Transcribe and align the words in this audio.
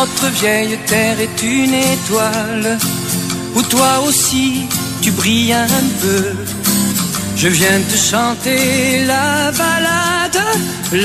Notre 0.00 0.28
vieille 0.40 0.78
terre 0.92 1.18
est 1.26 1.38
une 1.60 1.74
étoile 1.94 2.68
où 3.56 3.60
toi 3.74 3.92
aussi 4.06 4.48
tu 5.02 5.10
brilles 5.20 5.54
un 5.78 5.86
peu. 6.02 6.22
Je 7.42 7.48
viens 7.58 7.80
te 7.90 7.96
chanter 8.10 8.60
la 9.12 9.28
balade, 9.62 10.40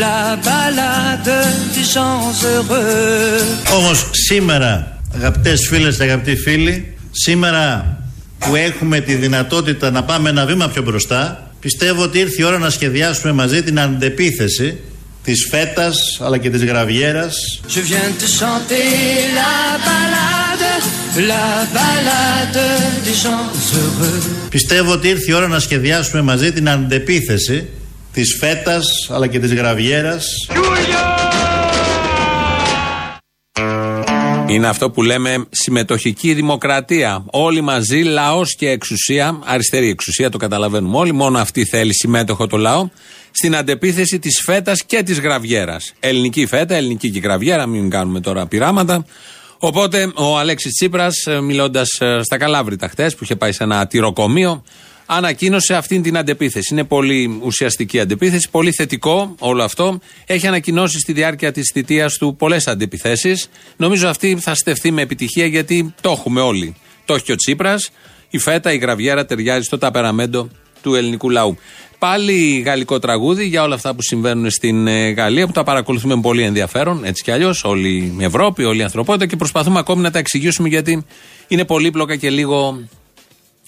la 0.03 0.21
balade 0.49 1.33
des 1.75 1.85
gens 1.93 2.21
heureux. 2.43 3.41
Όμως 3.77 4.09
σήμερα, 4.11 4.99
αγαπητές 5.15 5.67
φίλες 5.69 5.97
και 5.97 6.03
αγαπητοί 6.03 6.35
φίλοι, 6.35 6.97
σήμερα 7.11 7.97
που 8.39 8.55
έχουμε 8.55 8.99
τη 8.99 9.15
δυνατότητα 9.15 9.91
να 9.91 10.03
πάμε 10.03 10.29
ένα 10.29 10.45
βήμα 10.45 10.67
πιο 10.67 10.81
μπροστά, 10.81 11.51
πιστεύω 11.59 12.03
ότι 12.03 12.19
ήρθε 12.19 12.41
η 12.41 12.43
ώρα 12.43 12.57
να 12.57 12.69
σχεδιάσουμε 12.69 13.33
μαζί 13.33 13.63
την 13.63 13.79
αντεπίθεση 13.79 14.79
της 15.23 15.47
φέτας 15.49 15.97
αλλά 16.21 16.37
και 16.37 16.49
της 16.49 16.63
γραβιέρας 16.63 17.35
Je 17.75 17.81
viens 17.89 18.11
te 18.21 18.27
chanter 18.39 18.87
la 19.39 19.55
balade, 19.89 20.71
la 21.31 21.47
balade 21.79 22.65
des 23.05 23.15
gens 23.23 23.45
heureux. 23.73 24.49
Πιστεύω 24.49 24.91
ότι 24.91 25.07
ήρθε 25.07 25.31
η 25.31 25.33
ώρα 25.33 25.47
να 25.47 25.59
σχεδιάσουμε 25.59 26.21
μαζί 26.21 26.51
την 26.51 26.69
αντεπίθεση 26.69 27.67
της 28.13 28.37
φέτας 28.39 28.85
αλλά 29.09 29.27
και 29.27 29.39
της 29.39 29.53
γραβιέρας 29.53 30.25
Είναι 34.47 34.67
αυτό 34.67 34.91
που 34.91 35.01
λέμε 35.01 35.45
συμμετοχική 35.49 36.33
δημοκρατία. 36.33 37.25
Όλοι 37.31 37.61
μαζί, 37.61 38.01
λαός 38.01 38.55
και 38.55 38.69
εξουσία, 38.69 39.39
αριστερή 39.45 39.89
εξουσία, 39.89 40.29
το 40.29 40.37
καταλαβαίνουμε 40.37 40.97
όλοι. 40.97 41.11
Μόνο 41.11 41.39
αυτή 41.39 41.65
θέλει 41.65 41.93
συμμέτοχο 41.93 42.47
το 42.47 42.57
λαό. 42.57 42.89
Στην 43.31 43.55
αντεπίθεση 43.55 44.19
της 44.19 44.41
φέτας 44.45 44.83
και 44.85 45.03
της 45.03 45.19
γραβιέρας. 45.19 45.93
Ελληνική 45.99 46.45
φέτα, 46.45 46.75
ελληνική 46.75 47.09
και 47.09 47.19
γραβιέρα, 47.19 47.65
μην 47.67 47.89
κάνουμε 47.89 48.19
τώρα 48.19 48.47
πειράματα. 48.47 49.05
Οπότε 49.57 50.11
ο 50.15 50.37
Αλέξης 50.37 50.73
Τσίπρας, 50.73 51.15
μιλώντας 51.41 51.87
στα 52.21 52.37
Καλάβρητα 52.37 52.87
χτες, 52.87 53.15
που 53.15 53.23
είχε 53.23 53.35
πάει 53.35 53.51
σε 53.51 53.63
ένα 53.63 53.87
τυροκομείο, 53.87 54.63
ανακοίνωσε 55.05 55.75
αυτήν 55.75 56.01
την 56.01 56.17
αντεπίθεση. 56.17 56.73
Είναι 56.73 56.83
πολύ 56.83 57.39
ουσιαστική 57.43 57.99
αντεπίθεση, 57.99 58.47
πολύ 58.51 58.71
θετικό 58.71 59.35
όλο 59.39 59.63
αυτό. 59.63 59.99
Έχει 60.25 60.47
ανακοινώσει 60.47 60.99
στη 60.99 61.13
διάρκεια 61.13 61.51
της 61.51 61.71
θητείας 61.73 62.17
του 62.17 62.35
πολλές 62.35 62.67
αντεπιθέσει. 62.67 63.35
Νομίζω 63.77 64.07
αυτή 64.07 64.37
θα 64.41 64.55
στεφθεί 64.55 64.91
με 64.91 65.01
επιτυχία 65.01 65.45
γιατί 65.45 65.93
το 66.01 66.11
έχουμε 66.11 66.41
όλοι. 66.41 66.75
Το 67.05 67.13
έχει 67.13 67.23
και 67.23 67.31
ο 67.31 67.35
Τσίπρας. 67.35 67.89
Η 68.29 68.37
φέτα, 68.37 68.73
η 68.73 68.77
γραβιέρα 68.77 69.25
ταιριάζει 69.25 69.63
στο 69.65 69.77
ταπεραμέντο 69.77 70.49
του 70.81 70.95
ελληνικού 70.95 71.29
λαού. 71.29 71.57
Πάλι 72.01 72.63
γαλλικό 72.65 72.99
τραγούδι 72.99 73.45
για 73.45 73.63
όλα 73.63 73.75
αυτά 73.75 73.93
που 73.93 74.01
συμβαίνουν 74.01 74.49
στην 74.49 74.87
ε, 74.87 75.09
Γαλλία 75.09 75.45
που 75.45 75.51
τα 75.51 75.63
παρακολουθούμε 75.63 76.15
με 76.15 76.21
πολύ 76.21 76.43
ενδιαφέρον, 76.43 77.03
έτσι 77.03 77.23
κι 77.23 77.31
αλλιώς, 77.31 77.63
όλη 77.63 78.13
η 78.19 78.23
Ευρώπη, 78.23 78.63
όλη 78.63 78.79
η 78.79 78.83
ανθρωπότητα 78.83 79.25
και 79.25 79.35
προσπαθούμε 79.35 79.79
ακόμη 79.79 80.01
να 80.01 80.11
τα 80.11 80.19
εξηγήσουμε 80.19 80.67
γιατί 80.67 81.05
είναι 81.47 81.65
πολύπλοκα 81.65 82.15
και 82.15 82.29
λίγο 82.29 82.79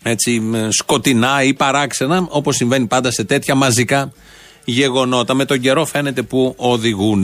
έτσι 0.03 0.41
σκοτεινά 0.69 1.43
ή 1.43 1.53
παράξενα, 1.53 2.25
όπως 2.29 2.55
συμβαίνει 2.55 2.85
πάντα 2.85 3.11
σε 3.11 3.23
τέτοια 3.23 3.55
μαζικά 3.55 4.11
γεγονότα. 4.65 5.33
Με 5.33 5.45
τον 5.45 5.59
καιρό 5.59 5.85
φαίνεται 5.85 6.21
που 6.21 6.53
οδηγούν. 6.57 7.23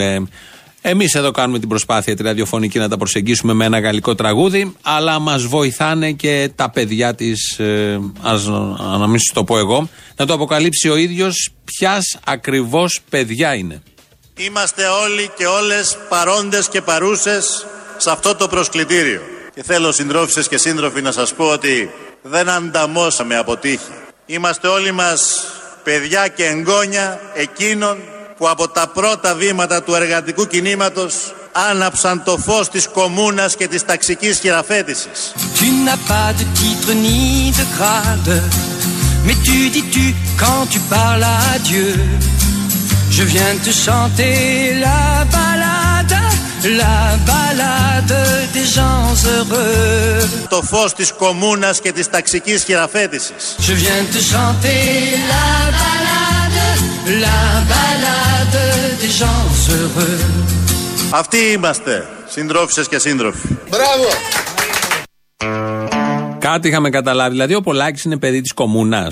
Εμείς 0.82 1.16
εδώ 1.16 1.32
κάνουμε 1.32 1.60
την 1.60 1.70
προσπάθεια 1.70 2.16
τη 2.16 2.24
ραδιοφωνική 2.24 2.80
να 2.80 2.90
τα 2.90 2.98
προσεγγίσουμε 2.98 3.54
με 3.54 3.66
ένα 3.66 3.80
γαλλικό 3.80 4.16
τραγούδι, 4.16 4.76
αλλά 4.82 5.20
μας 5.20 5.44
βοηθάνε 5.46 6.12
και 6.12 6.52
τα 6.56 6.70
παιδιά 6.70 7.16
της. 7.16 7.60
Ε, 7.60 8.00
να 9.00 9.08
μην 9.08 9.20
σου 9.20 9.34
το 9.34 9.44
πω 9.44 9.58
εγώ, 9.58 9.90
να 10.16 10.26
το 10.26 10.34
αποκαλύψει 10.34 10.90
ο 10.90 10.96
ίδιος 10.96 11.50
ποιας 11.66 12.20
ακριβώς 12.26 13.00
παιδιά 13.10 13.56
είναι. 13.56 13.82
Είμαστε 14.38 14.84
όλοι 14.88 15.32
και 15.38 15.46
όλες 15.46 15.98
παρόντες 16.10 16.70
και 16.70 16.82
παρούσες 16.82 17.66
σε 17.98 18.12
αυτό 18.12 18.36
το 18.36 18.48
προσκλητήριο. 18.48 19.22
Και 19.56 19.64
θέλω 19.64 19.92
συντρόφισσες 19.92 20.48
και 20.48 20.58
σύντροφοι 20.58 21.02
να 21.02 21.12
σας 21.12 21.34
πω 21.34 21.46
ότι 21.46 21.90
δεν 22.22 22.50
ανταμώσαμε 22.50 23.38
από 23.38 23.58
τύχη. 23.58 23.92
Είμαστε 24.26 24.68
όλοι 24.68 24.92
μας 24.92 25.46
παιδιά 25.84 26.28
και 26.28 26.46
εγγόνια 26.46 27.20
εκείνων 27.34 27.98
που 28.40 28.50
από 28.50 28.68
τα 28.68 28.88
πρώτα 28.88 29.36
βήματα 29.36 29.84
του 29.84 29.96
εργατικού 29.96 30.48
κινήματος 30.48 31.14
άναψαν 31.52 32.24
το 32.24 32.38
φως 32.38 32.70
της 32.70 32.88
κομμούνας 32.88 33.56
και 33.56 33.68
της 33.68 33.86
ταξικής 33.86 34.40
χειραφέτησης. 34.40 35.34
Tu 35.58 35.66
n'as 35.86 36.02
pas 36.12 36.30
de 36.40 36.46
titre 36.60 36.92
ni 37.06 37.20
de 37.60 37.66
grade, 37.76 38.36
mais 39.26 39.38
tu 39.48 39.58
dis 39.76 39.88
tu 39.96 40.06
quand 40.42 40.64
tu 40.74 40.80
parles 40.96 41.28
à 41.42 41.58
Dieu. 41.70 41.90
Je 43.16 43.24
viens 43.34 43.56
te 43.66 43.72
chanter 43.86 44.38
la 44.86 45.02
balade, 45.38 46.18
la 46.82 46.98
balade 47.32 48.16
des 48.56 48.68
gens 48.78 49.08
heureux. 49.34 50.48
Το 50.50 50.62
φως 50.62 50.94
της 50.94 51.12
κομμούνας 51.12 51.80
και 51.80 51.92
της 51.92 52.10
ταξικής 52.10 52.64
χειραφέτησης. 52.64 53.56
Je 53.68 53.74
viens 53.82 54.04
te 54.14 54.22
chanter 54.32 54.84
la 55.34 55.48
balade, 55.82 56.19
la 57.10 57.42
balade 57.72 58.66
des 59.02 59.12
gens 59.20 59.44
heureux. 59.70 60.20
Αυτοί 61.12 61.38
είμαστε, 61.38 62.08
συντρόφισσες 62.28 62.88
και 62.88 63.00
σύντροφοι. 63.00 63.48
Κάτι 66.40 66.68
είχαμε 66.68 66.90
καταλάβει. 66.90 67.32
Δηλαδή, 67.32 67.54
ο 67.56 67.62
Πολάκης 67.62 68.04
είναι 68.04 68.18
παιδί 68.18 68.42
της 68.42 68.54
κομμουνά. 68.54 69.08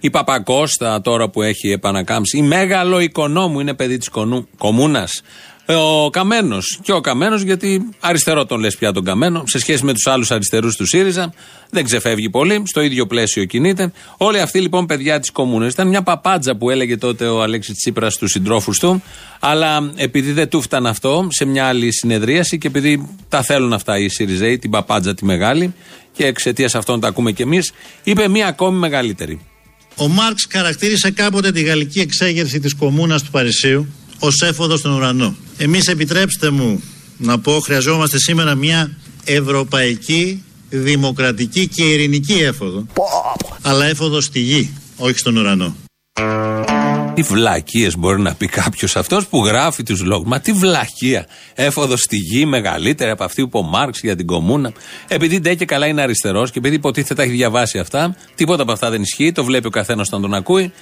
Η 0.00 0.10
Παπακώστα, 0.10 1.00
τώρα 1.00 1.28
που 1.28 1.42
έχει 1.42 1.68
επανακάμψει. 1.68 2.36
Η 2.38 2.42
Μέγαλο 2.42 3.00
Οικονόμου 3.00 3.60
είναι 3.60 3.74
παιδί 3.74 3.98
της 3.98 4.08
κομμούνας. 4.58 5.22
Ο 5.76 6.10
Καμένος. 6.10 6.78
Και 6.82 6.92
ο 6.92 7.00
Καμένος, 7.00 7.42
γιατί 7.42 7.88
αριστερό 8.00 8.46
τον 8.46 8.60
λες 8.60 8.76
πια 8.76 8.92
τον 8.92 9.04
Καμένο, 9.04 9.42
σε 9.46 9.58
σχέση 9.58 9.84
με 9.84 9.92
τους 9.92 10.06
άλλους 10.06 10.30
αριστερούς 10.30 10.76
του 10.76 10.86
ΣΥΡΙΖΑ. 10.86 11.32
Δεν 11.70 11.84
ξεφεύγει 11.84 12.30
πολύ, 12.30 12.62
στο 12.66 12.80
ίδιο 12.80 13.06
πλαίσιο 13.06 13.44
κινείται. 13.44 13.92
Όλοι 14.16 14.40
αυτοί 14.40 14.60
λοιπόν 14.60 14.86
παιδιά 14.86 15.20
της 15.20 15.30
κομμούνα. 15.30 15.66
Ήταν 15.66 15.88
μια 15.88 16.02
παπάντζα 16.02 16.56
που 16.56 16.70
έλεγε 16.70 16.96
τότε 16.96 17.26
ο 17.26 17.42
Αλέξης 17.42 17.74
Τσίπρας 17.74 18.14
στους 18.14 18.30
συντρόφους 18.30 18.78
του. 18.78 19.02
Αλλά 19.40 19.92
επειδή 19.96 20.32
δεν 20.32 20.48
του 20.48 20.60
φτάνε 20.60 20.88
αυτό, 20.88 21.26
σε 21.30 21.44
μια 21.44 21.66
άλλη 21.66 21.92
συνεδρίαση 21.92 22.58
και 22.58 22.66
επειδή 22.66 23.16
τα 23.28 23.42
θέλουν 23.42 23.72
αυτά 23.72 23.98
οι 23.98 24.08
ΣΥΡΙΖΑΙ, 24.08 24.58
την 24.58 24.70
παπάντζα 24.70 25.14
τη 25.14 25.24
μεγάλη, 25.24 25.74
και 26.12 26.26
εξαιτίας 26.26 26.74
αυτών 26.74 27.00
τα 27.00 27.08
ακούμε 27.08 27.32
κι 27.32 27.42
εμείς, 27.42 27.72
είπε 28.02 28.28
μία 28.28 28.46
ακόμη 28.46 28.78
μεγαλύτερη. 28.78 29.40
Ο 29.96 30.08
Μάρξ 30.08 30.46
χαρακτήρισε 30.50 31.10
κάποτε 31.10 31.52
τη 31.52 31.62
γαλλική 31.62 32.00
εξέγερση 32.00 32.60
της 32.60 32.74
κομμούνας 32.74 33.22
του 33.22 33.30
Παρισίου 33.30 33.86
ως 34.20 34.40
έφοδος 34.42 34.78
στον 34.78 34.92
ουρανό. 34.92 35.36
Εμείς 35.56 35.86
επιτρέψτε 35.86 36.50
μου 36.50 36.82
να 37.16 37.38
πω 37.38 37.60
χρειαζόμαστε 37.60 38.18
σήμερα 38.18 38.54
μια 38.54 38.90
ευρωπαϊκή, 39.24 40.44
δημοκρατική 40.68 41.68
και 41.68 41.82
ειρηνική 41.82 42.32
έφοδο. 42.32 42.86
Αλλά 43.62 43.84
έφοδος 43.84 44.24
στη 44.24 44.40
γη, 44.40 44.74
όχι 44.96 45.18
στον 45.18 45.36
ουρανό. 45.36 45.76
Τι 47.14 47.22
βλακίες 47.22 47.96
μπορεί 47.96 48.20
να 48.20 48.34
πει 48.34 48.46
κάποιος 48.46 48.96
αυτός 48.96 49.26
που 49.26 49.46
γράφει 49.46 49.82
τους 49.82 50.02
λόγους; 50.02 50.28
Μα 50.28 50.40
τι 50.40 50.52
βλακεία. 50.52 51.26
Έφοδος 51.54 52.00
στη 52.00 52.16
γη 52.16 52.46
μεγαλύτερη 52.46 53.10
από 53.10 53.24
αυτή 53.24 53.48
που 53.48 53.58
ο 53.58 53.62
Μάρξ 53.62 54.00
για 54.00 54.16
την 54.16 54.26
κομμούνα. 54.26 54.72
Επειδή 55.08 55.40
ντε 55.40 55.54
και 55.54 55.64
καλά 55.64 55.86
είναι 55.86 56.02
αριστερός 56.02 56.50
και 56.50 56.58
επειδή 56.58 56.74
υποτίθεται 56.74 57.14
τα 57.14 57.22
έχει 57.22 57.32
διαβάσει 57.32 57.78
αυτά, 57.78 58.16
τίποτα 58.34 58.62
από 58.62 58.72
αυτά 58.72 58.90
δεν 58.90 59.02
ισχύει. 59.02 59.32
Το 59.32 59.44
βλέπει 59.44 59.66
ο 59.66 59.70
καθένας 59.70 60.06
όταν 60.06 60.20
τον 60.20 60.34
ακούει. 60.34 60.72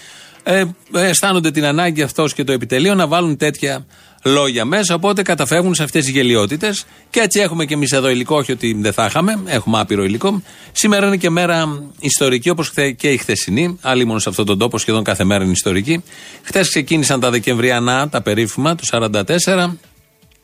Ε, 0.43 0.65
αισθάνονται 0.93 1.51
την 1.51 1.65
ανάγκη 1.65 2.03
αυτός 2.03 2.35
και 2.35 2.45
το 2.45 2.53
επιτελείο 2.53 2.95
να 2.95 3.07
βάλουν 3.07 3.37
τέτοια 3.37 3.87
λόγια 4.25 4.65
μέσα. 4.65 4.95
Οπότε 4.95 5.23
καταφεύγουν 5.23 5.75
σε 5.75 5.83
αυτές 5.83 6.05
τις 6.05 6.13
γελιότητες. 6.13 6.85
Και 7.11 7.21
έτσι 7.21 7.41
έχουμε 7.41 7.65
και 7.65 7.75
εμείς 7.75 7.93
εδώ 7.93 8.09
υλικό, 8.09 8.37
όχι 8.37 8.53
ότι 8.53 8.77
δεν 8.81 8.93
θα 8.93 9.07
είχαμε. 9.07 9.43
Έχουμε 9.47 9.81
άπειρο 9.81 10.05
υλικό. 10.05 10.43
Σήμερα 10.73 11.07
είναι 11.07 11.17
και 11.17 11.31
μέρα 11.31 11.83
ιστορική, 12.01 12.51
όπως 12.51 12.73
και 12.97 13.09
η 13.13 13.17
χθεσινή. 13.17 13.79
Άλλοι 13.81 14.05
μόνο 14.05 14.19
σε 14.19 14.29
αυτόν 14.29 14.47
τον 14.47 14.59
τόπο, 14.59 14.79
σχεδόν 14.79 15.05
κάθε 15.05 15.25
μέρα 15.25 15.43
είναι 15.43 15.53
ιστορική. 15.53 16.03
Χθες 16.43 16.69
ξεκίνησαν 16.69 17.21
τα 17.21 17.31
Δεκεμβριανά, 17.31 18.09
τα 18.09 18.23
περίφημα 18.23 18.75
του 18.75 18.85
44, 18.91 19.77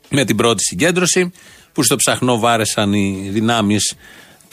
με 0.09 0.25
την 0.25 0.37
πρώτη 0.37 0.63
συγκέντρωση, 0.65 1.33
που 1.73 1.83
στο 1.83 1.97
ψαχνό 1.97 2.39
βάρεσαν 2.39 2.93
οι 2.93 3.29
δυνάμεις 3.33 3.95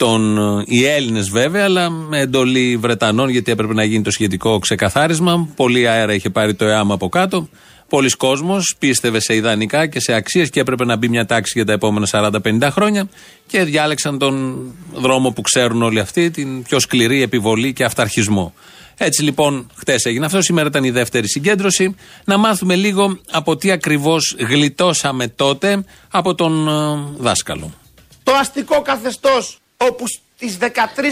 των, 0.02 0.38
οι 0.66 0.84
Έλληνες 0.84 1.30
βέβαια, 1.30 1.64
αλλά 1.64 1.90
με 1.90 2.20
εντολή 2.20 2.76
Βρετανών, 2.76 3.28
γιατί 3.28 3.50
έπρεπε 3.52 3.74
να 3.74 3.84
γίνει 3.84 4.02
το 4.02 4.10
σχετικό 4.10 4.58
ξεκαθάρισμα. 4.58 5.48
Πολύ 5.56 5.88
αέρα 5.88 6.14
είχε 6.14 6.30
πάρει 6.30 6.54
το 6.54 6.64
ΕΑΜ 6.64 6.92
από 6.92 7.08
κάτω. 7.08 7.48
Πολλοί 7.88 8.10
κόσμοι 8.10 8.60
πίστευε 8.78 9.20
σε 9.20 9.34
ιδανικά 9.34 9.86
και 9.86 10.00
σε 10.00 10.12
αξίες 10.12 10.50
και 10.50 10.60
έπρεπε 10.60 10.84
να 10.84 10.96
μπει 10.96 11.08
μια 11.08 11.26
τάξη 11.26 11.52
για 11.54 11.64
τα 11.64 11.72
επόμενα 11.72 12.06
40-50 12.10 12.68
χρόνια 12.70 13.08
και 13.46 13.64
διάλεξαν 13.64 14.18
τον 14.18 14.64
δρόμο 14.94 15.30
που 15.30 15.40
ξέρουν 15.40 15.82
όλοι 15.82 16.00
αυτοί, 16.00 16.30
την 16.30 16.62
πιο 16.62 16.80
σκληρή 16.80 17.22
επιβολή 17.22 17.72
και 17.72 17.84
αυταρχισμό. 17.84 18.54
Έτσι 18.96 19.22
λοιπόν, 19.22 19.70
χτες 19.74 20.04
έγινε 20.04 20.26
αυτό. 20.26 20.42
Σήμερα 20.42 20.68
ήταν 20.68 20.84
η 20.84 20.90
δεύτερη 20.90 21.28
συγκέντρωση. 21.28 21.96
Να 22.24 22.36
μάθουμε 22.36 22.74
λίγο 22.74 23.18
από 23.30 23.56
τι 23.56 23.70
ακριβώς 23.70 24.36
γλιτώσαμε 24.38 25.28
τότε 25.28 25.84
από 26.10 26.34
τον 26.34 26.68
ε, 26.68 26.72
δάσκαλο. 27.18 27.72
Το 28.22 28.32
αστικό 28.32 28.82
καθεστώς 28.82 29.61
όπου 29.88 30.04
στις 30.06 30.58
13 30.60 30.66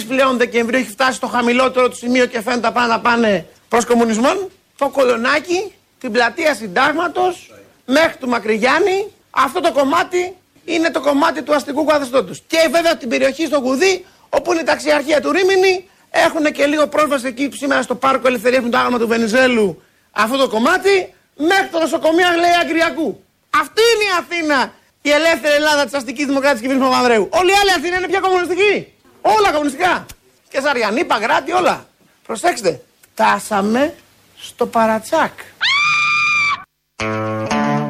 πλέον 0.08 0.37
Δεκεμβρίου 0.37 0.78
έχει 0.78 0.90
φτάσει 0.90 1.12
στο 1.12 1.26
χαμηλότερο 1.26 1.88
του 1.88 1.96
σημείο 1.96 2.26
και 2.26 2.40
φαίνεται 2.40 2.61
να 2.67 2.72
πάνε, 2.72 2.87
να 2.87 3.00
πάνε 3.00 3.46
προς 3.69 3.84
κομμουνισμό. 3.84 4.49
Το 4.76 4.88
κολονάκι, 4.88 5.72
την 6.00 6.12
πλατεία 6.12 6.55
συντάγματος, 6.55 7.55
μέχρι 7.87 8.17
του 8.17 8.28
Μακρυγιάννη, 8.28 9.06
αυτό 9.31 9.61
το 9.61 9.72
κομμάτι 9.72 10.37
είναι 10.64 10.90
το 10.90 11.00
κομμάτι 11.00 11.43
του 11.43 11.55
αστικού 11.55 11.84
καθεστώτος. 11.84 12.43
Και 12.46 12.69
βέβαια 12.70 12.96
την 12.96 13.08
περιοχή 13.08 13.46
στο 13.46 13.61
Κουδί, 13.61 14.05
όπου 14.28 14.52
είναι 14.52 14.61
η 14.61 14.64
ταξιαρχία 14.64 15.20
του 15.20 15.32
Ρήμινη, 15.32 15.88
έχουν 16.11 16.52
και 16.52 16.66
λίγο 16.66 16.87
πρόσβαση 16.87 17.26
εκεί 17.26 17.50
σήμερα 17.52 17.82
στο 17.82 17.94
πάρκο 17.94 18.28
Ελευθερίας 18.28 18.58
έχουν 18.58 18.70
το 18.70 18.78
άγαμα 18.78 18.99
του 18.99 19.06
Βενιζέλου 19.06 19.82
αυτό 20.11 20.37
το 20.37 20.49
κομμάτι, 20.49 21.14
μέχρι 21.37 21.69
το 21.70 21.78
νοσοκομείο 21.78 22.28
λέει 22.31 22.55
Αγκριακού. 22.62 23.25
Αυτή 23.50 23.82
είναι 23.94 24.05
η 24.05 24.14
Αθήνα, 24.19 24.73
η 25.02 25.11
ελεύθερη 25.11 25.55
Ελλάδα 25.55 25.85
της 25.85 25.94
αστικής 25.94 26.26
δημοκρατική 26.26 26.62
κυβέρνηση 26.62 26.91
Παπανδρέου. 26.91 27.29
Όλοι 27.31 27.50
οι 27.50 27.55
άλλοι 27.61 27.70
Αθήνα 27.70 27.97
είναι 27.97 28.06
πια 28.06 28.20
κομμουνιστικοί. 28.20 28.87
Όλα 29.20 29.50
κομμουνιστικά. 29.52 30.06
Και 30.50 30.61
Σαριανή, 30.61 31.05
Παγράτη, 31.05 31.52
όλα. 31.52 31.87
Προσέξτε, 32.26 32.81
φτάσαμε 33.12 33.94
στο 34.37 34.67
παρατσάκ. 34.67 35.32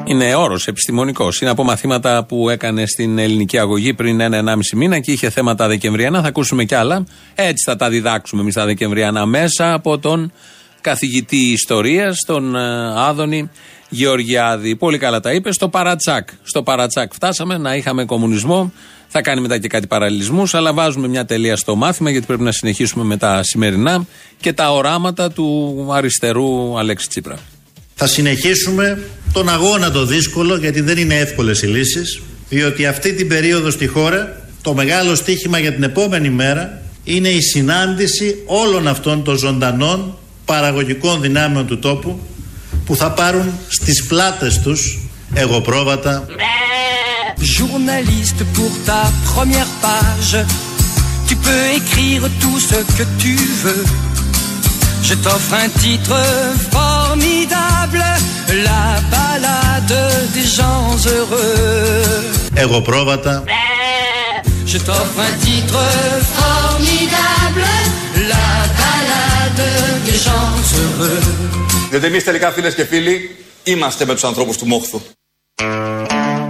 Είναι 0.05 0.35
όρος 0.35 0.67
επιστημονικός. 0.67 1.41
Είναι 1.41 1.51
από 1.51 1.65
μαθήματα 1.65 2.25
που 2.25 2.49
έκανε 2.49 2.87
στην 2.87 3.19
ελληνική 3.19 3.59
αγωγή 3.59 3.95
πριν 3.95 4.21
ένα-ενάμιση 4.21 4.77
μήνα 4.77 4.99
και 4.99 5.13
είχε 5.13 5.31
θέματα 5.31 5.69
Δεκεμβριανά. 5.69 6.23
Θα 6.23 6.29
ακούσουμε 6.29 6.65
κι 6.65 6.75
άλλα. 6.75 7.05
Έτσι 7.35 7.65
θα 7.71 7.77
τα 7.77 7.89
διδάξουμε 7.89 8.43
εμείς 8.43 8.55
τα 8.55 8.65
Δεκεμβριανά 8.65 9.27
μέσα 9.27 9.73
από 9.73 9.99
τον 9.99 10.33
καθηγητή 10.81 11.37
Ιστορίας, 11.37 12.19
τον 12.27 12.57
ε, 12.57 13.01
Άδωνη 13.01 13.51
Γεωργιάδη. 13.91 14.77
Πολύ 14.77 14.99
καλά 14.99 15.21
τα 15.21 15.33
είπες. 15.33 15.55
Στο 15.55 15.69
Παρατσάκ. 15.69 16.29
Στο 16.43 16.63
Παρατσάκ 16.63 17.13
φτάσαμε 17.15 17.59
να 17.59 17.77
είχαμε 17.77 18.05
κομμουνισμό. 18.05 18.73
Θα 19.09 19.23
κάνει 19.23 19.41
μετά 19.41 19.59
και 19.59 19.69
κάτι 19.69 19.87
παραλληλισμούς, 19.87 20.55
αλλά 20.55 20.73
βάζουμε 20.73 21.09
μια 21.09 21.25
τελεία 21.25 21.57
στο 21.57 21.75
μάθημα 21.75 22.11
γιατί 22.11 22.27
πρέπει 22.27 22.43
να 22.43 22.53
συνεχίσουμε 22.53 23.05
με 23.05 23.17
τα 23.17 23.43
σημερινά 23.43 24.07
και 24.41 24.53
τα 24.53 24.73
οράματα 24.73 25.31
του 25.31 25.87
αριστερού 25.93 26.79
Αλέξη 26.79 27.09
Τσίπρα. 27.09 27.39
Θα 27.95 28.07
συνεχίσουμε 28.07 29.03
τον 29.33 29.49
αγώνα 29.49 29.91
το 29.91 30.05
δύσκολο 30.05 30.57
γιατί 30.57 30.81
δεν 30.81 30.99
είναι 30.99 31.15
εύκολες 31.15 31.63
οι 31.63 31.67
λύσεις 31.67 32.21
διότι 32.49 32.87
αυτή 32.87 33.13
την 33.13 33.29
περίοδο 33.29 33.71
στη 33.71 33.87
χώρα 33.87 34.49
το 34.63 34.75
μεγάλο 34.75 35.15
στίχημα 35.15 35.59
για 35.59 35.73
την 35.73 35.83
επόμενη 35.83 36.31
μέρα 36.31 36.83
είναι 37.05 37.29
η 37.29 37.41
συνάντηση 37.41 38.43
όλων 38.47 38.89
αυτών 38.89 39.25
των 39.25 39.37
ζωντανών 39.37 40.19
παραγωγικών 40.45 41.21
δυνάμεων 41.21 41.67
του 41.67 41.79
τόπου 41.79 42.21
που 42.91 42.97
θα 42.97 43.11
πάρουν 43.11 43.53
στις 43.69 44.05
πλάτες 44.07 44.61
τους 44.61 44.99
εγωπρόβατα 45.35 46.27
Journaliste 47.57 48.43
pour 48.57 48.73
ta 48.89 49.03
première 49.31 49.71
page 49.85 50.35
Tu 51.29 51.35
peux 51.45 51.63
écrire 51.79 52.23
tout 52.43 52.59
ce 52.71 52.79
que 52.97 53.05
tu 53.23 53.35
veux 53.63 53.85
Je 55.09 55.15
t'offre 55.25 55.55
un 55.65 55.71
titre 55.85 56.17
formidable 56.77 58.05
La 58.69 58.85
balade 59.15 59.97
des 60.35 60.49
gens 60.59 60.89
heureux 61.15 62.25
Εγωπρόβατα 62.55 63.45
Je 64.73 64.79
t'offre 64.87 65.21
un 65.31 65.35
titre 65.49 65.83
formidable 66.41 67.67
La 68.33 68.51
balade 68.81 69.65
des 70.07 70.19
gens 70.27 70.55
heureux 70.81 71.70
Διότι 71.91 72.07
εμείς 72.07 72.25
τελικά 72.25 72.51
φίλες 72.51 72.75
και 72.75 72.85
φίλοι 72.85 73.37
είμαστε 73.65 74.05
με 74.05 74.13
τους 74.13 74.25
ανθρώπους 74.25 74.57
του 74.57 74.67
Μόχθου. 74.67 75.01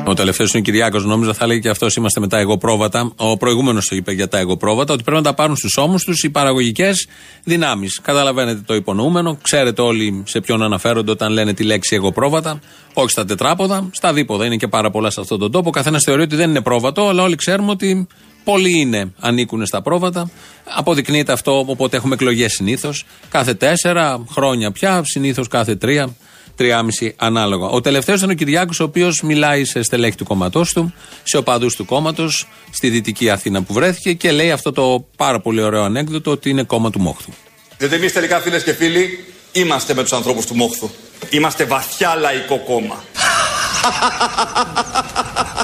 Ο 0.04 0.14
τελευταίος 0.14 0.50
είναι 0.50 0.58
ο 0.58 0.62
Κυριάκος, 0.62 1.04
νόμιζα 1.04 1.34
θα 1.34 1.46
λέει 1.46 1.60
και 1.60 1.69
αυτός 1.69 1.94
είμαστε 1.94 2.20
με 2.20 2.28
τα 2.28 2.38
εγωπρόβατα. 2.38 3.12
Ο 3.16 3.37
προηγούμενος 3.37 3.90
είπε 3.90 4.12
για 4.12 4.28
τα 4.28 4.38
εγωπρόβατα, 4.38 4.92
ότι 4.92 5.02
πρέπει 5.02 5.22
να 5.22 5.25
τα 5.25 5.34
πάρουν 5.34 5.56
στους 5.56 5.76
ώμους 5.76 6.04
τους 6.04 6.22
οι 6.22 6.31
παραγωγικές 6.31 7.08
δυνάμεις. 7.44 8.00
Καταλαβαίνετε 8.02 8.60
το 8.66 8.75
υπονοούμενο, 8.75 9.38
ξέρετε 9.42 9.82
όλοι 9.82 10.22
σε 10.26 10.40
ποιον 10.40 10.62
αναφέρονται 10.62 11.10
όταν 11.10 11.32
λένε 11.32 11.54
τη 11.54 11.62
λέξη 11.62 11.94
εγωπρόβατα. 11.94 12.60
Όχι 12.94 13.10
στα 13.10 13.25
τετράποδα, 13.25 13.88
στα 13.92 14.12
δίποδα. 14.12 14.44
Είναι 14.44 14.56
και 14.56 14.69
πάρα 14.69 14.90
πολλά 14.90 15.10
σε 15.10 15.20
αυτόν 15.20 15.38
τον 15.38 15.50
τόπο. 15.50 15.69
Ο 15.69 15.72
καθένας 15.72 16.02
θεωρεί 16.04 16.22
ότι 16.22 16.37
δεν 16.37 16.50
είναι 16.50 16.62
πρόβατο, 16.62 17.08
αλλά 17.08 17.22
όλοι 17.22 17.37
ξέρουμε 17.37 17.70
ότι 17.70 18.06
πολλοί 18.44 18.78
είναι, 18.81 19.12
ανήκουν 19.19 19.66
στα 19.66 19.82
πρόβατα. 19.82 20.31
Αποδεικνύεται 20.64 21.32
αυτό 21.32 21.58
όποτε 21.58 21.96
έχουμε 21.96 22.14
εκλογές 22.14 22.52
συνήθως. 22.52 23.04
Κάθε 23.31 23.54
τέσσερα 23.54 24.25
χρόνια 24.31 24.72
πια, 24.72 25.02
συνήθως 25.04 25.48
κάθε 25.48 25.76
τρία. 25.76 26.14
3,5 26.60 27.12
ανάλογα. 27.16 27.66
Ο 27.66 27.81
τελευταίος 27.81 28.19
ήταν 28.19 28.31
ο 28.31 28.34
Κυριάκος, 28.34 28.81
ο 28.81 28.84
οποίος 28.84 29.22
μιλάει 29.22 29.64
σε 29.64 29.82
στελέχη 29.82 30.16
του 30.16 30.25
κόμματός 30.25 30.72
του, 30.72 30.94
σε 31.22 31.37
οπαδούς 31.37 31.76
του 31.76 31.84
κόμματος, 31.84 32.48
στη 32.70 32.88
δυτική 32.88 33.31
Αθήνα 33.31 33.62
που 33.62 33.72
βρέθηκε 33.72 34.12
και 34.12 34.32
λέει 34.32 34.50
αυτό 34.50 34.72
το 34.72 35.06
πάρα 35.16 35.40
πολύ 35.40 35.62
ωραίο 35.62 35.82
ανέκδοτο 35.82 36.31
ότι 36.31 36.50
είναι 36.50 36.62
κόμμα 36.62 36.90
του 36.90 37.00
Μόχθου. 37.00 37.32
Διότι 37.78 37.94
εμείς 37.94 38.12
τελικά 38.12 38.40
φίλες 38.40 38.62
και 38.62 38.72
φίλοι 38.72 39.25
είμαστε 39.52 39.94
με 39.94 40.02
τους 40.02 40.12
ανθρώπους 40.12 40.46
του 40.46 40.54
Μόχθου. 40.54 40.90
Είμαστε 41.31 41.64
βαθιά 41.64 42.14
λαϊκό 42.14 42.58
κόμμα. 42.58 43.04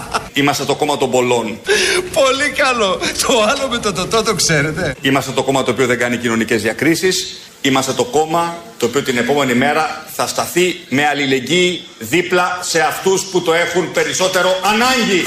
Είμαστε 0.37 0.65
το 0.65 0.75
κόμμα 0.75 0.97
των 0.97 1.11
πολλών. 1.11 1.59
Πολύ 2.13 2.51
καλό. 2.57 3.01
Το 3.27 3.43
άλλο 3.43 3.69
με 3.71 3.79
το 3.79 3.93
τοτό 3.93 4.23
το 4.23 4.35
ξέρετε. 4.35 4.97
Είμαστε 5.01 5.33
το 5.33 5.43
κόμμα 5.43 5.63
το 5.63 5.71
οποίο 5.71 5.87
δεν 5.87 5.99
κάνει 5.99 6.17
κοινωνικές 6.17 6.63
διακρίσεις. 6.63 7.39
Είμαστε 7.61 7.93
το 7.93 8.05
κόμμα 8.05 8.57
το 8.79 8.87
οποίο 8.87 9.03
την 9.03 9.17
επόμενη 9.17 9.55
μέρα 9.55 10.05
θα 10.15 10.27
σταθεί 10.27 10.77
με 10.89 11.07
αλληλεγγύη 11.07 11.83
δίπλα 11.99 12.59
σε 12.63 12.81
αυτούς 12.81 13.25
που 13.25 13.43
το 13.43 13.55
έχουν 13.55 13.93
περισσότερο 13.93 14.49
ανάγκη. 14.63 15.25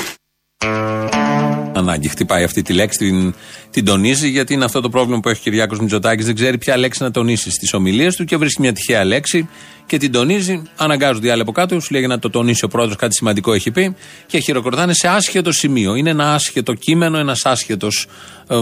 Ανάγκη. 1.73 2.07
Χτυπάει 2.07 2.44
αυτή 2.44 2.61
τη 2.61 2.73
λέξη, 2.73 2.97
την, 2.97 3.35
την 3.71 3.86
τονίζει, 3.86 4.30
γιατί 4.30 4.54
είναι 4.54 4.66
αυτό 4.66 4.81
το 4.81 4.89
πρόβλημα 4.89 5.19
που 5.19 5.30
έχει 5.30 5.39
ο 5.39 5.44
Κυριάκος 5.44 5.80
Μητσοτάκης. 5.80 6.25
Δεν 6.25 6.36
ξέρει 6.36 6.57
ποια 6.57 6.77
λέξη 6.77 7.04
να 7.04 7.12
τονίσει 7.12 7.50
στις 7.50 7.74
ομιλίες 7.74 8.16
του 8.16 8.25
και 8.25 8.38
βρίσκει 8.38 8.62
μια 8.62 8.74
τυχαία 8.74 9.04
λέξη 9.04 9.50
και 9.86 9.98
την 9.98 10.12
τονίζει. 10.12 10.62
Αναγκάζονται 10.75 11.27
οι 11.27 11.30
άλλοι 11.30 11.42
από 11.42 11.51
κάτω, 11.51 11.80
σου 11.80 11.94
λέει 11.94 12.07
να 12.07 12.19
το 12.19 12.30
τονίσει 12.30 12.66
ο 12.66 12.68
πρόεδρος, 12.68 12.98
κάτι 12.98 13.16
σημαντικό 13.16 13.54
έχει 13.54 13.71
πει 13.71 13.95
και 14.25 14.39
χειροκροτάνε 14.39 14.94
σε 14.94 15.07
άσχετο 15.07 15.51
σημείο. 15.51 15.95
Είναι 15.95 16.10
ένα 16.10 16.33
άσχετο 16.33 16.74
κείμενο, 16.74 17.18
ένας 17.18 17.45
άσχετος 17.45 18.07
ε, 18.48 18.56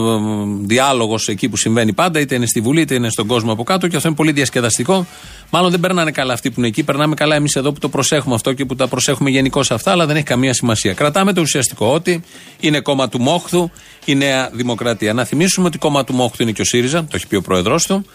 διάλογος 0.62 1.28
εκεί 1.28 1.50
που 1.50 1.58
συμβαίνει 1.58 1.94
πάντα, 1.94 2.20
είτε 2.20 2.36
είναι 2.36 2.46
στη 2.46 2.62
Βουλή 2.62 2.82
είτε 2.82 2.96
είναι 2.96 3.10
στον 3.10 3.28
κόσμο 3.28 3.52
από 3.52 3.64
κάτω 3.64 3.88
και 3.88 3.96
αυτό 3.96 4.08
είναι 4.08 4.18
πολύ 4.18 4.32
διασκεδαστικό. 4.32 5.06
Μάλλον 5.50 5.72
δεν 5.72 5.80
περνάνε 5.80 6.12
καλά 6.12 6.34
αυτοί 6.34 6.50
που 6.52 6.60
είναι 6.60 6.68
εκεί, 6.68 6.84
περνάμε 6.84 7.16
καλά 7.16 7.36
εμείς 7.36 7.56
εδώ 7.56 7.72
που 7.72 7.80
το 7.80 7.90
προσέχουμε 7.90 8.36
αυτό 8.36 8.54
και 8.54 8.66
που 8.66 8.76
τα 8.76 8.88
προσέχουμε 8.88 9.30
γενικώ 9.30 9.60
αυτά, 9.70 9.92
αλλά 9.92 10.06
δεν 10.06 10.16
έχει 10.16 10.26
καμία 10.26 10.54
σημασία. 10.54 10.94
Κρατάμε 10.94 11.34
το 11.34 11.42
ουσιαστικό 11.42 11.94
ότι 11.94 12.24
είναι 12.60 12.80
κόμμα 12.80 13.10
του 13.10 13.22
Μόχθου 13.22 13.70
η 14.06 14.16
Νέα 14.16 14.50
Δημοκρατία. 14.54 14.97
Να 15.02 15.26
θυμίσουμε 15.26 15.68
ότι 15.68 15.78
κόμμα 15.78 16.04
του 16.04 16.14
Μόχθου 16.14 16.44
είναι 16.44 16.52
και 16.52 16.62
ο 16.62 16.66
ΣΥΡΙΖΑ, 16.66 17.02
το 17.02 17.12
έχει 17.14 17.28
πει 17.28 17.36
ο 17.36 17.42
πρόεδρός 17.42 17.86
του, 17.86 18.06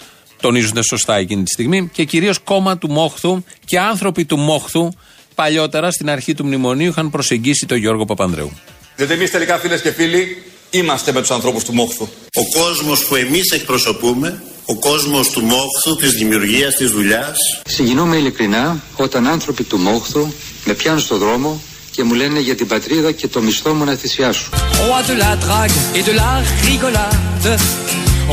τονίζονται 0.41 0.83
σωστά 0.83 1.17
εκείνη 1.17 1.43
τη 1.43 1.51
στιγμή, 1.51 1.89
και 1.93 2.05
κυρίως 2.05 2.39
κόμμα 2.39 2.79
του 2.79 2.91
Μόχθου 2.91 3.45
και 3.65 3.79
άνθρωποι 3.79 4.25
του 4.25 4.37
Μόχθου 4.37 4.89
παλιότερα 5.35 5.91
στην 5.91 6.11
αρχή 6.11 6.35
του 6.35 6.47
μνημονίου 6.47 6.89
είχαν 6.91 7.11
προσεγγίσει 7.11 7.67
τον 7.67 7.79
Γιώργο 7.79 8.05
Παπανδρέου. 8.05 8.53
Διότι 8.97 9.13
εμεί 9.13 9.29
τελικά 9.29 9.59
φίλες 9.59 9.81
και 9.81 9.91
φίλοι 9.91 10.43
είμαστε 10.71 11.13
με 11.13 11.21
τους 11.21 11.31
ανθρώπους 11.31 11.65
του 11.65 11.73
Μόχθου. 11.73 12.09
Ο 12.35 12.59
κόσμος 12.61 13.05
που 13.05 13.17
εμείς 13.17 13.51
εκπροσωπούμε 13.51 14.43
ο 14.67 14.79
κόσμος 14.79 15.31
του 15.31 15.41
μόχθου, 15.41 15.97
της 15.97 16.11
δημιουργίας, 16.11 16.75
της 16.75 16.91
δουλειάς 16.91 17.37
Συγκινούμε 17.69 18.17
ειλικρινά 18.17 18.83
όταν 18.97 19.27
άνθρωποι 19.27 19.65
του 19.65 19.79
Μόχθου 19.79 20.33
με 20.65 20.75
πιάνουν 20.75 21.01
στο 21.01 21.17
δρόμο 21.17 21.61
και 21.95 22.03
μου 22.05 22.15
λένε 22.15 22.41
για 22.41 22.55
την 22.55 22.67
πατρίδα 22.67 23.13
και 23.13 23.29
το 23.29 23.41
μισθό 23.41 23.75
μου 23.75 23.85
να 23.85 23.95
θυσιάσω. 23.95 24.49
Roi 24.87 25.01
de 25.11 25.15
la 25.25 25.33
drague 25.45 25.79
et 25.99 26.05
de 26.09 26.15
la 26.23 26.33
rigolade 26.67 27.53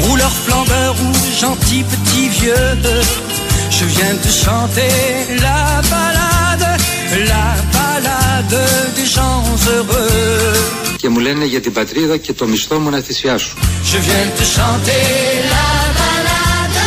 Rouleur 0.05 0.33
flambeur 0.45 0.91
ou 1.05 1.11
gentil 1.43 1.81
petit 1.91 2.27
vieux 2.39 2.69
Je 3.77 3.85
viens 3.95 4.15
te 4.25 4.31
chanter 4.43 4.93
la 5.45 5.61
balade 5.93 6.69
La 7.31 7.47
balade 7.77 8.59
des 8.97 9.09
gens 9.15 9.41
heureux 9.67 10.95
Και 10.97 11.09
μου 11.09 11.19
λένε 11.19 11.45
για 11.45 11.61
την 11.61 11.73
πατρίδα 11.73 12.17
και 12.17 12.33
το 12.33 12.47
μισθό 12.47 12.79
μου 12.79 12.89
να 12.89 12.99
θυσιάσω. 12.99 13.53
Je 13.91 13.97
viens 14.07 14.29
te 14.39 14.45
chanter 14.55 15.05
la 15.53 15.69
balade 15.99 16.83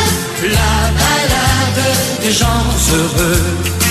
La 0.57 0.75
balade 1.01 1.85
des 2.23 2.33
gens 2.41 2.65
heureux 2.91 3.82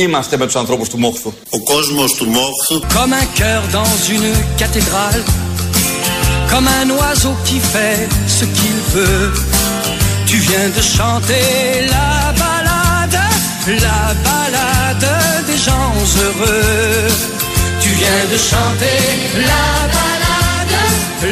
Είμαστε 0.00 0.36
με 0.36 0.46
του 0.46 0.58
ανθρώπου 0.58 0.86
του 0.90 0.98
Μόχθου. 0.98 1.32
Ο 1.50 1.58
κόσμος 1.72 2.12
του 2.14 2.26
μόχθου 2.28 2.76
Comme 2.94 3.12
un 3.22 3.26
cœur 3.40 3.62
dans 3.78 3.94
une 4.14 4.30
cathédrale 4.60 5.22
Comme 6.50 6.68
un 6.80 6.88
oiseau 6.98 7.34
qui 7.46 7.58
fait 7.72 8.00
ce 8.38 8.44
qu'il 8.56 8.78
veut 8.94 9.32
Tu 10.28 10.36
viens 10.46 10.68
de 10.78 10.82
chanter 10.96 11.46
la 11.94 12.10
balade 12.42 13.18
La 13.86 14.02
balade 14.28 15.08
des 15.48 15.60
gens 15.66 15.92
heureux 16.24 17.08
Tu 17.82 17.90
viens 18.00 18.24
de 18.32 18.38
chanter 18.50 18.98
la 19.50 19.68
balade 19.96 20.76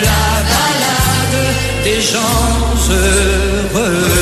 La 0.09 0.27
balade 0.53 1.39
des 1.87 2.01
gens 2.13 2.49
heureux 2.91 4.18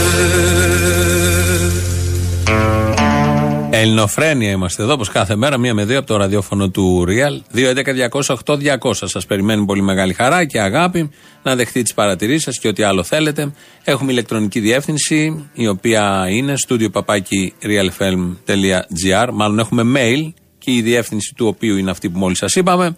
Ελληνοφρένια 3.88 4.50
είμαστε 4.52 4.84
εδώ, 4.84 4.94
όπως 4.94 5.10
κάθε 5.10 5.36
μέρα, 5.36 5.58
μία 5.58 5.74
με 5.74 5.86
δύο 5.86 5.98
από 5.98 6.08
το 6.08 6.18
ραδιόφωνο 6.18 6.70
του 6.70 7.06
Real. 7.08 7.58
2.11.208.200. 7.58 8.94
Σας 8.94 9.26
περιμένει 9.26 9.66
πολύ 9.66 9.82
μεγάλη 9.82 10.14
χαρά 10.14 10.46
και 10.46 10.60
αγάπη 10.60 11.10
να 11.44 11.56
δεχτεί 11.56 11.82
τις 11.82 11.94
παρατηρήσεις 11.94 12.44
σας 12.44 12.60
και 12.60 12.68
ό,τι 12.68 12.84
άλλο 12.84 13.04
θέλετε. 13.04 13.54
Έχουμε 13.84 14.12
ηλεκτρονική 14.12 14.60
διεύθυνση, 14.60 15.50
η 15.54 15.68
οποία 15.68 16.26
είναι 16.30 16.54
studio 16.68 16.92
παπάκι 16.92 17.54
realfm.gr. 17.62 19.30
Μάλλον 19.34 19.60
έχουμε 19.60 19.84
mail 19.96 20.34
και 20.58 20.72
η 20.72 20.82
διεύθυνση 20.82 21.34
του 21.36 21.48
οποίου 21.48 21.78
είναι 21.78 21.92
αυτή 21.92 22.10
που 22.10 22.20
μόλις 22.20 22.38
σας 22.38 22.56
είπαμε. 22.56 22.98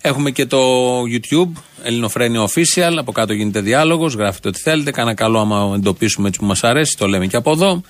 Έχουμε 0.00 0.30
και 0.30 0.46
το 0.46 0.58
YouTube, 1.00 1.50
Ελληνοφρένιο 1.82 2.48
Official. 2.48 2.94
Από 2.96 3.12
κάτω 3.12 3.32
γίνεται 3.32 3.60
διάλογος. 3.60 4.14
Γράφετε 4.14 4.48
ό,τι 4.48 4.60
θέλετε. 4.60 4.90
Κάνα 4.90 5.14
καλό 5.14 5.40
άμα 5.40 5.72
εντοπίσουμε 5.74 6.28
έτσι 6.28 6.40
που 6.40 6.46
μας 6.46 6.64
αρέσει. 6.64 6.96
Το 6.98 7.06
λέμε 7.06 7.26
και 7.26 7.36
από 7.36 7.50
εδώ. 7.50 7.82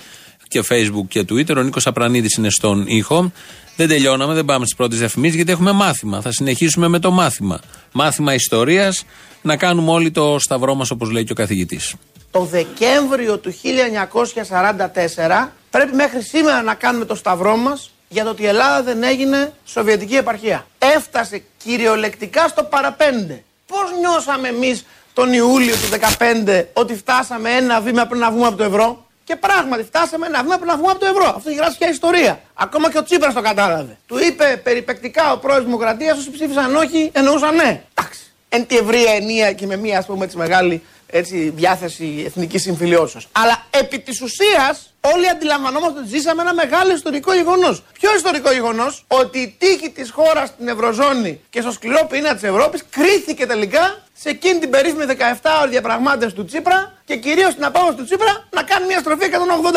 Και 0.48 0.64
Facebook 0.68 1.06
και 1.08 1.20
Twitter. 1.20 1.56
Ο 1.56 1.62
Νίκος 1.62 1.86
Απρανίδης 1.86 2.36
είναι 2.36 2.50
στον 2.50 2.86
ήχο. 2.86 3.32
Δεν 3.76 3.88
τελειώναμε, 3.88 4.34
δεν 4.34 4.44
πάμε 4.44 4.64
στις 4.64 4.76
πρώτες 4.76 4.98
διαφημίσεις 4.98 5.36
γιατί 5.36 5.52
έχουμε 5.52 5.72
μάθημα. 5.72 6.20
Θα 6.20 6.32
συνεχίσουμε 6.32 6.88
με 6.88 6.98
το 6.98 7.10
μάθημα. 7.10 7.60
Μάθημα 7.92 8.34
ιστορίας. 8.34 9.04
Να 9.42 9.56
κάνουμε 9.56 9.90
όλοι 9.90 10.10
το 10.10 10.38
σταυρό 10.38 10.74
μας 10.74 10.90
όπως 10.90 11.10
λέει 11.10 11.24
και 11.24 11.32
ο 11.32 11.34
καθηγητής. 11.34 11.94
Το 12.30 12.44
Δεκέμβριο 12.44 13.38
του 13.38 13.52
1944 13.52 15.52
πρέπει 15.70 15.94
μέχρι 15.94 16.22
σήμερα 16.22 16.62
να 16.62 16.74
κάνουμε 16.74 17.04
το 17.04 17.14
σταυρό 17.14 17.56
μας 17.56 17.90
για 18.08 18.24
το 18.24 18.30
ότι 18.30 18.42
η 18.42 18.46
Ελλάδα 18.46 18.82
δεν 18.82 19.02
έγινε 19.02 19.52
Σοβιετική 19.64 20.14
επαρχία. 20.14 20.66
Έφτασε 20.78 21.42
κυριολεκτικά 21.64 22.48
στο 22.48 22.64
παραπέντε. 22.64 23.42
Πώς 23.66 23.90
νιώσαμε 24.00 24.48
εμείς 24.48 24.84
τον 25.12 25.32
Ιούλιο 25.32 25.74
του 25.74 25.88
2015 26.18 26.64
ότι 26.72 26.94
φτάσαμε 26.94 27.50
ένα 27.50 27.80
βήμα 27.80 28.06
πριν 28.06 28.20
να 28.20 28.30
βγούμε 28.30 28.46
από 28.46 28.56
το 28.56 28.64
ευρώ; 28.64 29.06
Και 29.28 29.36
πράγματι 29.36 29.82
φτάσαμε 29.82 30.26
ένα 30.26 30.42
βήμα 30.42 30.56
πριν 30.56 30.66
να 30.66 30.76
βγούμε 30.76 30.90
από 30.90 31.00
το 31.00 31.06
ευρώ. 31.06 31.32
Αυτό 31.36 31.48
έχει 31.48 31.58
γράψει 31.58 31.78
πια 31.78 31.88
ιστορία. 31.88 32.40
Ακόμα 32.54 32.90
και 32.90 32.98
ο 32.98 33.02
Τσίπρας 33.02 33.34
το 33.34 33.40
κατάλαβε. 33.40 33.98
Του 34.06 34.18
είπε 34.18 34.60
περιπεκτικά 34.62 35.32
ο 35.32 35.38
πρόεδρος 35.38 35.64
Δημοκρατίας, 35.64 36.18
όσοι 36.18 36.30
ψήφισαν 36.30 36.76
όχι, 36.76 37.10
εννοούσαν 37.14 37.54
ναι. 37.54 37.82
Εντάξει. 37.94 38.20
Εν 38.48 38.66
τη 38.66 38.76
ευρεία 38.76 39.12
ενία 39.12 39.52
και 39.52 39.66
με 39.66 39.76
μία, 39.76 39.98
ας 39.98 40.06
πούμε, 40.06 40.24
έτσι 40.24 40.36
μεγάλη 40.36 40.82
έτσι, 41.10 41.52
διάθεση 41.56 42.22
εθνικής 42.26 42.62
συμφιλιώσεω. 42.62 43.20
Αλλά 43.32 43.66
επί 43.70 43.98
της 43.98 44.20
ουσίας 44.20 44.94
όλοι 45.00 45.28
αντιλαμβανόμαστε 45.28 45.98
ότι 45.98 46.08
ζήσαμε 46.08 46.42
ένα 46.42 46.54
μεγάλο 46.54 46.92
ιστορικό 46.92 47.34
γεγονός. 47.34 47.82
Ποιο 47.92 48.14
ιστορικό 48.16 48.52
γεγονός, 48.52 49.04
ότι 49.06 49.38
η 49.38 49.54
τύχη 49.58 49.90
της 49.90 50.10
χώρας 50.10 50.48
στην 50.48 50.68
Ευρωζώνη 50.68 51.40
και 51.50 51.60
στο 51.60 51.70
σκληρό 51.70 52.06
πυρήνα 52.08 52.34
της 52.34 52.42
Ευρώπης 52.42 52.84
κρίθηκε 52.90 53.46
τελικά 53.46 54.02
σε 54.12 54.28
εκείνη 54.28 54.58
την 54.58 54.70
περίφημη 54.70 55.04
17ωρη 55.08 55.68
διαπραγμάτευσης 55.68 56.34
του 56.34 56.44
Τσίπρα 56.44 56.92
και 57.04 57.16
κυρίως 57.16 57.54
την 57.54 57.64
απόφαση 57.64 57.96
του 57.96 58.04
Τσίπρα 58.04 58.48
να 58.50 58.62
κάνει 58.62 58.86
μια 58.86 58.98
στροφή 58.98 59.24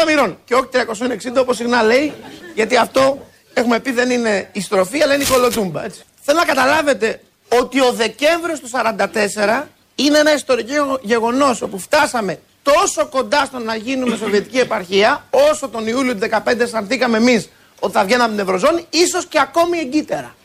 180 0.02 0.06
μοιρών. 0.08 0.40
Και 0.46 0.54
όχι 0.56 0.68
360 0.72 1.42
όπως 1.42 1.56
συχνά 1.56 1.84
λέει, 1.84 2.14
γιατί 2.56 2.78
αυτό 2.78 3.28
έχουμε 3.54 3.80
πει 3.80 3.92
δεν 3.92 4.10
είναι 4.10 4.50
η 4.52 4.62
στροφή 4.62 5.02
αλλά 5.02 5.14
είναι 5.14 5.24
η 5.24 5.28
κολοτούμπα. 5.28 5.84
Έτσι. 5.86 6.02
Θέλω 6.22 6.40
να 6.40 6.46
καταλάβετε 6.46 7.22
ότι 7.60 7.82
ο 7.82 7.92
Δεκέμβριος 7.92 8.60
του 8.60 8.70
1944 8.70 9.64
είναι 10.06 10.18
ένα 10.18 10.34
ιστορικό 10.34 11.00
γεγονός 11.02 11.62
όπου 11.62 11.80
φτάσαμε 11.80 12.40
τόσο 12.64 13.08
κοντά 13.10 13.46
στο 13.46 13.60
να 13.60 13.76
γίνουμε 13.76 14.16
Σοβιετική 14.16 14.58
επαρχία, 14.58 15.28
όσο 15.52 15.70
τον 15.70 15.88
Ιούλιο 15.88 16.16
του 16.16 16.28
2015 16.46 16.60
αισθανθήκαμε 16.60 17.18
εμείς 17.18 17.50
ότι 17.80 17.94
θα 17.94 18.04
βγαίναμε 18.04 18.34
από 18.34 18.34
την 18.34 18.42
Ευρωζώνη, 18.42 18.86
ίσως 18.90 19.26
και 19.26 19.40
ακόμη 19.40 19.78
εγκύτερα. 19.78 20.36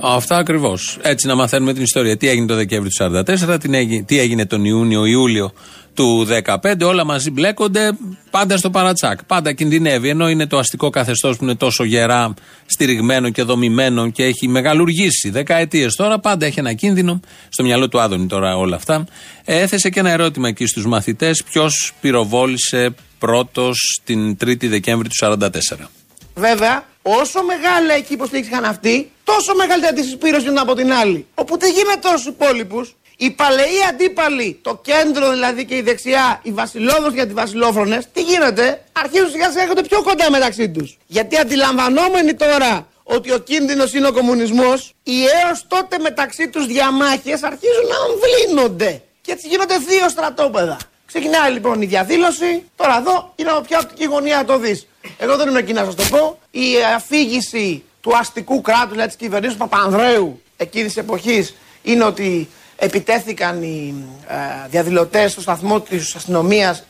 Αυτά 0.00 0.36
ακριβώς. 0.36 0.98
Έτσι 1.02 1.26
να 1.26 1.34
μαθαίνουμε 1.34 1.72
την 1.72 1.82
ιστορία. 1.82 2.16
Τι 2.16 2.28
έγινε 2.28 2.46
το 2.46 2.54
Δεκέμβριο 2.54 2.90
του 2.90 3.24
1944, 3.48 4.04
τι 4.06 4.18
έγινε 4.18 4.46
τον 4.46 4.64
Ιούνιο-Ιούλιο 4.64 5.52
του 5.96 6.26
2015, 6.62 6.82
όλα 6.82 7.04
μαζί 7.04 7.30
μπλέκονται 7.30 7.96
πάντα 8.30 8.56
στο 8.56 8.70
παρατσάκ. 8.70 9.24
Πάντα 9.24 9.52
κινδυνεύει. 9.52 10.08
Ενώ 10.08 10.28
είναι 10.28 10.46
το 10.46 10.58
αστικό 10.58 10.90
καθεστώς 10.90 11.36
που 11.36 11.44
είναι 11.44 11.54
τόσο 11.54 11.84
γερά, 11.84 12.34
στηριγμένο 12.66 13.30
και 13.30 13.42
δομημένο 13.42 14.10
και 14.10 14.24
έχει 14.24 14.48
μεγαλουργήσει 14.48 15.30
δεκαετίες 15.30 15.94
τώρα, 15.94 16.18
πάντα 16.18 16.46
έχει 16.46 16.58
ένα 16.58 16.72
κίνδυνο. 16.72 17.20
Στο 17.48 17.62
μυαλό 17.62 17.88
του 17.88 18.00
Άδωνη 18.00 18.26
τώρα 18.26 18.56
όλα 18.56 18.76
αυτά. 18.76 19.06
Έθεσε 19.44 19.90
και 19.90 20.00
ένα 20.00 20.10
ερώτημα 20.10 20.48
εκεί 20.48 20.66
στους 20.66 20.86
μαθητές: 20.86 21.42
Ποιος 21.42 21.92
πυροβόλησε 22.00 22.94
πρώτος 23.18 24.00
την 24.04 24.36
3η 24.44 24.68
Δεκέμβρη 24.68 25.08
του 25.08 25.36
1944. 25.40 25.88
Βέβαια, 26.34 26.84
όσο 27.02 27.42
μεγάλα 27.42 27.94
εκεί 27.94 28.12
υποστήριξη 28.12 28.50
είχαν 28.50 28.64
αυτοί, 28.64 29.10
τόσο 29.24 29.54
μεγαλύτερη 29.54 29.92
αντισυσπήρωση 29.92 30.48
είναι 30.48 30.60
από 30.60 30.74
την 30.74 30.92
άλλη. 30.92 31.26
Όπου 31.34 31.56
τι 31.56 31.70
γίνεται 31.70 32.08
στους 32.08 32.26
υπόλοιπους, 32.26 32.94
οι 33.16 33.30
παλαιοί 33.30 33.82
αντίπαλοι, 33.88 34.58
το 34.62 34.80
κέντρο 34.82 35.30
δηλαδή 35.30 35.64
και 35.64 35.76
η 35.76 35.80
δεξιά, 35.80 36.40
οι 36.42 36.50
βασιλόφρονε 36.50 37.10
και 37.10 37.18
οι 37.18 37.20
αντιβασιλόφρονε, 37.20 38.02
τι 38.12 38.22
γίνεται, 38.22 38.82
αρχίζουν 38.92 39.30
σιγά 39.30 39.50
σιγά 39.50 39.62
έρχονται 39.62 39.82
πιο 39.82 40.02
κοντά 40.02 40.30
μεταξύ 40.30 40.70
τους. 40.70 40.98
Γιατί 41.06 41.36
αντιλαμβανόμενοι 41.36 42.34
τώρα 42.34 42.86
ότι 43.02 43.32
ο 43.32 43.38
κίνδυνος 43.38 43.92
είναι 43.94 44.06
ο 44.06 44.12
κομμουνισμός, 44.12 44.94
οι 45.02 45.24
έως 45.44 45.64
τότε 45.68 45.98
μεταξύ 45.98 46.48
τους 46.48 46.66
διαμάχες 46.66 47.42
αρχίζουν 47.42 47.86
να 47.88 47.96
αμβλύνονται. 48.06 49.02
Και 49.20 49.32
έτσι 49.32 49.48
γίνονται 49.48 49.76
δύο 49.78 50.08
στρατόπεδα. 50.08 50.76
Ξεκινάει 51.06 51.52
λοιπόν 51.52 51.82
η 51.82 51.86
διαδήλωση. 51.86 52.62
Τώρα 52.76 52.98
εδώ 52.98 53.32
είναι 53.36 53.50
από 53.50 53.60
ποια 53.60 53.78
οπτική 53.78 54.04
γωνία 54.04 54.44
το 54.44 54.58
δεις. 54.58 54.86
Εγώ 55.18 55.36
δεν 55.36 55.48
είμαι 55.48 55.58
εκεί 55.58 55.72
να 55.72 55.84
σας 55.84 55.94
το 55.94 56.02
πω. 56.10 56.38
Η 56.50 56.66
αφήγηση 56.96 57.84
του 58.00 58.16
αστικού 58.16 58.60
κράτους, 58.60 58.90
δηλαδή 58.90 59.06
της 59.06 59.16
κυβερνήσεως 59.16 59.58
Παπανδρέου 59.58 60.42
εκείνης 60.56 60.86
της 60.86 61.02
εποχής, 61.02 61.54
είναι 61.82 62.04
ότι 62.04 62.48
επιτέθηκαν 62.76 63.62
οι 63.62 63.94
ε, 64.28 64.34
διαδηλωτές 64.70 65.32
στο 65.32 65.40
σταθμό 65.40 65.80
της 65.80 66.14
αστυνομίας. 66.14 66.84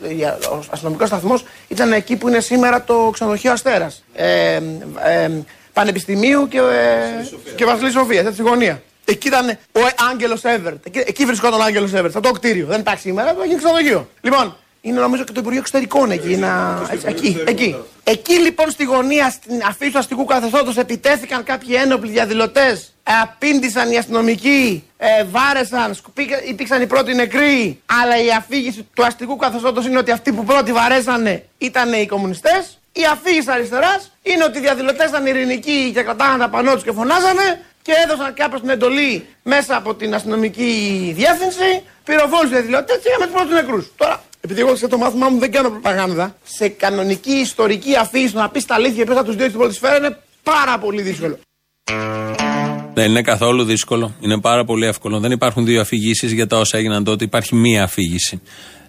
Ο 0.52 0.64
αστυνομικός 0.70 1.08
σταθμός 1.08 1.44
ήταν 1.68 1.92
εκεί 1.92 2.16
που 2.16 2.28
είναι 2.28 2.40
σήμερα 2.40 2.84
το 2.84 3.10
ξενοδοχείο 3.12 3.52
Αστέρας. 3.52 4.04
Ε, 4.14 4.54
ε, 5.04 5.30
Πανεπιστημίου 5.72 6.48
και, 6.48 6.58
ε, 6.58 7.52
και 7.54 7.64
Βασιλής 7.64 7.92
Σοφίας, 7.92 8.24
έτσι 8.24 8.32
στη 8.32 8.42
γωνία. 8.42 8.82
Εκεί 9.04 9.26
ήταν 9.28 9.48
ο 9.72 9.80
Άγγελος 10.10 10.44
Εύερτ. 10.44 10.86
Εκεί, 10.86 10.98
εκεί 11.06 11.24
βρισκόταν 11.24 11.60
ο 11.60 11.62
Άγγελος 11.62 11.92
Εύερτ. 11.92 12.16
Αυτό 12.16 12.20
το 12.20 12.30
κτίριο. 12.30 12.66
Δεν 12.66 12.80
υπάρχει 12.80 13.00
σήμερα, 13.00 13.34
το 13.34 13.42
έγινε 13.42 13.58
ξενοδοχείο. 13.58 14.08
Λοιπόν, 14.20 14.56
είναι 14.80 15.00
νομίζω 15.00 15.24
και 15.24 15.32
το 15.32 15.40
Υπουργείο 15.40 15.60
Εξωτερικών 15.60 16.10
εκεί. 16.10 16.36
Να... 16.36 16.82
εκεί, 17.04 17.42
εκεί. 17.46 17.76
Εκεί 18.04 18.34
λοιπόν 18.34 18.70
στη 18.70 18.84
γωνία, 18.84 19.30
στην 19.30 19.62
αφή 19.68 19.90
του 19.90 19.98
αστικού 19.98 20.24
καθεστώτος, 20.24 20.76
επιτέθηκαν 20.76 21.44
κάποιοι 21.44 21.76
ένοπλοι 21.82 22.10
διαδηλωτές. 22.10 22.95
Απήντησαν 23.22 23.90
οι 23.90 23.98
αστυνομικοί, 23.98 24.84
ε, 24.96 25.24
βάρεσαν, 25.24 25.96
υπήρξαν 26.48 26.82
οι 26.82 26.86
πρώτοι 26.86 27.14
νεκροί. 27.14 27.82
Αλλά 28.02 28.22
η 28.24 28.30
αφήγηση 28.30 28.88
του 28.94 29.04
αστικού 29.04 29.36
καθεστώτος 29.36 29.86
είναι 29.86 29.98
ότι 29.98 30.10
αυτοί 30.10 30.32
που 30.32 30.44
πρώτοι 30.44 30.72
βαρέσανε 30.72 31.44
ήταν 31.58 31.92
οι 31.92 32.06
κομμουνιστές. 32.06 32.78
Η 32.92 33.04
αφήγηση 33.12 33.50
αριστεράς 33.50 34.12
είναι 34.22 34.44
ότι 34.44 34.58
οι 34.58 34.60
διαδηλωτές 34.60 35.08
ήταν 35.08 35.26
ειρηνικοί 35.26 35.90
και 35.94 36.02
κρατάγανε 36.02 36.38
τα 36.38 36.48
πανό 36.48 36.72
τους 36.74 36.82
και 36.82 36.92
φωνάζανε 36.92 37.64
και 37.82 37.92
έδωσαν 38.04 38.34
κάπως 38.34 38.60
την 38.60 38.68
εντολή 38.68 39.26
μέσα 39.42 39.76
από 39.76 39.94
την 39.94 40.14
αστυνομική 40.14 41.12
διεύθυνση. 41.16 41.82
Πυροβόλους 42.04 42.50
διαδηλωτές 42.50 42.96
και 43.02 43.08
είχαμε 43.08 43.24
τους 43.24 43.34
πρώτους 43.34 43.52
νεκρούς. 43.52 43.92
Τώρα 43.96 44.22
επειδή 44.40 44.60
εγώ 44.60 44.76
σε 44.76 44.88
το 44.88 44.98
μάθημά 44.98 45.28
μου 45.28 45.38
δεν 45.38 45.52
κάνω 45.52 45.70
προπαγάνδα, 45.70 46.36
σε 46.44 46.68
κανονική 46.68 47.32
ιστορική 47.32 47.96
αφήγηση 47.96 48.34
να 48.34 48.48
πεις 48.48 48.64
τα 48.64 48.74
αλήθεια 48.74 49.04
πέρα 49.04 49.24
τους 49.24 49.36
δύο 49.36 49.46
στην 49.46 49.58
πρώτη 49.58 49.74
σφαίρα 49.74 49.96
είναι 49.96 50.18
πάρα 50.42 50.78
πολύ 50.78 51.02
δύσκολο. 51.02 51.38
Δεν 52.96 53.10
είναι 53.10 53.22
καθόλου 53.22 53.64
δύσκολο. 53.64 54.14
Είναι 54.20 54.40
πάρα 54.40 54.64
πολύ 54.64 54.86
εύκολο. 54.86 55.20
Δεν 55.20 55.30
υπάρχουν 55.30 55.64
δύο 55.64 55.80
αφηγήσεις 55.80 56.32
για 56.32 56.46
τα 56.46 56.58
όσα 56.58 56.78
έγιναν 56.78 57.04
τότε. 57.04 57.24
Υπάρχει 57.24 57.54
μία 57.54 57.82
αφήγηση. 57.82 58.40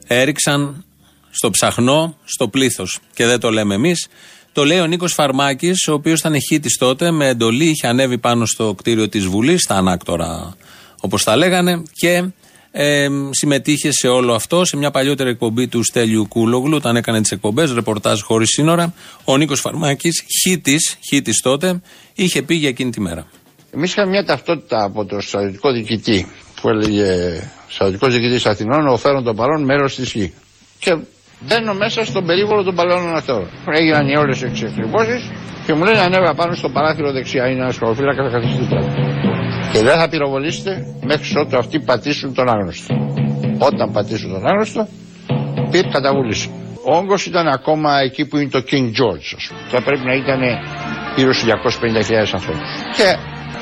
Έριξαν 0.07 0.85
στο 1.29 1.49
ψαχνό, 1.49 2.17
στο 2.25 2.47
πλήθος. 2.47 2.99
Και 3.13 3.25
δεν 3.25 3.39
το 3.39 3.49
λέμε 3.49 3.75
εμείς. 3.75 4.07
Το 4.51 4.65
λέει 4.65 4.79
ο 4.79 4.85
Νίκος 4.85 5.13
Φαρμάκης, 5.13 5.87
ο 5.87 5.93
οποίος 5.93 6.19
ήταν 6.19 6.35
χήτη 6.49 6.77
τότε, 6.77 7.11
με 7.11 7.27
εντολή, 7.27 7.65
είχε 7.65 7.87
ανέβει 7.87 8.17
πάνω 8.17 8.45
στο 8.45 8.73
κτίριο 8.77 9.09
της 9.09 9.25
Βουλής, 9.25 9.61
στα 9.61 9.75
ανάκτορα 9.75 10.55
όπως 11.01 11.23
τα 11.23 11.35
λέγανε, 11.35 11.83
και 11.93 12.23
ε, 12.71 13.07
συμμετείχε 13.29 13.91
σε 13.91 14.07
όλο 14.07 14.33
αυτό 14.33 14.65
σε 14.65 14.77
μια 14.77 14.91
παλιότερη 14.91 15.29
εκπομπή 15.29 15.67
του 15.67 15.83
Στέλιου 15.83 16.27
Κούλογλου, 16.27 16.75
όταν 16.75 16.95
έκανε 16.95 17.21
τις 17.21 17.31
εκπομπές, 17.31 17.73
ρεπορτάζ 17.73 18.21
χωρίς 18.21 18.49
σύνορα. 18.49 18.93
Ο 19.23 19.37
Νίκος 19.37 19.59
Φαρμάκης, 19.59 20.23
χήτης, 20.41 20.97
χήτης 21.07 21.41
τότε, 21.41 21.81
είχε 22.13 22.41
πει 22.41 22.55
για 22.55 22.69
εκείνη 22.69 22.91
τη 22.91 23.01
μέρα. 23.01 23.27
Εμείς 23.71 23.91
είχαμε 23.91 24.09
μια 24.09 24.23
ταυτότητα 24.25 24.83
από 24.83 25.05
το 25.05 25.21
στρατιωτικό 25.21 25.71
διοικητή 25.71 26.27
που 26.61 26.69
έλεγε 26.69 27.41
Στρατιωτικός 27.69 28.13
διοικητής 28.13 28.45
Αθηνών, 28.45 28.87
ο 28.87 28.97
φέρον 28.97 29.23
των 29.23 29.35
παρών 29.35 29.63
μέρος 29.63 29.95
της 29.95 30.11
γη. 30.11 30.33
Και 30.79 30.97
μπαίνω 31.39 31.73
μέσα 31.73 32.05
στον 32.05 32.25
περίβολο 32.25 32.63
των 32.63 32.75
παλαιών 32.75 33.15
αυτών. 33.15 33.49
Έγιναν 33.71 34.07
οι 34.07 34.15
όλες 34.17 34.41
οι 34.41 34.45
εξεκριβώσει 34.45 35.31
και 35.65 35.73
μου 35.73 35.83
λένε 35.83 35.99
ανέβα 35.99 36.33
πάνω 36.33 36.53
στο 36.55 36.69
παράθυρο 36.69 37.11
δεξιά. 37.11 37.47
Είναι 37.47 37.61
ένας 37.61 37.75
σχολοφύλακα, 37.75 38.23
θα 38.23 38.29
καθίσει 38.29 38.67
και 39.71 39.79
δεν 39.83 39.97
θα 39.97 40.09
πυροβολήσετε 40.09 40.85
μέχρι 41.01 41.39
ότου 41.39 41.57
αυτοί 41.57 41.79
πατήσουν 41.79 42.33
τον 42.33 42.49
άγνωστο. 42.49 42.95
Όταν 43.59 43.91
πατήσουν 43.91 44.31
τον 44.31 44.47
άγνωστο, 44.47 44.87
πήρε 45.71 45.87
καταβούληση. 45.89 46.49
Ο 46.85 46.95
όγκος 46.95 47.25
ήταν 47.25 47.47
ακόμα 47.47 47.99
εκεί 47.99 48.25
που 48.25 48.37
είναι 48.37 48.49
το 48.49 48.63
King 48.71 48.85
George, 48.99 49.27
ας 49.35 49.47
πούμε. 49.47 49.59
Θα 49.69 49.81
πρέπει 49.81 50.05
να 50.05 50.13
ήταν 50.13 50.41
γύρω 51.15 51.33
στους 51.33 51.47
250.000 51.47 52.33
ανθρώπους. 52.33 52.67
Και 52.97 53.17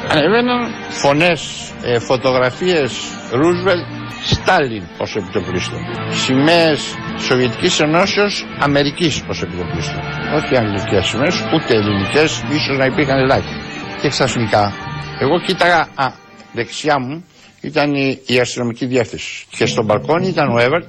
ανεβαίναν 0.10 0.74
φωνές, 0.90 1.72
ε, 1.84 2.00
φωτογραφίες 2.00 2.92
Ρούσβελτ, 3.32 3.86
Στάλιν 4.24 4.84
ως 4.98 5.16
επιτοπλίστων. 5.16 5.80
Σημαίες 6.10 6.96
Σοβιετικής 7.18 7.80
Ενώσεως 7.80 8.46
Αμερικής 8.60 9.24
ως 9.30 9.42
επιτοπλίστων. 9.42 10.00
Όχι 10.36 10.58
αγγλικές 10.58 11.06
σημαίες, 11.06 11.36
ούτε 11.54 11.76
ελληνικές, 11.76 12.44
ίσως 12.54 12.78
να 12.78 12.86
υπήρχαν 12.86 13.18
ελάχιστα. 13.20 13.62
Και 14.02 14.10
ξαφνικά 14.10 14.74
εγώ 15.20 15.40
κοίταγα, 15.40 15.88
α, 15.96 16.12
δεξιά 16.54 17.00
μου 17.00 17.26
ήταν 17.62 17.94
η, 17.94 18.20
η 18.26 18.40
αστυνομική 18.40 18.86
διεύθυνση. 18.86 19.46
Και 19.58 19.66
στον 19.66 19.86
μπαλκόνι 19.86 20.28
ήταν 20.28 20.50
ο 20.56 20.60
Εύερτ 20.60 20.86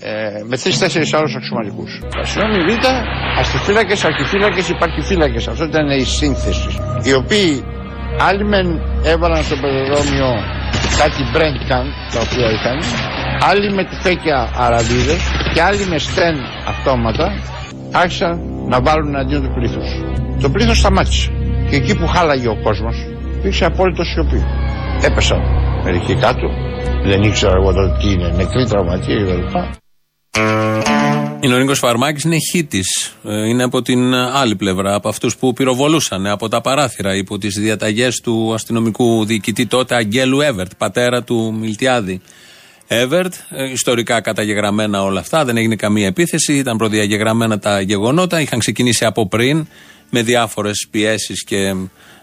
ε, 0.00 0.42
με 0.44 0.56
τρει-τέσσερι 0.58 1.10
άλλους 1.12 1.34
αξιωματικούς. 1.36 2.00
Αστυνόμοι 2.22 2.58
Β, 2.64 2.84
αστυφύλακε, 3.38 4.06
αρχιφύλακες, 4.06 4.68
υπαρχιφύλακε. 4.68 5.50
Αυτό 5.50 5.64
ήταν 5.64 5.90
η 5.90 6.04
σύνθεση. 6.04 6.68
Οι 7.02 7.12
οποίοι 7.14 7.64
Άλλοι 8.28 8.44
μεν 8.44 8.80
έβαλαν 9.02 9.42
στο 9.44 9.56
πεζοδρόμιο 9.56 10.30
κάτι 11.00 11.22
Brent 11.34 11.58
Can 11.68 11.86
τα 12.12 12.20
οποία 12.20 12.50
είχαν. 12.50 12.78
Άλλοι 13.50 13.72
με 13.74 13.84
τυφέκια 13.84 14.50
αραβίδες 14.56 15.20
και 15.54 15.62
άλλοι 15.62 15.84
με 15.86 15.98
στέν 15.98 16.36
αυτόματα 16.68 17.26
άρχισαν 17.92 18.40
να 18.68 18.80
βάλουν 18.80 19.16
αντίον 19.16 19.42
του 19.42 19.52
πλήθους. 19.54 19.88
Το 20.40 20.50
πλήθος 20.50 20.78
σταμάτησε. 20.78 21.30
Και 21.70 21.76
εκεί 21.76 21.96
που 21.98 22.06
χάλαγε 22.06 22.48
ο 22.48 22.56
κόσμος 22.62 22.96
υπήρξε 23.38 23.64
απόλυτο 23.64 24.04
σιωπή. 24.04 24.44
Έπεσαν 25.04 25.40
μερικοί 25.84 26.14
κάτω. 26.14 26.48
Δεν 27.04 27.22
ήξερα 27.22 27.52
εγώ 27.56 27.72
τότε 27.72 27.96
τι 28.00 28.12
είναι, 28.12 28.28
νεκροί 28.36 28.66
τραυματίες 28.68 29.22
κλπ. 29.28 29.56
Είναι 31.40 31.54
ο 31.54 31.58
Νίκο 31.58 31.74
Φαρμάκης, 31.74 32.22
είναι 32.22 32.36
χήτη. 32.52 32.82
Είναι 33.22 33.62
από 33.62 33.82
την 33.82 34.14
άλλη 34.14 34.56
πλευρά, 34.56 34.94
από 34.94 35.08
αυτούς 35.08 35.36
που 35.36 35.52
πυροβολούσαν 35.52 36.26
από 36.26 36.48
τα 36.48 36.60
παράθυρα 36.60 37.16
υπό 37.16 37.38
τις 37.38 37.54
διαταγές 37.58 38.20
του 38.20 38.54
αστυνομικού 38.54 39.24
διοικητή 39.24 39.66
τότε 39.66 39.94
Αγγέλου 39.94 40.40
Εύερτ, 40.40 40.70
πατέρα 40.78 41.22
του 41.22 41.54
Μιλτιάδη. 41.60 42.20
Εύερτ, 42.86 43.34
ε, 43.50 43.70
ιστορικά 43.70 44.20
καταγεγραμμένα 44.20 45.02
όλα 45.02 45.20
αυτά, 45.20 45.44
δεν 45.44 45.56
έγινε 45.56 45.76
καμία 45.76 46.06
επίθεση, 46.06 46.56
ήταν 46.56 46.76
προδιαγεγραμμένα 46.76 47.58
τα 47.58 47.80
γεγονότα, 47.80 48.40
είχαν 48.40 48.58
ξεκινήσει 48.58 49.04
από 49.04 49.28
πριν 49.28 49.66
με 50.10 50.22
διάφορες 50.22 50.86
πιέσεις 50.90 51.44
και 51.44 51.74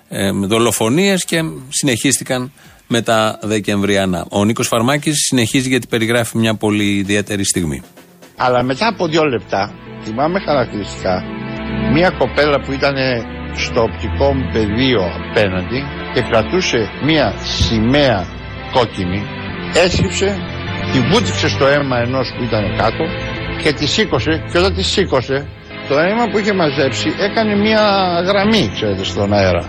ε, 0.09 0.31
δολοφονίες 0.31 1.25
και 1.25 1.43
συνεχίστηκαν 1.69 2.51
με 2.87 3.01
τα 3.01 3.39
Δεκεμβριανά. 3.41 4.25
Ο 4.29 4.45
Νίκος 4.45 4.67
Φαρμάκης 4.67 5.15
συνεχίζει 5.17 5.69
γιατί 5.69 5.87
περιγράφει 5.87 6.37
μια 6.37 6.55
πολύ 6.55 6.97
ιδιαίτερη 6.97 7.45
στιγμή. 7.45 7.81
Αλλά 8.37 8.63
μετά 8.63 8.87
από 8.87 9.07
δύο 9.07 9.23
λεπτά, 9.23 9.73
θυμάμαι 10.03 10.39
χαρακτηριστικά, 10.39 11.23
μια 11.93 12.09
κοπέλα 12.09 12.61
που 12.61 12.71
ήταν 12.71 12.95
στο 13.55 13.81
οπτικό 13.81 14.33
μου 14.33 14.49
πεδίο 14.53 15.01
απέναντι 15.29 15.83
και 16.13 16.21
κρατούσε 16.21 16.89
μια 17.03 17.33
σημαία 17.43 18.27
κόκκινη, 18.73 19.21
έσκυψε, 19.73 20.37
τη 20.91 20.99
βούτυξε 20.99 21.47
στο 21.49 21.65
αίμα 21.65 21.97
ενός 21.97 22.33
που 22.37 22.43
ήταν 22.43 22.77
κάτω 22.77 23.03
και 23.63 23.73
τη 23.73 23.85
σήκωσε 23.87 24.43
και 24.51 24.57
όταν 24.57 24.73
τη 24.75 24.83
σήκωσε 24.83 25.47
το 25.87 25.99
αίμα 25.99 26.27
που 26.31 26.37
είχε 26.37 26.53
μαζέψει 26.53 27.09
έκανε 27.19 27.55
μια 27.55 27.83
γραμμή, 28.27 28.71
ξέρετε, 28.73 29.03
στον 29.03 29.33
αέρα. 29.33 29.65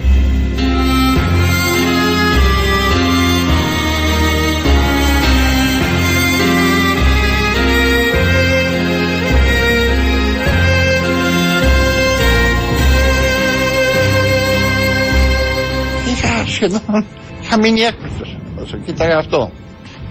Σχεδόν, 16.59 17.05
είχα 17.43 17.59
μείνει 17.59 17.81
έκπληκτος 17.81 18.37
όσο 18.63 18.77
κοίταγα 18.85 19.17
αυτό. 19.19 19.51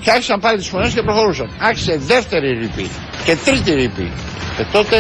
Και 0.02 0.12
άρχισαν 0.12 0.40
πάλι 0.40 0.58
τις 0.58 0.68
φωνές 0.68 0.94
και 0.94 1.02
προχωρούσαν. 1.02 1.50
Άρχισε 1.60 1.98
δεύτερη 1.98 2.48
ρηπή 2.62 2.88
και 3.26 3.36
τρίτη 3.46 3.72
ρηπή. 3.74 4.12
Και 4.58 4.66
τότε 4.72 4.98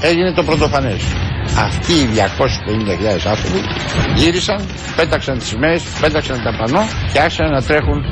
έγινε 0.00 0.32
το 0.32 0.42
πρωτοφανές. 0.42 1.02
Αυτοί 1.58 1.92
οι 1.92 2.08
250.000 2.14 3.28
άνθρωποι 3.30 3.60
γύρισαν, 4.14 4.60
πέταξαν 4.96 5.38
τις 5.38 5.48
σημαίες, 5.48 5.82
πέταξαν 6.00 6.42
τα 6.42 6.56
πανό 6.58 6.82
και 7.12 7.20
άρχισαν 7.20 7.50
να 7.50 7.62
τρέχουν 7.62 8.02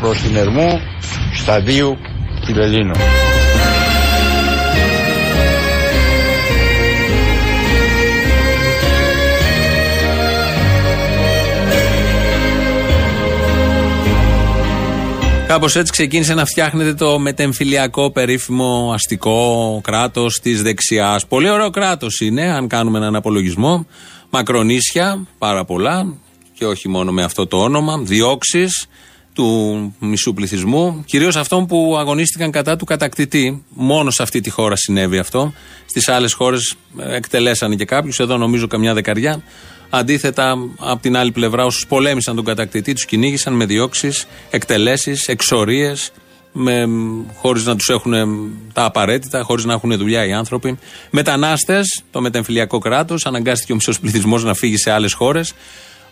προς 0.00 0.18
την 0.20 0.36
Ερμού 0.36 0.80
σταδίου 1.34 1.98
Φιλελλήνων. 2.44 2.96
Κάπως 15.52 15.76
έτσι 15.76 15.92
ξεκίνησε 15.92 16.34
να 16.34 16.44
φτιάχνεται 16.44 16.94
το 16.94 17.18
μετεμφυλιακό 17.18 18.10
περίφημο 18.10 18.90
αστικό 18.94 19.80
κράτος 19.82 20.40
της 20.42 20.62
δεξιάς. 20.62 21.26
Πολύ 21.26 21.50
ωραίο 21.50 21.70
κράτος 21.70 22.20
είναι, 22.20 22.52
αν 22.52 22.68
κάνουμε 22.68 22.98
έναν 22.98 23.16
απολογισμό. 23.16 23.86
Μακρονίσια, 24.30 25.26
πάρα 25.38 25.64
πολλά, 25.64 26.14
και 26.54 26.66
όχι 26.66 26.88
μόνο 26.88 27.12
με 27.12 27.22
αυτό 27.22 27.46
το 27.46 27.62
όνομα. 27.62 27.98
Διώξεις 27.98 28.86
του 29.32 29.94
μισού 29.98 30.34
πληθυσμού, 30.34 31.04
κυρίως 31.06 31.36
αυτών 31.36 31.66
που 31.66 31.96
αγωνίστηκαν 31.98 32.50
κατά 32.50 32.76
του 32.76 32.84
κατακτητή. 32.84 33.64
Μόνο 33.68 34.10
σε 34.10 34.22
αυτή 34.22 34.40
τη 34.40 34.50
χώρα 34.50 34.76
συνέβη 34.76 35.18
αυτό. 35.18 35.52
Στις 35.86 36.08
άλλες 36.08 36.32
χώρες 36.32 36.74
εκτελέσανε 36.98 37.74
και 37.74 37.84
κάποιους, 37.84 38.18
εδώ 38.18 38.36
νομίζω 38.36 38.66
καμιά 38.66 38.94
δεκαριά. 38.94 39.42
Αντίθετα, 39.94 40.56
από 40.78 41.02
την 41.02 41.16
άλλη 41.16 41.32
πλευρά, 41.32 41.64
όσους 41.64 41.86
πολέμησαν 41.86 42.36
τον 42.36 42.44
κατακτητή, 42.44 42.92
τους 42.92 43.04
κυνήγησαν 43.04 43.52
με 43.54 43.64
διώξεις, 43.64 44.26
εκτελέσεις, 44.50 45.28
εξορίες, 45.28 46.12
χωρίς 47.36 47.64
να 47.64 47.76
τους 47.76 47.88
έχουν 47.88 48.12
τα 48.72 48.84
απαραίτητα, 48.84 49.42
χωρίς 49.42 49.64
να 49.64 49.72
έχουν 49.72 49.96
δουλειά 49.96 50.26
οι 50.26 50.32
άνθρωποι. 50.32 50.78
Μετανάστες, 51.10 52.02
το 52.10 52.20
μετεμφυλιακό 52.20 52.78
κράτος, 52.78 53.26
αναγκάστηκε 53.26 53.72
ο 53.72 53.74
μισός 53.74 54.00
πληθυσμός 54.00 54.44
να 54.44 54.54
φύγει 54.54 54.76
σε 54.76 54.90
άλλες 54.90 55.12
χώρες. 55.12 55.54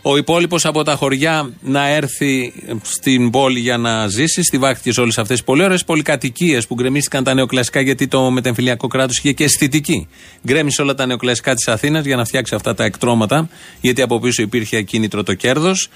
Ο 0.03 0.17
υπόλοιπος 0.17 0.65
από 0.65 0.83
τα 0.83 0.95
χωριά 0.95 1.51
να 1.61 1.89
έρθει 1.89 2.53
στην 2.83 3.31
πόλη 3.31 3.61
για 3.61 3.77
να 3.77 4.09
ζήσει, 4.09 4.43
στηβάχτηκε 4.43 4.93
σε 4.93 5.01
όλε 5.01 5.13
αυτέ 5.17 5.35
τι 5.35 5.43
πολύ 5.43 5.63
ωραίες 5.63 5.85
πολυκατοικίες 5.85 6.67
που 6.67 6.75
γκρεμίστηκαν 6.75 7.25
τα 7.25 7.35
νεοκλασικά 7.35 7.81
γιατί 7.81 8.09
το 8.09 8.31
μετεμφυλιακό 8.31 8.87
κράτος 8.87 9.19
είχε 9.19 9.33
και 9.33 9.45
αισθητική. 9.45 10.09
Γκρέμισε 10.47 10.83
όλα 10.83 10.95
τα 10.95 11.07
νεοκλασικά 11.07 11.55
της 11.55 11.69
Αθήνας 11.69 12.05
για 12.05 12.17
να 12.17 12.25
φτιάξει 12.25 12.55
αυτά 12.55 12.75
τα 12.75 12.85
εκτρώματα, 12.85 13.49
γιατί 13.81 14.03
από 14.03 14.19
πίσω 14.19 14.43
υπήρχε 14.43 14.77
ακίνητρο 14.77 15.23
το 15.23 15.35
κέρδος. 15.35 15.89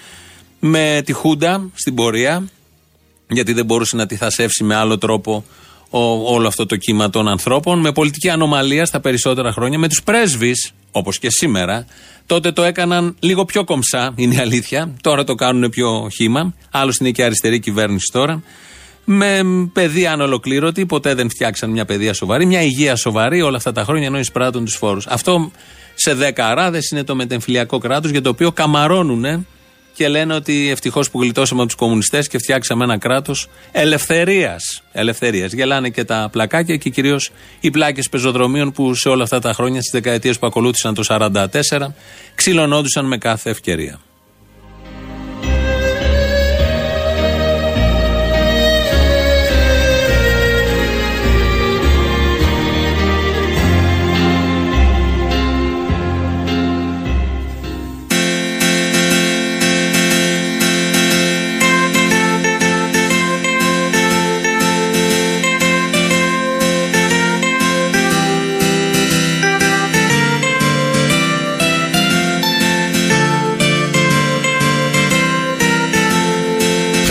Με 0.61 1.03
τη 1.05 1.13
Χούντα 1.13 1.71
στην 1.75 1.95
πορεία, 1.95 2.49
γιατί 3.29 3.53
δεν 3.53 3.65
μπορούσε 3.65 3.97
να 3.97 4.07
τη 4.07 4.17
θασεύσει 4.17 4.65
με 4.65 4.75
άλλο 4.75 4.99
τρόπο 4.99 5.45
όλο 6.25 6.47
αυτό 6.47 6.67
το 6.67 6.77
κύμα 6.77 7.11
των 7.11 7.29
ανθρώπων. 7.29 7.81
Με 7.81 7.93
πολιτική 7.93 8.29
ανομαλία 8.29 8.85
στα 8.85 9.01
περισσότερα 9.01 9.53
χρόνια, 9.53 9.79
με 9.79 9.89
τους 9.89 10.03
πρέσβεις, 10.03 10.73
όπως 10.91 11.19
και 11.19 11.31
σήμερα, 11.31 11.87
Τότε 12.27 12.53
το 12.53 12.63
έκαναν 12.63 13.17
λίγο 13.21 13.45
πιο 13.45 13.65
κομψά, 13.65 14.13
είναι 14.17 14.35
η 14.35 14.39
αλήθεια. 14.39 14.95
Τώρα 15.01 15.25
το 15.25 15.35
κάνουν 15.35 15.71
πιο 15.71 16.09
χήμα. 16.15 16.55
Άλλωστε 16.71 17.05
είναι 17.05 17.13
και 17.13 17.25
αριστερή 17.25 17.61
κυβέρνηση 17.61 18.11
τώρα. 18.13 18.43
Με 19.05 19.41
παιδεία 19.73 20.13
ανολοκλήρωτη, 20.13 20.87
ποτέ 20.87 21.15
δεν 21.15 21.31
φτιάξαν 21.31 21.71
μια 21.71 21.85
παιδεία 21.85 22.15
σοβαρή, 22.15 22.47
μια 22.47 22.63
υγεία 22.63 22.97
σοβαρή 22.97 23.43
όλα 23.43 23.57
αυτά 23.57 23.73
τα 23.73 23.85
χρόνια 23.85 24.07
ενώ 24.07 24.19
εισπράττουν 24.19 24.65
τους 24.65 24.75
φόρους. 24.75 25.07
Αυτό 25.07 25.51
σε 25.95 26.15
δέκα 26.15 26.49
αράδες 26.49 26.91
είναι 26.91 27.05
το 27.05 27.15
μετεμφυλιακό 27.15 27.79
κράτος 27.79 28.11
για 28.11 28.23
το 28.23 28.29
οποίο 28.29 28.53
καμαρώνουν 28.53 29.47
και 29.95 30.09
λένε 30.09 30.35
ότι 30.35 30.71
ευτυχώς 30.71 31.11
που 31.11 31.21
γλιτώσαμε 31.21 31.61
από 31.61 31.69
τους 31.69 31.79
κομμουνιστές 31.79 32.29
και 32.29 32.39
φτιάξαμε 32.39 32.85
ένα 32.85 32.99
κράτος 32.99 33.49
ελευθερίας. 33.73 34.83
Ελευθερίας. 34.93 35.53
Γελάνε 35.53 35.89
και 35.89 36.05
τα 36.05 36.29
πλακάκια 36.33 36.77
και 36.77 36.91
κυρίως 36.91 37.31
οι 37.61 37.71
πλάκες 37.71 38.09
πεζοδρομίων 38.09 38.73
που 38.73 38.95
σε 38.95 39.09
όλα 39.09 39.23
αυτά 39.23 39.39
τα 39.39 39.53
χρόνια, 39.53 39.81
στις 39.81 39.93
δεκαετίες 39.93 40.39
που 40.39 40.47
ακολούθησαν 40.47 40.95
το 40.95 41.03
1944, 41.03 41.95
ξυλωνόντουσαν 42.35 43.07
με 43.07 43.19
κάθε 43.19 43.51
ευκαιρία. 43.51 44.01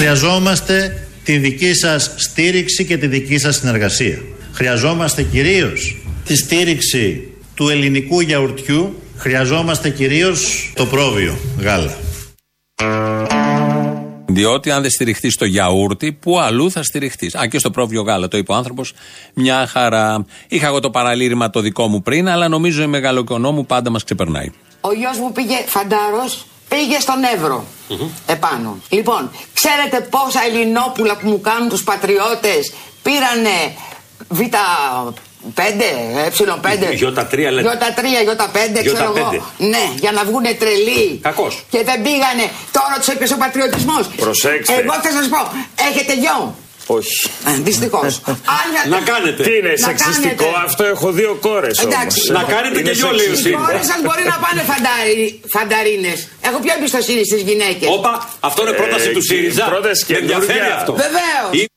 Χρειαζόμαστε 0.03 1.07
τη 1.23 1.37
δική 1.37 1.73
σας 1.73 2.13
στήριξη 2.15 2.85
και 2.85 2.97
τη 2.97 3.07
δική 3.07 3.37
σας 3.37 3.55
συνεργασία. 3.55 4.21
Χρειαζόμαστε 4.53 5.23
κυρίως 5.23 5.97
τη 6.25 6.35
στήριξη 6.35 7.33
του 7.55 7.69
ελληνικού 7.69 8.21
γιαουρτιού. 8.21 9.01
Χρειαζόμαστε 9.17 9.89
κυρίως 9.89 10.71
το 10.75 10.85
πρόβιο 10.85 11.37
γάλα. 11.59 11.97
Διότι 14.25 14.71
αν 14.71 14.81
δεν 14.81 14.91
στηριχτείς 14.91 15.33
στο 15.33 15.45
γιαούρτι, 15.45 16.11
πού 16.11 16.39
αλλού 16.39 16.71
θα 16.71 16.83
στηριχτείς; 16.83 17.35
Α, 17.35 17.47
και 17.47 17.59
στο 17.59 17.71
πρόβιο 17.71 18.01
γάλα, 18.01 18.27
το 18.27 18.37
είπε 18.37 18.51
ο 18.51 18.55
άνθρωπος. 18.55 18.93
Μια 19.33 19.67
χαρά. 19.67 20.25
Είχα 20.47 20.67
εγώ 20.67 20.79
το 20.79 20.89
παραλήρημα 20.89 21.49
το 21.49 21.59
δικό 21.59 21.87
μου 21.87 22.01
πριν, 22.01 22.27
αλλά 22.27 22.47
νομίζω 22.47 22.83
η 22.83 22.87
μεγαλοκονό 22.87 23.63
πάντα 23.63 23.89
μας 23.89 24.03
ξεπερνάει. 24.03 24.51
Ο 24.81 24.93
γιος 24.93 25.17
μου 25.17 25.31
πήγε 25.31 25.55
φαντάρος 25.65 26.45
πήγε 26.73 26.99
στον 26.99 27.23
Εύρο 27.35 27.65
επάνω. 28.25 28.77
Λοιπόν, 28.89 29.31
ξέρετε 29.53 30.07
πόσα 30.09 30.41
Ελληνόπουλα 30.47 31.17
που 31.17 31.27
μου 31.29 31.41
κάνουν 31.41 31.69
τους 31.69 31.83
πατριώτες 31.83 32.73
πήρανε 33.03 33.75
β' 34.27 34.41
Πέντε, 35.53 35.85
ε5. 36.27 36.93
Γιώτα 36.95 37.27
3 37.31 37.37
λέτε. 37.37 37.61
Γιώτα 37.61 37.93
3, 37.93 38.23
Γιώτα 38.23 38.47
5, 38.53 38.57
ξέρω 38.71 38.81
Γιώτα 38.81 39.03
εγώ. 39.03 39.13
πέντε. 39.13 39.41
Ναι, 39.57 39.83
για 39.99 40.11
να 40.11 40.23
βγουν 40.23 40.43
τρελοί. 40.59 41.19
Κακός. 41.21 41.63
Και 41.69 41.83
δεν 41.83 42.01
πήγανε. 42.01 42.45
Τώρα 42.71 42.95
τους 42.97 43.07
έπιασε 43.07 43.33
ο 43.33 43.37
πατριωτισμός. 43.37 44.07
Προσέξτε. 44.07 44.73
Εγώ 44.73 44.93
θα 44.93 45.11
σας 45.11 45.27
πω, 45.33 45.39
έχετε 45.89 46.13
γιο. 46.13 46.55
Όχι. 46.87 47.29
Δυστυχώς. 47.63 48.21
Να 48.95 48.99
κάνετε. 49.11 49.43
Τι 49.43 49.53
είναι, 49.57 49.69
Να 49.69 49.77
σεξιστικό; 49.87 50.43
κάνετε. 50.43 50.65
αυτό, 50.65 50.83
έχω 50.83 51.11
δύο 51.11 51.37
κόρες 51.41 51.77
Εντάξει. 51.79 52.31
Να 52.31 52.43
κάνετε 52.43 52.81
και 52.81 52.91
γιο, 52.91 53.11
λέει 53.11 53.27
ο 53.27 53.31
Οι 53.31 53.35
ΣΥΡΙΖΑ. 53.35 53.57
κόρες 53.65 53.85
σας 53.85 53.99
μπορεί 54.05 54.23
να 54.33 54.37
πάνε 54.45 54.61
φαντάρι, 54.71 55.39
φανταρίνες. 55.55 56.27
Έχω 56.47 56.59
πιο 56.59 56.73
εμπιστοσύνη 56.77 57.25
στις 57.25 57.41
γυναίκες. 57.41 57.87
Όπα, 57.97 58.29
αυτό 58.39 58.61
είναι 58.61 58.71
πρόταση 58.81 59.09
Ε, 59.09 59.11
του 59.11 59.21
ΣΥΡΙΖΑ. 59.29 59.65
πρόταση 59.65 60.05
Με 60.09 60.17
ενδιαφέρει 60.17 60.47
καινούργια. 60.59 60.75
αυτό. 60.75 60.91
Βεβαίως. 60.93 61.49
Ή- 61.51 61.67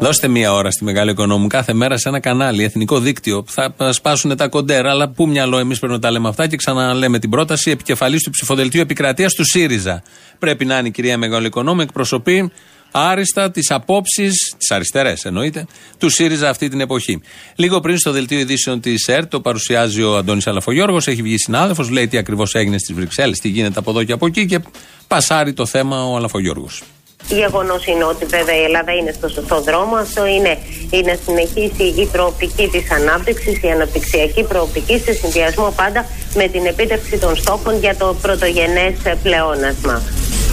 Δώστε 0.00 0.28
μία 0.28 0.52
ώρα 0.52 0.70
στη 0.70 0.84
Μεγάλη 0.84 1.10
Οικονόμου 1.10 1.46
κάθε 1.46 1.72
μέρα 1.72 1.96
σε 1.98 2.08
ένα 2.08 2.20
κανάλι, 2.20 2.64
εθνικό 2.64 2.98
δίκτυο. 3.00 3.44
Θα 3.48 3.92
σπάσουν 3.92 4.36
τα 4.36 4.48
κοντέρα, 4.48 4.90
αλλά 4.90 5.08
πού 5.08 5.28
μυαλό 5.28 5.58
εμείς 5.58 5.78
πρέπει 5.78 5.92
να 5.94 5.98
τα 5.98 6.10
λέμε 6.10 6.28
αυτά 6.28 6.46
και 6.46 6.56
ξαναλέμε 6.56 7.18
την 7.18 7.30
πρόταση. 7.30 7.70
Επικεφαλής 7.70 8.22
του 8.22 8.30
ψηφοδελτίου 8.30 8.80
επικρατείας 8.80 9.34
του 9.34 9.44
ΣΥΡΙΖΑ. 9.44 10.02
Πρέπει 10.38 10.64
να 10.64 10.78
είναι 10.78 10.88
η 10.88 10.90
κυρία 10.90 11.18
Μεγάλη 11.18 11.46
Οικονόμου, 11.46 11.80
εκπροσωπεί 11.80 12.52
άριστα 12.92 13.50
τις 13.50 13.70
απόψεις, 13.70 14.54
τις 14.58 14.70
αριστερές 14.70 15.24
εννοείται, 15.24 15.66
του 15.98 16.08
ΣΥΡΙΖΑ 16.08 16.48
αυτή 16.48 16.68
την 16.68 16.80
εποχή. 16.80 17.20
Λίγο 17.54 17.80
πριν 17.80 17.98
στο 17.98 18.10
δελτίο 18.10 18.38
ειδήσεων 18.38 18.80
της 18.80 19.08
ΕΡΤ, 19.08 19.30
το 19.30 19.40
παρουσιάζει 19.40 20.02
ο 20.02 20.16
Αντώνης 20.16 20.46
Αλαφογιώργος, 20.46 21.06
έχει 21.06 21.22
βγει 21.22 21.38
συνάδελφος, 21.38 21.90
λέει 21.90 22.08
τι 22.08 22.16
ακριβώς 22.16 22.54
έγινε 22.54 22.78
στις 22.78 22.94
Βρυξέλλες, 22.94 23.38
τι 23.38 23.48
γίνεται 23.48 23.78
από 23.78 23.90
εδώ 23.90 24.04
και 24.04 24.12
από 24.12 24.26
εκεί 24.26 24.46
και 24.46 24.60
πασάρει 25.08 25.52
το 25.52 25.66
θέμα 25.66 26.04
ο 26.04 26.16
Αλαφογιώργος. 26.16 26.82
Γεγονός 27.28 27.86
είναι 27.86 28.04
ότι 28.04 28.24
βέβαια 28.24 28.56
η 28.56 28.62
Ελλάδα 28.62 28.92
είναι 28.92 29.12
στο 29.12 29.28
σωστό 29.28 29.60
δρόμο. 29.60 29.96
Αυτό 29.96 30.26
είναι 30.26 30.58
η 30.90 31.00
να 31.00 31.16
συνεχίσει 31.24 31.84
η 32.02 32.06
προοπτική 32.12 32.68
της 32.68 32.90
ανάπτυξης, 32.90 33.62
η 33.62 33.70
αναπτυξιακή 33.70 34.42
προοπτική, 34.42 34.98
σε 34.98 35.12
συνδυασμό 35.12 35.72
πάντα 35.76 36.06
με 36.34 36.48
την 36.48 36.66
επίτευξη 36.66 37.18
των 37.18 37.36
στόχων 37.36 37.78
για 37.78 37.96
το 37.96 38.16
πρωτογενές 38.22 38.94
πλεόνασμα. 39.22 40.02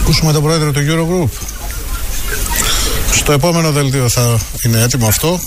Ακούσουμε 0.00 0.32
τον 0.32 0.42
πρόεδρο 0.42 0.72
του 0.72 0.80
Eurogroup. 0.80 1.59
Στο 3.30 3.38
επόμενο 3.38 3.72
δελτίο 3.72 4.08
θα 4.08 4.40
είναι 4.66 4.82
έτοιμο 4.82 5.06
αυτό. 5.06 5.40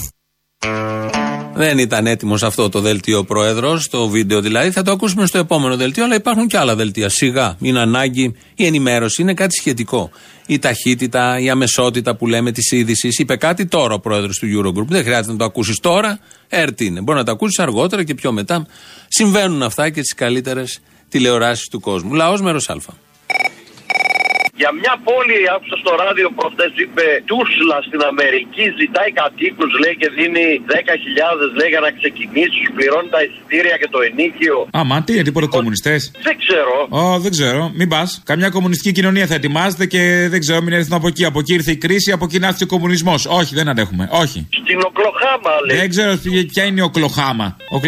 Δεν 1.54 1.78
ήταν 1.78 2.08
έτοιμος 2.08 2.44
αυτό 2.44 2.70
το 2.70 2.80
δελτίο 2.80 3.18
ο 3.18 3.24
πρόεδρος, 3.24 3.90
το 3.90 4.08
βίντεο 4.08 4.42
δηλαδή. 4.42 4.72
Θα 4.72 4.82
το 4.82 4.92
ακούσουμε 4.92 5.26
στο 5.26 5.38
επόμενο 5.38 5.76
δελτίο, 5.78 6.04
αλλά 6.04 6.16
υπάρχουν 6.16 6.48
και 6.48 6.58
άλλα 6.58 6.76
δελτία. 6.76 7.10
Σιγά, 7.10 7.58
είναι 7.60 7.80
ανάγκη. 7.80 8.36
Η 8.56 8.66
ενημέρωση 8.66 9.22
είναι 9.22 9.34
κάτι 9.34 9.56
σχετικό. 9.56 10.10
Η 10.46 10.60
ταχύτητα, 10.60 11.40
η 11.40 11.50
αμεσότητα 11.50 12.16
που 12.16 12.28
λέμε 12.28 12.52
της 12.52 12.72
είδησης. 12.72 13.20
Είπε 13.20 13.36
κάτι 13.36 13.66
τώρα 13.66 13.94
ο 13.94 14.00
πρόεδρος 14.00 14.38
του 14.40 14.48
Eurogroup. 14.48 14.88
Δεν 14.88 15.04
χρειάζεται 15.04 15.32
να 15.32 15.38
το 15.38 15.44
ακούσεις 15.44 15.80
τώρα. 15.80 16.20
Έρτη 16.48 16.86
είναι. 16.86 17.02
Μπορεί 17.02 17.18
να 17.18 17.26
το 17.26 17.32
ακούσεις 17.32 17.60
αργότερα 17.60 18.04
και 18.04 18.14
πιο 18.14 18.32
μετά. 18.32 18.66
Συμβαίνουν 19.08 19.64
αυτά 19.64 19.90
και 19.90 20.00
στις 20.00 20.14
καλύτερες 20.14 20.80
τηλεοράσεις 21.10 21.68
του 21.68 21.80
κόσμου. 21.80 22.14
Λαός 22.14 22.42
μέρος 22.42 22.70
Α. 22.70 22.76
Για 24.62 24.72
μια 24.82 24.94
πόλη, 25.08 25.38
άκουσα 25.56 25.76
στο 25.84 25.92
ράδιο 26.04 26.28
προχτές, 26.38 26.72
είπε 26.84 27.06
Τούσλα 27.30 27.78
στην 27.88 28.02
Αμερική, 28.12 28.64
ζητάει 28.82 29.10
κατοίκους, 29.22 29.72
λέει 29.84 29.96
και 30.02 30.10
δίνει 30.18 30.46
10.000 30.74 31.50
λέει 31.60 31.70
για 31.74 31.82
να 31.86 31.90
ξεκινήσεις, 32.00 32.60
σου 32.66 32.72
πληρώνει 32.78 33.10
τα 33.16 33.20
εισιτήρια 33.26 33.76
και 33.82 33.88
το 33.96 34.00
ενίκιο. 34.10 34.56
Άμα, 34.82 34.96
τι 35.06 35.12
είναι, 35.14 35.26
τίποτα 35.30 35.48
κομμουνιστές. 35.56 36.00
Δεν 36.28 36.36
ξέρω. 36.44 36.74
Ω, 37.00 37.04
δεν 37.26 37.32
ξέρω, 37.38 37.62
μην 37.80 37.88
πας. 37.94 38.10
Καμιά 38.32 38.50
κομμουνιστική 38.56 38.92
κοινωνία 38.98 39.26
θα 39.32 39.36
ετοιμάζεται 39.40 39.86
και 39.94 40.02
δεν 40.34 40.40
ξέρω, 40.44 40.60
μην 40.66 40.74
έρθουν 40.80 40.96
από 41.00 41.08
εκεί. 41.12 41.24
Από 41.30 41.40
εκεί 41.42 41.54
ήρθε 41.60 41.72
η 41.78 41.80
κρίση, 41.86 42.10
από 42.18 42.26
εκεί 42.28 42.38
να 42.44 42.48
έρθει 42.52 42.64
ο 42.64 42.68
κομμουνισμός. 42.74 43.22
Όχι, 43.40 43.52
δεν 43.60 43.68
αντέχουμε. 43.72 44.04
Όχι. 44.24 44.40
Στην 44.62 44.80
Οκλοχάμα, 44.90 45.54
λέει. 45.68 45.78
Δεν 45.78 45.90
ξέρω 45.94 46.12
ποια- 46.24 46.46
ποια 46.54 46.64
είναι 46.70 46.82
ο 46.82 46.90
Κλοχάμα. 46.90 47.48
Ο 47.70 47.80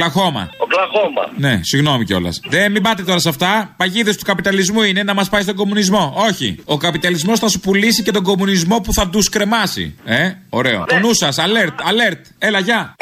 Κλαχώμα. 0.76 1.22
Οκλαχώμα. 1.22 1.32
Ναι, 1.38 1.60
συγγνώμη 1.64 2.06
κιόλας. 2.06 2.40
Δεν 2.48 2.72
μην 2.72 2.82
πάτε 2.82 3.04
τώρα 3.04 3.20
σε 3.20 3.30
αυτά. 3.30 3.74
Παγίδες 3.78 4.18
του 4.18 4.26
καπιταλισμού 4.26 4.82
είναι 4.82 5.04
να 5.04 5.14
μας 5.14 5.30
πάει 5.30 5.42
στον 5.42 5.56
κομμουνισμό. 5.56 6.14
Όχι. 6.30 6.60
Ο 6.66 6.78
καπιταλισμός 6.78 7.40
θα 7.40 7.50
σου 7.50 7.60
πουλήσει 7.60 8.04
και 8.04 8.12
τον 8.12 8.24
κομμουνισμό 8.24 8.80
που 8.80 8.94
θα 8.94 9.10
τους 9.10 9.30
κρεμάσει. 9.30 9.96
Ε, 10.06 10.32
ωραίο. 10.50 10.86
Το 10.88 11.00
νου 11.00 11.14
σας, 11.14 11.38
alert, 11.40 11.68
alert. 11.68 12.22
Έλα, 12.38 12.60
γεια. 12.60 12.96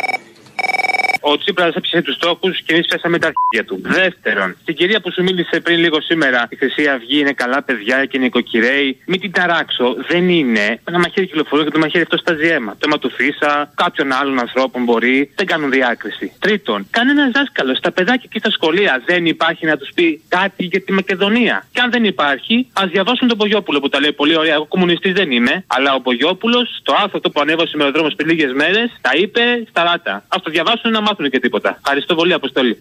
Ο 1.26 1.38
Τσίπρας 1.38 1.76
έπιασε 1.76 2.02
τους 2.02 2.16
στόχους 2.16 2.62
και 2.62 2.74
εμείς 2.74 2.88
πέσαμε 2.88 3.18
τα 3.20 3.32
αρχίδια 3.32 3.64
του. 3.68 3.76
Δεύτερον, 4.02 4.58
στην 4.62 4.76
κυρία 4.76 5.00
που 5.02 5.12
σου 5.12 5.24
μίλησε 5.24 5.60
πριν 5.60 5.78
λίγο 5.80 6.02
σήμερα, 6.02 6.48
η 6.50 6.56
Χρυσή 6.56 6.88
Αυγή 6.88 7.20
είναι 7.20 7.32
καλά 7.32 7.64
παιδιά 7.64 8.06
και 8.06 8.18
νοικοκυρέοι. 8.18 8.98
Μην 9.06 9.20
την 9.20 9.32
ταράξω, 9.32 9.96
δεν 10.08 10.30
είναι. 10.30 10.80
Ένα 10.84 11.00
μαχαίρι 11.00 11.26
κυκλοφορεί 11.26 11.64
και 11.64 11.70
το 11.70 11.80
μαχαίρι 11.80 12.04
αυτό 12.04 12.18
στάζει 12.18 12.48
αίμα. 12.48 12.72
Το 12.72 12.86
αίμα 12.86 13.00
του 13.00 13.10
Φίσα, 13.10 13.72
κάποιων 13.76 14.12
άλλων 14.12 14.40
ανθρώπων 14.40 14.84
μπορεί. 14.84 15.32
Δεν 15.36 15.46
κάνουν 15.46 15.72
διάκριση. 15.72 16.32
Τρίτον, 16.40 16.88
κανένα 16.90 17.30
δάσκαλος 17.34 17.78
στα 17.78 17.92
παιδάκια 17.92 18.28
και 18.32 18.40
στα 18.40 18.52
σχολεία 18.52 19.02
δεν 19.06 19.26
υπάρχει 19.26 19.66
να 19.66 19.78
τους 19.78 19.90
πει 19.96 20.22
κάτι 20.28 20.64
για 20.66 20.82
τη 20.82 20.92
Μακεδονία. 20.92 21.66
Και 21.72 21.80
αν 21.82 21.92
δεν 21.92 22.04
υπάρχει, 22.04 22.68
ας 22.74 22.90
διαβάσουν 22.90 23.28
τον 23.28 23.38
Πογιόπουλο 23.38 23.80
που 23.80 23.90
τα 23.90 24.00
λέει 24.00 24.14
πολύ 24.14 24.38
ωραία. 24.38 24.54
Εγώ 24.54 24.66
κομμουνιστής 24.66 25.14
δεν 25.14 25.32
είμαι, 25.32 25.64
αλλά 25.68 25.94
ο 25.94 26.02
Πογιόπουλος, 26.02 26.80
το 26.84 26.94
άρθρο 26.94 27.12
αυτό 27.14 27.30
που 27.30 27.42
ανέβασε 27.42 27.78
με 27.78 27.84
ο 27.84 27.92
δρόμος 27.92 28.14
πριν 28.16 28.30
λίγες 28.30 28.54
μέρες, 28.54 28.92
τα 29.02 29.12
είπε 29.16 29.42
στα 29.70 29.84
ράτα. 29.84 30.14
Α 30.28 30.38
το 30.44 30.52
διαβάσουν 30.52 30.92
να 30.92 31.02
μάθουν 31.02 31.12
και 31.15 31.39
τίποτα. 31.39 31.78
Ευχαριστώ 31.82 32.15
πολύ, 32.15 32.34
Αποστολή. 32.34 32.80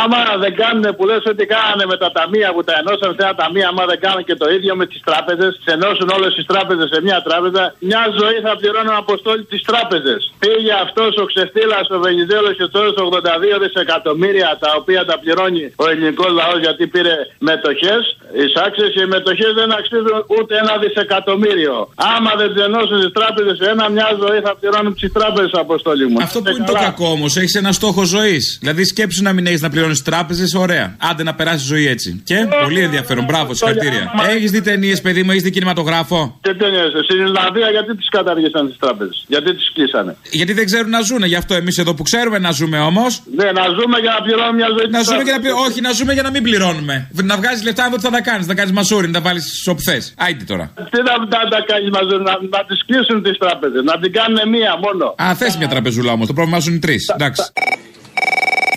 Άμα 0.00 0.20
δεν 0.44 0.52
κάνουν 0.62 0.84
που 0.96 1.04
λες 1.06 1.22
ότι 1.32 1.44
κάνανε 1.54 1.84
με 1.92 1.96
τα 2.02 2.12
ταμεία 2.12 2.48
που 2.54 2.62
τα 2.68 2.74
ενώσαν 2.80 3.10
σε 3.16 3.22
ένα 3.26 3.34
ταμείο, 3.34 3.68
άμα 3.68 3.84
δεν 3.90 3.98
κάνουν 4.04 4.24
και 4.24 4.36
το 4.42 4.46
ίδιο 4.56 4.72
με 4.80 4.86
τις 4.86 5.00
τράπεζες, 5.08 5.50
τις 5.56 5.72
ενώσουν 5.74 6.08
όλες 6.16 6.34
τις 6.34 6.46
τράπεζες 6.52 6.88
σε 6.92 6.98
μια 7.06 7.18
τράπεζα, 7.28 7.74
μια 7.78 8.02
ζωή 8.20 8.38
θα 8.46 8.56
πληρώνουν 8.60 8.96
αποστόλη 9.04 9.44
τις 9.44 9.62
τράπεζες. 9.62 10.20
Πήγε 10.38 10.72
αυτός 10.84 11.16
ο 11.22 11.24
ξεφτύλας 11.24 11.86
ο 11.90 11.98
Βενιζέλος 11.98 12.54
και 12.56 12.66
τώρα 12.66 12.88
82 12.88 13.58
δισεκατομμύρια 13.62 14.56
τα 14.60 14.70
οποία 14.78 15.04
τα 15.04 15.18
πληρώνει 15.18 15.64
ο 15.76 15.84
ελληνικός 15.90 16.30
λαός 16.40 16.58
γιατί 16.66 16.86
πήρε 16.86 17.14
μετοχές. 17.38 18.02
Εισάξε 18.40 18.84
οι 18.98 19.06
μετοχές 19.14 19.52
δεν 19.60 19.68
αξίζουν 19.78 20.16
ούτε 20.36 20.52
ένα 20.62 20.74
δισεκατομμύριο. 20.82 21.74
Άμα 22.14 22.30
δεν 22.40 22.48
τι 22.54 22.60
ενώσουν 22.68 22.96
τις 23.02 23.12
τράπεζες 23.18 23.56
σε 23.60 23.66
ένα, 23.74 23.84
μια 23.96 24.08
ζωή 24.22 24.38
θα 24.46 24.52
πληρώνουν 24.60 24.94
τις 24.94 25.12
τράπεζες 25.12 25.52
αποστόλη 25.64 26.04
μου. 26.10 26.18
Αυτό 26.26 26.38
που 26.42 26.50
είναι 26.54 26.64
το 26.72 26.72
κακό 26.86 27.06
όμως, 27.16 27.36
έχεις 27.36 27.54
ένα 27.54 27.72
στόχο 27.72 28.02
ζωής. 28.16 28.44
Δηλαδή 28.60 28.84
σκέψου 28.84 29.22
να 29.22 29.32
μην 29.32 29.44
έχεις 29.46 29.60
να 29.60 29.70
πληρώνεις 29.70 30.02
τράπεζες, 30.02 30.54
ωραία. 30.54 30.86
Άντε 31.10 31.22
να 31.22 31.34
περάσει 31.34 31.64
ζωή 31.66 31.86
έτσι. 31.94 32.22
Και 32.24 32.36
πολύ 32.62 32.80
ενδιαφέρον, 32.80 33.24
μπράβο, 33.24 33.54
συγχαρητήρια. 33.54 34.12
Έχεις 34.34 34.50
δει 34.50 34.60
ταινίες, 34.60 35.00
παιδί 35.00 35.22
μου, 35.22 35.30
έχεις 35.30 35.42
δει 35.42 35.50
κινηματογράφο; 35.50 36.38
Και 36.42 36.54
ταινίες. 36.54 36.90
Στην 37.04 37.18
Ιρλανδία 37.20 37.70
γιατί 37.70 37.96
τις 37.96 38.08
καταργήσαν 38.08 38.68
τις 38.68 38.76
τράπεζες; 38.78 39.24
Γιατί 39.26 39.54
τις 39.54 39.70
κλείσανε; 39.74 40.16
Γιατί 40.30 40.52
δεν 40.52 40.64
ξέρουν 40.64 40.90
να 40.90 41.00
ζουν. 41.00 41.22
Γι' 41.24 41.34
αυτό 41.34 41.54
εμείς 41.54 41.78
εδώ 41.78 41.94
που 41.94 42.02
ξέρουμε 42.02 42.38
να 42.38 42.50
ζούμε 42.50 42.78
όμως. 42.78 43.22
Ναι, 43.36 43.52
να 43.52 43.64
ζούμε 43.78 43.98
για 44.00 44.12
να 44.18 44.20
πληρώνουμε 44.24 44.56
μια 44.60 44.68
ζωή. 44.78 44.90
Να 44.90 45.02
ζούμε 45.02 45.22
για 45.22 45.32
να 45.32 45.40
πληρώνουμε. 45.40 45.68
Όχι, 45.68 45.80
να 45.80 45.92
ζούμε 45.92 46.12
για 46.12 46.22
να 46.22 46.30
μην 46.30 46.42
πληρώνουμε. 46.42 47.10
Να 47.22 47.36
βγάζεις 47.36 47.64
λεφτά, 47.64 47.84
εδώ 47.86 47.96
τι 47.96 48.02
θα 48.02 48.10
τα 48.10 48.20
κάνεις. 48.28 48.46
Να 48.46 48.54
κάνεις 48.54 48.72
μασούρι, 48.72 49.06
να 49.06 49.12
τα 49.12 49.20
βάλεις 49.20 49.66
όπου 49.66 49.80
θε. 49.80 50.00
Άιντε 50.16 50.44
τώρα. 50.44 50.72
Τι 50.90 50.98
να 51.08 51.14
τα, 51.32 51.38
τα 51.50 51.60
κάνεις 51.70 51.90
μαζί, 51.96 52.16
να, 52.28 52.32
να 52.56 52.64
τις 52.68 52.84
κλείσουν 52.86 53.22
τις 53.22 53.38
τράπεζες. 53.38 53.82
Να 53.84 53.98
την 53.98 54.12
κάνουν 54.12 54.48
μία 54.48 54.72
μόνο. 54.84 55.14
Α, 55.22 55.34
θες 55.34 55.56
μια 55.56 55.68
τραπεζούλα 55.68 56.12
όμως. 56.12 56.26
Το 56.26 56.32
πρόβλημά 56.32 56.60
σου 56.60 56.70
είναι 56.70 56.78
τρεις. 56.78 57.08
Εντάξει. 57.08 57.42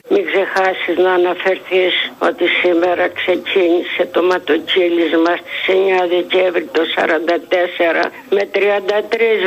Μην 0.10 0.26
ξεχάσεις 0.26 0.98
να 0.98 1.13
αναφερθείς 1.13 2.12
ότι 2.20 2.46
σήμερα 2.48 3.08
ξεκίνησε 3.08 4.06
το 4.12 4.22
ματοκύλισμα 4.24 5.34
στις 5.36 5.76
9 6.04 6.08
Δεκέμβρη 6.10 6.70
το 6.72 6.82
44 6.96 8.10
με 8.30 8.50
33 8.54 8.60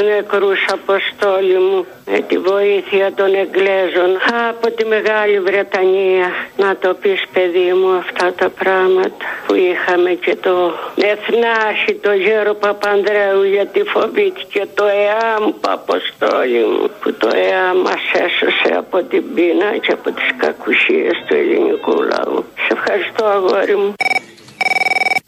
νεκρούς 0.04 0.64
αποστόλη 0.72 1.58
μου 1.58 1.86
με 2.10 2.20
τη 2.28 2.38
βοήθεια 2.38 3.12
των 3.14 3.34
Εγγλέζων 3.34 4.10
από 4.48 4.70
τη 4.70 4.84
Μεγάλη 4.84 5.40
Βρετανία. 5.40 6.26
Να 6.56 6.76
το 6.76 6.94
πεις 6.94 7.22
παιδί 7.32 7.72
μου 7.72 7.90
αυτά 8.02 8.32
τα 8.32 8.48
πράγματα 8.48 9.24
που 9.46 9.54
είχαμε 9.54 10.10
και 10.10 10.36
το 10.36 10.54
εθνάρχη 10.96 11.94
το 11.94 12.12
γέρο 12.12 12.54
Παπανδρέου 12.54 13.42
γιατί 13.42 13.82
φοβήθηκε 13.82 14.62
το 14.74 14.84
ΕΑΜ 14.84 15.44
αποστόλη 15.60 16.62
μου 16.72 16.90
που 17.00 17.14
το 17.14 17.28
ΕΑΜ 17.34 17.78
μας 17.80 18.02
έσωσε 18.12 18.74
από 18.76 19.02
την 19.02 19.34
πείνα 19.34 19.76
και 19.76 19.92
από 19.92 20.10
τις 20.10 20.28
κακουσίες 20.58 21.16
του 21.26 21.34
ελληνικού 21.42 21.94
λαού. 22.12 22.36
Σε 22.64 22.70
ευχαριστώ 22.76 23.24
αγόρι 23.36 23.76
μου. 23.80 23.92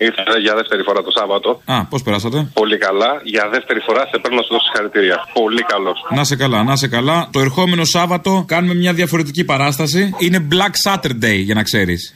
Ήρθα 0.08 0.38
για 0.38 0.54
δεύτερη 0.54 0.82
φορά 0.82 1.02
το 1.02 1.10
Σάββατο. 1.18 1.60
Α, 1.64 1.84
πώς 1.90 2.02
περάσατε; 2.02 2.50
Πολύ 2.54 2.78
καλά. 2.78 3.20
Για 3.24 3.48
δεύτερη 3.52 3.80
φορά 3.80 4.00
σε 4.10 4.18
παίρνω 4.22 4.36
να 4.36 4.42
σου 4.42 4.52
δώσω 4.52 4.64
συγχαρητήρια. 4.64 5.16
Πολύ 5.32 5.62
καλός. 5.62 5.98
Να 6.10 6.24
σε 6.24 6.36
καλά, 6.36 6.62
να 6.62 6.76
σε 6.76 6.88
καλά. 6.88 7.28
Το 7.32 7.40
ερχόμενο 7.40 7.84
Σάββατο 7.84 8.44
κάνουμε 8.46 8.74
μια 8.74 8.92
διαφορετική 8.92 9.44
παράσταση. 9.44 10.14
Είναι 10.18 10.46
Black 10.52 10.74
Saturday, 10.86 11.38
για 11.48 11.54
να 11.54 11.62
ξέρεις. 11.62 12.14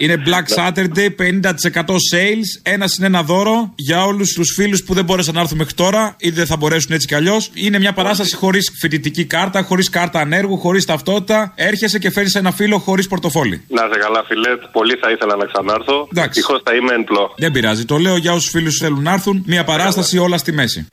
Είναι 0.00 0.22
Black 0.26 0.46
Saturday, 0.58 1.08
50% 1.16 1.96
sales. 2.12 2.48
Ένας 2.62 2.96
είναι 2.96 3.06
ένα 3.06 3.22
δώρο 3.22 3.72
για 3.74 4.04
όλους 4.04 4.32
τους 4.32 4.52
φίλους 4.54 4.82
που 4.82 4.94
δεν 4.94 5.04
μπόρεσαν 5.04 5.34
να 5.34 5.40
έρθουν 5.40 5.58
μέχρι 5.58 5.74
τώρα 5.74 6.14
ή 6.18 6.30
δεν 6.30 6.46
θα 6.46 6.56
μπορέσουν 6.56 6.92
έτσι 6.92 7.06
κι 7.06 7.14
αλλιώς. 7.14 7.50
Είναι 7.54 7.78
μια 7.78 7.92
παράσταση 7.92 8.36
χωρίς 8.36 8.72
φοιτητική 8.80 9.24
κάρτα, 9.24 9.62
χωρίς 9.62 9.90
κάρτα 9.90 10.20
ανέργου, 10.20 10.58
χωρίς 10.58 10.84
ταυτότητα. 10.84 11.52
Έρχεσαι 11.54 11.98
και 11.98 12.10
φέρει 12.10 12.28
ένα 12.34 12.52
φίλο 12.52 12.78
χωρίς 12.78 13.06
πορτοφόλι. 13.08 13.64
Να 13.68 13.82
σε 13.92 13.98
καλά, 13.98 14.24
φιλέ. 14.28 14.56
Πολύ 14.72 14.94
θα 15.00 15.10
ήθελα 15.10 15.36
να 15.36 15.44
ξανάρθω. 15.44 16.08
Ευτυχώς 16.14 16.62
θα 16.64 16.74
είμαι 16.74 16.94
εν 16.94 17.04
πλώ. 17.04 17.34
Δεν 17.36 17.52
πειράζει. 17.52 17.84
Το 17.84 17.96
λέω 17.96 18.16
για 18.16 18.32
όσους 18.32 18.50
φίλους 18.50 18.76
θέλουν 18.76 19.02
να 19.02 19.12
έρθουν. 19.12 19.42
Μια 19.46 19.64
παράσταση 19.64 20.18
όλα 20.18 20.38
στη 20.38 20.52
μέση. 20.52 20.88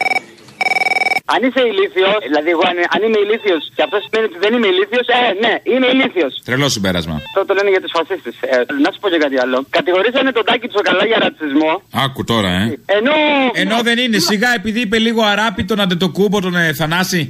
Αν 1.34 1.40
είσαι 1.46 1.62
ηλίθιος, 1.72 2.18
δηλαδή 2.30 2.50
εγώ 2.56 2.63
αν, 2.72 2.78
αν 2.96 3.00
είμαι 3.06 3.20
ηλίθιος 3.26 3.62
και 3.76 3.82
αυτό 3.88 3.98
σημαίνει 4.06 4.26
ότι 4.30 4.40
δεν 4.44 4.52
είμαι 4.56 4.68
ηλίθιος, 4.74 5.06
ε, 5.18 5.20
ναι, 5.44 5.54
είμαι 5.72 5.88
ηλίθιος. 5.94 6.32
Τρελό 6.48 6.68
συμπέρασμα. 6.76 7.16
Αυτό 7.30 7.40
το 7.48 7.54
λένε 7.58 7.70
για 7.76 7.82
τους 7.84 7.94
φασίστες. 7.98 8.36
Ε, 8.54 8.56
να 8.84 8.90
σου 8.92 9.00
πω 9.02 9.08
και 9.13 9.20
κάτι 9.26 9.38
άλλο. 9.44 9.58
Κατηγορήσανε 9.78 10.32
τον 10.38 10.44
Τάκη 10.50 10.68
Τσοκαλά 10.72 11.06
για 11.12 11.18
ρατσισμό. 11.26 11.72
Άκου 12.06 12.22
τώρα, 12.32 12.52
ε. 12.62 12.63
Ενώ. 12.98 13.16
Ενώ 13.63 13.78
δεν 13.88 13.98
είναι, 14.04 14.18
σιγά 14.30 14.50
επειδή 14.60 14.80
είπε 14.86 14.98
λίγο 15.08 15.22
αράπη 15.34 15.62
τον 15.70 15.80
αντετοκούμπο 15.84 16.38
τον 16.46 16.56
ε, 16.56 16.74
Θανάση. 16.80 17.22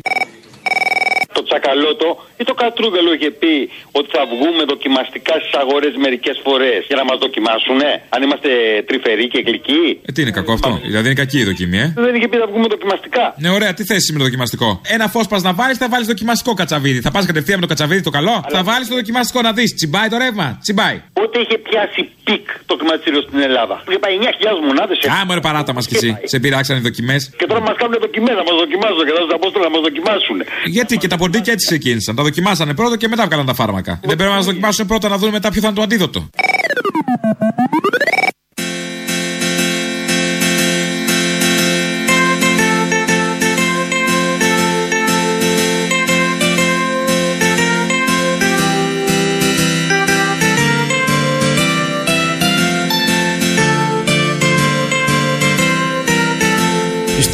Το 1.37 1.43
Τσακαλώτο 1.47 2.07
ή 2.41 2.43
το 2.49 2.53
Κατρούγκαλο 2.61 3.09
είχε 3.17 3.29
πει 3.41 3.53
ότι 3.97 4.09
θα 4.15 4.23
βγούμε 4.31 4.61
δοκιμαστικά 4.73 5.33
στις 5.41 5.53
αγορές 5.63 5.93
μερικές 6.05 6.35
φορές 6.45 6.79
για 6.89 6.97
να 7.01 7.03
μας 7.09 7.17
δοκιμάσουνε. 7.25 7.89
Αν 8.13 8.19
είμαστε 8.25 8.49
τρυφεροί 8.87 9.25
και 9.33 9.39
γλυκοί; 9.47 9.85
Ε, 10.07 10.11
τι 10.13 10.19
είναι 10.23 10.33
κακό 10.39 10.51
αυτό; 10.57 10.69
Δηλαδή 10.91 11.05
είναι 11.09 11.19
κακή 11.23 11.37
η 11.43 11.47
δοκιμή, 11.51 11.79
ε; 11.85 11.93
Δεν 12.05 12.15
είχε 12.15 12.27
πει 12.31 12.37
θα 12.43 12.47
βγούμε 12.51 12.67
δοκιμαστικά. 12.75 13.25
Ναι, 13.43 13.49
ωραία, 13.57 13.71
τι 13.77 13.83
θέση 13.91 14.07
με 14.13 14.17
το 14.21 14.23
δοκιμαστικό; 14.23 14.69
Ένα 14.95 15.05
φως 15.13 15.27
πας 15.31 15.41
να 15.47 15.53
βάλεις, 15.59 15.77
θα 15.77 15.87
βάλεις 15.93 16.07
δοκιμαστικό 16.07 16.51
κατσαβίδι. 16.61 16.99
Θα 17.01 17.11
πας 17.11 17.25
κατευθείαν 17.25 17.57
με 17.59 17.65
το 17.65 17.71
κατσαβίδι 17.73 18.01
το 18.01 18.13
καλό; 18.17 18.35
Θα 18.55 18.63
βάλεις 18.63 18.87
το 18.87 18.95
δοκιμαστικό 18.95 19.41
να 19.41 19.51
δεις. 19.57 19.69
Τσιμπάει 19.73 20.07
το 20.09 20.17
ρεύμα; 20.17 20.47
Τσιμπάει. 20.61 20.97
Πότε 21.17 21.37
είχε 21.43 21.57
πιάσει 21.67 22.01
peak 22.27 22.45
το 22.69 22.73
χρηματιστήριο 22.79 23.21
στην 23.27 23.39
Ελλάδα. 23.47 23.75
Είχε 23.87 23.99
πάει 24.03 24.13
9.000 24.21 24.67
μονάδες. 24.69 24.97
Α, 25.15 25.25
μωρέ 25.27 25.41
παράτα 25.47 25.71
μας 25.75 25.85
κι 25.87 25.95
εσύ. 25.95 26.09
Σε 26.31 26.37
πειράξανε 26.43 26.79
οι 26.79 26.85
δοκιμές. 26.89 27.21
Και 27.39 27.45
τώρα 27.49 27.61
μας 27.67 27.75
κάνουν 27.81 27.95
δοκιμές 28.05 28.35
να 28.41 28.43
μας 28.49 28.55
δοκιμάζουν 28.63 29.01
και 29.07 29.13
θα 29.17 29.21
του 29.27 29.35
απόστολα 29.39 29.63
να 29.69 29.73
μας 29.75 29.81
δοκιμάσουν. 29.87 30.37
Γιατί 30.77 30.93
και 31.01 31.07
τα 31.13 31.17
ποντίκια 31.21 31.53
έτσι 31.55 31.65
ξεκίνησαν. 31.71 32.15
Τα 32.15 32.23
δοκιμάσανε 32.23 32.73
πρώτα 32.79 32.95
και 32.97 33.07
μετά 33.07 33.23
βγάλαν 33.25 33.45
τα 33.45 33.53
φάρμακα. 33.53 33.93
Δεν 34.09 34.15
πρέπει 34.15 34.31
να 34.33 34.37
μας 34.41 34.45
δοκιμάσουν 34.45 34.85
πρώτα 34.91 35.07
να 35.09 35.17
δούμε 35.17 35.31
μετά 35.31 35.47
ποιο 35.51 35.61
θα 35.61 35.67
είναι 35.67 35.75
το 35.75 35.83
αντίδοτο. 35.87 36.19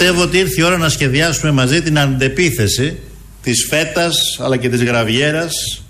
Πιστεύω 0.04 0.24
ότι 0.24 0.38
ήρθε 0.38 0.62
η 0.62 0.64
ώρα 0.64 0.78
να 0.78 0.90
σχεδιάσουμε 0.90 1.52
μαζί 1.52 1.82
την 1.82 2.00
αντεπίθεση 2.00 3.00
της 3.44 3.68
φέτας 3.70 4.38
αλλά 4.40 4.58
και 4.58 4.70
της 4.70 4.84
γραβιέρας 4.84 5.82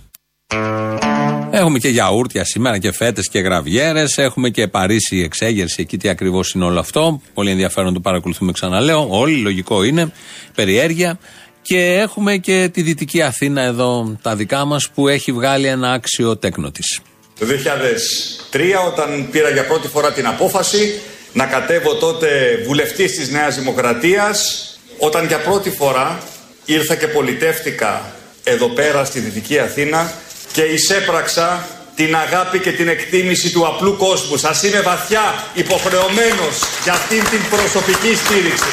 Έχουμε 1.51 1.77
και 1.79 1.87
γιαούρτια 1.87 2.45
σήμερα 2.45 2.77
και 2.77 2.91
φέτες 2.91 3.27
και 3.27 3.39
γραβιέρες. 3.39 4.17
Έχουμε 4.17 4.49
και 4.49 4.67
Παρίσι 4.67 5.17
εξέγερση 5.17 5.81
εκεί 5.81 5.97
τι 5.97 6.09
ακριβώς 6.09 6.51
είναι 6.51 6.65
όλο 6.65 6.79
αυτό. 6.79 7.21
Πολύ 7.33 7.51
ενδιαφέρον 7.51 7.93
το 7.93 7.99
παρακολουθούμε 7.99 8.51
ξαναλέω. 8.51 9.07
Όλοι 9.09 9.35
λογικό 9.35 9.83
είναι. 9.83 10.11
Περιέργεια. 10.55 11.19
Και 11.61 11.93
έχουμε 11.93 12.37
και 12.37 12.69
τη 12.73 12.81
Δυτική 12.81 13.21
Αθήνα 13.21 13.61
εδώ 13.61 14.17
τα 14.21 14.35
δικά 14.35 14.65
μας 14.65 14.89
που 14.89 15.07
έχει 15.07 15.31
βγάλει 15.31 15.67
ένα 15.67 15.91
άξιο 15.91 16.37
τέκνο 16.37 16.71
της. 16.71 16.99
Το 17.39 17.45
2003 17.45 18.59
όταν 18.87 19.27
πήρα 19.31 19.49
για 19.49 19.65
πρώτη 19.65 19.87
φορά 19.87 20.11
την 20.11 20.27
απόφαση 20.27 21.01
να 21.33 21.45
κατέβω 21.45 21.95
τότε 21.95 22.61
βουλευτής 22.65 23.15
της 23.15 23.29
Νέας 23.29 23.55
Δημοκρατίας 23.55 24.67
όταν 24.97 25.27
για 25.27 25.39
πρώτη 25.39 25.69
φορά 25.69 26.19
ήρθα 26.65 26.95
και 26.95 27.07
πολιτεύτηκα 27.07 28.11
εδώ 28.43 28.67
πέρα 28.67 29.05
στη 29.05 29.19
Δυτική 29.19 29.59
Αθήνα 29.59 30.13
και 30.51 30.61
εισέπραξα 30.61 31.67
την 31.95 32.15
αγάπη 32.15 32.59
και 32.59 32.71
την 32.71 32.87
εκτίμηση 32.87 33.51
του 33.51 33.67
απλού 33.67 33.97
κόσμου. 33.97 34.37
Σας 34.37 34.63
είμαι 34.63 34.81
βαθιά 34.81 35.43
υποχρεωμένος 35.53 36.59
για 36.83 36.93
αυτήν 36.93 37.23
την 37.29 37.39
προσωπική 37.49 38.15
στήριξη. 38.15 38.69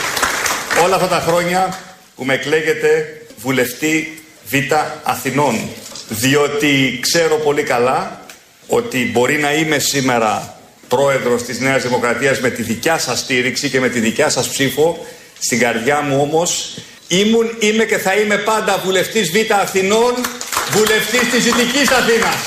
Όλα 0.84 0.94
αυτά 0.94 1.08
τα 1.08 1.24
χρόνια 1.26 1.78
που 2.16 2.24
με 2.24 2.34
εκλέγετε 2.34 3.20
βουλευτή 3.36 4.22
Β 4.44 4.54
Αθηνών. 5.02 5.68
Διότι 6.08 6.98
ξέρω 7.02 7.36
πολύ 7.36 7.62
καλά 7.62 8.20
ότι 8.66 9.10
μπορεί 9.12 9.38
να 9.38 9.54
είμαι 9.54 9.78
σήμερα 9.78 10.59
πρόεδρος 10.94 11.42
της 11.42 11.60
Νέας 11.60 11.82
Δημοκρατίας 11.82 12.40
με 12.40 12.50
τη 12.50 12.62
δικιά 12.62 12.98
σας 12.98 13.18
στήριξη 13.18 13.70
και 13.70 13.80
με 13.80 13.88
τη 13.88 14.00
δικιά 14.00 14.28
σας 14.28 14.48
ψήφο. 14.48 15.06
Στην 15.38 15.58
καρδιά 15.58 16.00
μου 16.00 16.20
όμως 16.20 16.74
ήμουν, 17.08 17.46
είμαι 17.58 17.84
και 17.84 17.98
θα 17.98 18.14
είμαι 18.14 18.36
πάντα 18.36 18.82
βουλευτής 18.84 19.30
Β 19.30 19.52
Αθηνών, 19.62 20.12
βουλευτής 20.70 21.30
της 21.30 21.44
Δυτικής 21.44 21.90
Αθήνας. 21.90 22.38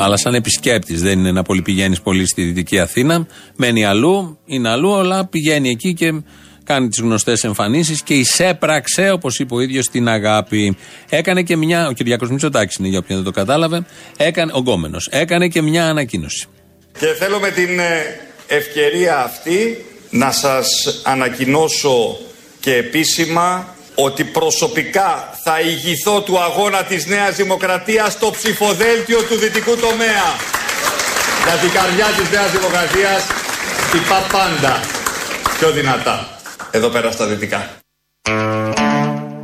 Αλλά 0.00 0.16
σαν 0.16 0.34
επισκέπτης 0.34 1.02
δεν 1.02 1.18
είναι 1.18 1.32
να 1.32 1.42
πολυπηγαίνεις 1.42 2.00
πολύ 2.00 2.26
στη 2.26 2.42
Δυτική 2.42 2.78
Αθήνα. 2.78 3.26
Μένει 3.56 3.84
αλλού, 3.84 4.38
είναι 4.46 4.68
αλλού, 4.68 4.94
αλλά 4.94 5.26
πηγαίνει 5.26 5.68
εκεί 5.68 5.94
και 5.94 6.22
κάνει 6.68 6.88
τις 6.88 7.00
γνωστές 7.00 7.44
εμφανίσεις 7.44 8.02
και 8.02 8.14
εισέπραξε, 8.14 9.10
όπως 9.10 9.38
είπε 9.38 9.54
ο 9.54 9.60
ίδιος, 9.60 9.86
την 9.86 10.08
αγάπη. 10.08 10.76
Έκανε 11.08 11.42
και 11.42 11.56
μια. 11.56 11.88
Ο 11.88 11.92
Κυριακός 11.92 12.30
Μητσοτάκης 12.30 12.76
είναι 12.76 12.88
για 12.88 12.98
όποιον 12.98 13.16
δεν 13.22 13.32
το 13.32 13.40
κατάλαβε. 13.40 13.84
Έκανε, 14.16 14.52
ο 14.54 14.58
Γκόμενος. 14.58 15.08
Έκανε 15.10 15.48
και 15.48 15.62
μια 15.62 15.88
ανακοίνωση. 15.88 16.46
Και 16.98 17.06
θέλω 17.06 17.38
με 17.38 17.50
την 17.50 17.78
ε, 17.78 18.20
ευκαιρία 18.46 19.18
αυτή 19.18 19.84
να 20.10 20.30
σας 20.30 20.66
ανακοινώσω 21.02 22.18
και 22.60 22.74
επίσημα 22.74 23.74
ότι 23.94 24.24
προσωπικά 24.24 25.30
θα 25.44 25.60
ηγηθώ 25.60 26.20
του 26.20 26.38
αγώνα 26.40 26.82
της 26.82 27.06
Νέας 27.06 27.36
Δημοκρατίας 27.36 28.12
στο 28.12 28.30
ψηφοδέλτιο 28.30 29.22
του 29.22 29.36
δυτικού 29.36 29.76
τομέα. 29.76 30.26
Για 31.44 31.56
την 31.62 31.70
καρδιά 31.70 32.06
της 32.16 32.30
Νέας 32.30 32.50
Δημοκρατίας 32.50 33.22
χτυπά 33.86 34.26
πάντα 34.32 34.80
πιο 35.58 35.70
δυνατά 35.70 36.37
εδώ 36.70 36.88
πέρα 36.88 37.10
στα 37.10 37.26
δυτικά. 37.26 37.70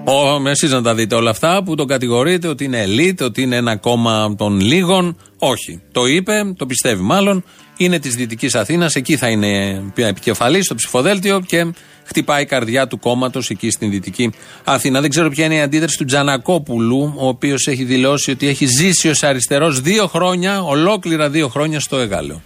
Ο, 0.05 0.49
εσείς 0.49 0.71
να 0.71 0.83
τα 0.83 0.95
δείτε 0.95 1.15
όλα 1.15 1.31
αυτά 1.31 1.63
που 1.65 1.75
τον 1.75 1.87
κατηγορείτε 1.87 2.49
ότι 2.49 2.65
είναι 2.65 2.83
ελίτ, 2.83 3.23
ότι 3.23 3.43
είναι 3.43 3.57
ένα 3.57 3.77
κόμμα 3.77 4.35
των 4.37 4.61
λίγων. 4.61 5.17
Όχι. 5.39 5.81
Το 5.93 6.07
είπε, 6.07 6.33
το 6.57 6.67
πιστεύει 6.67 7.03
μάλλον. 7.03 7.45
Είναι 7.77 7.99
της 7.99 8.15
Δυτικής 8.15 8.55
Αθήνας, 8.55 8.95
εκεί 8.95 9.17
θα 9.17 9.29
είναι 9.29 9.83
επικεφαλής 9.95 10.65
στο 10.65 10.75
ψηφοδέλτιο 10.75 11.41
και 11.41 11.73
χτυπάει 12.05 12.43
η 12.43 12.47
καρδιά 12.47 12.87
του 12.87 12.99
κόμματος 12.99 13.51
εκεί 13.51 13.71
στην 13.71 13.91
Δυτική 13.91 14.33
Αθήνα. 14.65 15.01
Δεν 15.01 15.11
ξέρω 15.11 15.29
ποια 15.29 15.45
είναι 15.45 15.55
η 15.55 15.61
αντίδραση 15.61 15.97
του 15.99 16.05
Τζανακόπουλου, 16.05 17.15
ο 17.17 17.29
οποίος 17.29 17.67
έχει 17.67 17.85
δηλώσει 17.85 18.31
ότι 18.31 18.49
έχει 18.49 18.67
ζήσει 18.67 19.09
ως 19.09 19.23
αριστερός 19.23 19.81
δύο 19.81 20.07
χρόνια, 20.07 20.63
ολόκληρα 20.63 21.31
δύο 21.31 21.49
χρόνια 21.49 21.81
στο 21.81 21.99
Εγάλεο. 21.99 22.43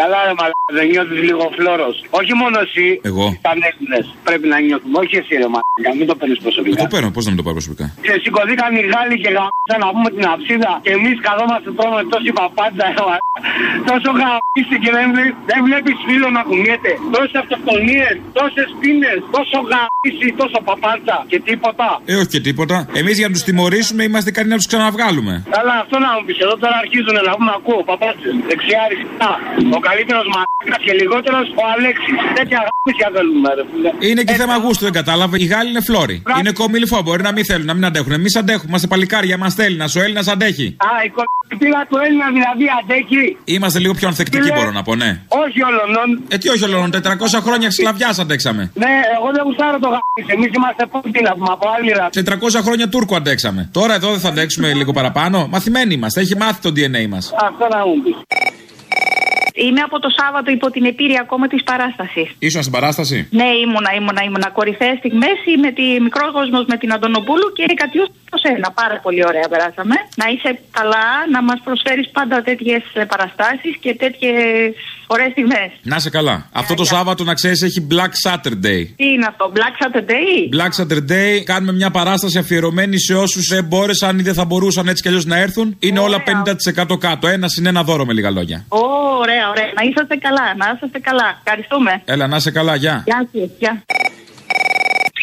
Καλά, 0.00 0.18
ρε 0.28 0.34
μαλάκα, 0.38 0.70
δεν 0.78 0.86
νιώθεις 0.92 1.20
λίγο 1.28 1.44
φλόρος. 1.56 1.96
Όχι 2.18 2.32
μόνο 2.40 2.56
εσύ. 2.66 2.86
Εγώ. 3.10 3.24
Τα 3.46 3.52
Έλληνες 3.68 4.04
πρέπει 4.26 4.46
να 4.52 4.56
νιώθουμε. 4.66 4.94
Όχι 5.02 5.14
εσύ, 5.20 5.32
ρε 5.42 5.48
μαλάκα, 5.54 5.90
μην 5.98 6.06
το 6.10 6.14
παίρνεις 6.18 6.38
προσωπικά. 6.46 6.76
Ε, 6.78 6.82
το 6.84 6.88
παίρνω, 6.92 7.08
πώς 7.16 7.22
να 7.26 7.30
μην 7.32 7.38
το 7.40 7.44
πάρω 7.46 7.56
προσωπικά; 7.60 7.86
Και 8.06 8.12
σηκωθήκαν 8.22 8.70
οι 8.78 8.84
Γάλλοι 8.92 9.16
και 9.22 9.30
γαμίσαν 9.36 9.78
να 9.84 9.88
πούμε 9.94 10.08
την 10.16 10.24
αψίδα. 10.34 10.72
Και 10.86 10.92
εμείς 10.98 11.16
καθόμαστε 11.26 11.68
τρώμε 11.78 12.00
τόση 12.12 12.30
παπάντα, 12.40 12.84
ρε 12.96 13.02
μαλάκα. 13.08 13.38
Τόσο 13.90 14.08
γαμίσει 14.20 14.76
και 14.84 14.90
δεν, 14.96 15.06
βλέ- 15.14 15.36
δεν 15.50 15.60
βλέπεις 15.68 15.96
φίλο 16.06 16.28
να 16.36 16.42
κουνιέται. 16.48 16.90
Τόσες 17.14 17.34
αυτοκτονίες, 17.42 18.14
τόσες 18.38 18.68
πίνες, 18.80 19.18
τόσο 19.36 19.56
γαμίσει, 19.72 20.28
τόσο 20.40 20.58
παπάντσα 20.68 21.16
και 21.30 21.38
τίποτα. 21.48 21.88
Ε, 22.10 22.14
όχι 22.20 22.30
και 22.34 22.42
τίποτα. 22.48 22.76
Εμείς 23.00 23.14
για 23.20 23.26
να 23.28 23.32
τους 23.36 23.44
τιμωρήσουμε 23.48 24.00
είμαστε 24.08 24.28
ικανοί 24.32 24.48
να 24.54 24.58
τους 24.60 24.68
ξαναβγάλουμε. 24.72 25.32
Καλά, 25.56 25.74
αυτό 25.84 25.96
να 26.04 26.08
μου 26.14 26.22
πεις. 26.26 26.38
Εδώ 26.44 26.54
τώρα 26.62 26.76
αρχίζουν 26.84 27.14
να 27.28 27.32
πούμε 27.38 27.52
ακούω 27.58 27.80
παπάτσε. 27.90 28.28
Δεξιά, 28.50 28.80
αριστερά. 28.86 29.32
Ο 29.76 29.80
καλύτερος 29.88 30.26
μαλάκας 30.34 30.80
και 30.86 30.92
λιγότερος 31.00 31.46
ο 31.62 31.64
Αλέξης. 31.74 32.16
Τέτοια 32.38 32.58
γάμισια 32.66 33.08
θέλουμε, 33.14 33.50
ρε 33.58 33.64
φίλε. 33.70 33.90
Είναι 34.10 34.22
και 34.28 34.34
θέμα 34.42 34.56
γούστου, 34.62 34.84
δεν 34.88 34.94
κατάλαβα. 35.00 35.34
Οι 35.42 35.46
Γάλλοι 35.52 35.70
είναι 35.72 35.84
φλόροι. 35.88 36.16
Είναι 36.38 36.52
κομιλφό, 36.60 36.98
μπορεί 37.06 37.22
να 37.28 37.32
μην 37.36 37.44
θέλουν, 37.50 37.66
να 37.70 37.74
μην 37.76 37.84
αντέχουν. 37.90 38.12
Εμείς 38.20 38.36
αντέχουμε, 38.40 38.68
είμαστε 38.68 38.86
παλικάρια, 38.92 39.36
μα 39.42 39.48
Έλληνας. 39.66 39.90
Ο 39.98 40.00
Έλληνας 40.06 40.26
αντέχει. 40.34 40.66
Α, 40.88 40.90
η 41.06 41.10
κολπίλα 41.16 41.80
του 41.88 41.96
Έλληνα 42.06 42.26
δηλαδή 42.36 42.64
αντέχει. 42.80 43.36
Είμαστε 43.44 43.78
λίγο 43.84 43.94
πιο 43.98 44.06
ανθεκτικοί, 44.08 44.48
μπορώ 44.56 44.70
να 44.78 44.82
πω, 44.82 44.94
ναι. 45.02 45.10
Όχι 45.44 45.60
όλων. 45.70 46.08
Ε, 46.28 46.36
τι 46.38 46.48
όχι 46.48 46.64
όλων, 46.64 46.90
400 46.90 47.40
χρόνια 47.46 47.70
σκλαβιάς 47.70 48.18
αντέξαμε. 48.18 48.62
Ναι, 48.74 48.94
εγώ 49.16 49.28
δεν 49.34 49.42
γουστάρω 49.46 49.78
το 49.78 49.88
γάμισι. 49.94 50.32
Εμείς 50.36 50.50
είμαστε 50.56 50.86
πότι 50.92 51.20
να 51.22 51.32
πούμε 51.36 51.52
από 51.56 51.66
άλλη 51.76 51.92
ρα. 51.98 52.08
400 52.10 52.62
χρόνια 52.66 52.88
Τούρκο 52.88 53.16
αντέξαμε. 53.16 53.68
Τώρα 53.72 53.94
εδώ 53.94 54.10
δεν 54.10 54.20
θα 54.20 54.28
αντέξουμε 54.28 54.72
λίγο 54.74 54.92
παραπάνω. 54.92 55.46
Μαθημένοι 55.50 55.94
είμαστε, 55.94 56.20
έχει 56.20 56.36
μάθει 56.36 56.60
το 56.60 56.70
DNA 56.76 57.06
μας. 57.08 57.24
Αυτό 57.48 57.68
να 57.74 57.86
μου 57.86 58.02
πεις. 58.02 58.16
Είμαι 59.64 59.80
από 59.88 59.96
το 60.04 60.08
Σάββατο 60.18 60.50
υπό 60.50 60.70
την 60.70 60.84
επίρρεια 60.84 61.20
ακόμα 61.20 61.46
της 61.52 61.62
παράστασης. 61.70 62.28
Ήσουν 62.38 62.60
στην 62.62 62.74
παράσταση; 62.78 63.28
Ναι, 63.30 63.48
ήμουνα, 63.64 63.90
ήμουνα, 63.98 64.22
ήμουνα. 64.28 64.48
Κορυφαία 64.58 64.94
στιγμές 64.96 65.38
με 65.64 65.70
τη 65.78 65.86
μικρός 66.06 66.30
κόσμο 66.32 66.58
με 66.72 66.76
την 66.76 66.92
Αντωνοπούλου 66.92 67.52
και 67.56 67.64
η 67.74 67.74
Κατιού 67.82 68.04
στο 68.28 68.38
σένα. 68.44 68.70
Πάρα 68.80 68.96
πολύ 69.04 69.22
ωραία 69.30 69.46
περάσαμε. 69.52 69.94
Να 70.20 70.26
είσαι 70.32 70.50
καλά, 70.78 71.06
να 71.34 71.40
μας 71.42 71.58
προσφέρεις 71.64 72.08
πάντα 72.16 72.42
τέτοιες 72.42 72.82
παραστάσεις 73.12 73.74
και 73.82 73.94
τέτοιες 73.94 74.74
Ωραίες 75.06 75.30
στιγμές. 75.30 75.70
Να 75.82 75.98
σε 75.98 76.10
καλά. 76.10 76.48
Αυτό 76.52 76.74
το 76.74 76.84
Σάββατο 76.84 77.24
να 77.24 77.34
ξέρεις 77.34 77.62
έχει 77.62 77.86
Black 77.90 78.30
Saturday. 78.30 78.86
Τι 78.96 79.04
είναι 79.04 79.26
αυτό, 79.28 79.52
Black 79.54 79.84
Saturday; 79.84 80.56
Black 80.56 80.82
Saturday, 80.82 81.42
κάνουμε 81.44 81.72
μια 81.72 81.90
παράσταση 81.90 82.38
αφιερωμένη 82.38 82.98
σε 82.98 83.14
όσους 83.14 83.46
δεν 83.46 83.64
μπόρεσαν 83.64 84.18
ή 84.18 84.22
δεν 84.22 84.34
θα 84.34 84.44
μπορούσαν 84.44 84.88
έτσι 84.88 85.02
κι 85.02 85.08
αλλιώς 85.08 85.24
να 85.24 85.36
έρθουν. 85.38 85.76
Είναι 85.78 85.98
όλα 85.98 86.22
50% 86.22 86.98
κάτω. 86.98 87.28
Ένα 87.28 87.46
είναι 87.58 87.68
ένα 87.68 87.82
δώρο 87.82 88.04
με 88.04 88.12
λίγα 88.12 88.30
λόγια. 88.30 88.64
Ω, 88.68 88.78
ωραία, 89.20 89.48
ωραία. 89.50 89.70
Να 89.74 89.82
είσαστε 89.88 90.16
καλά, 90.16 90.54
να 90.56 90.72
είσαστε 90.76 90.98
καλά. 90.98 91.40
Ευχαριστούμε. 91.44 92.02
Έλα, 92.04 92.26
να 92.26 92.38
σε 92.38 92.50
καλά, 92.50 92.74
γεια. 92.74 93.02
Γεια 93.06 93.28
σου, 93.32 93.50
γεια. 93.58 93.82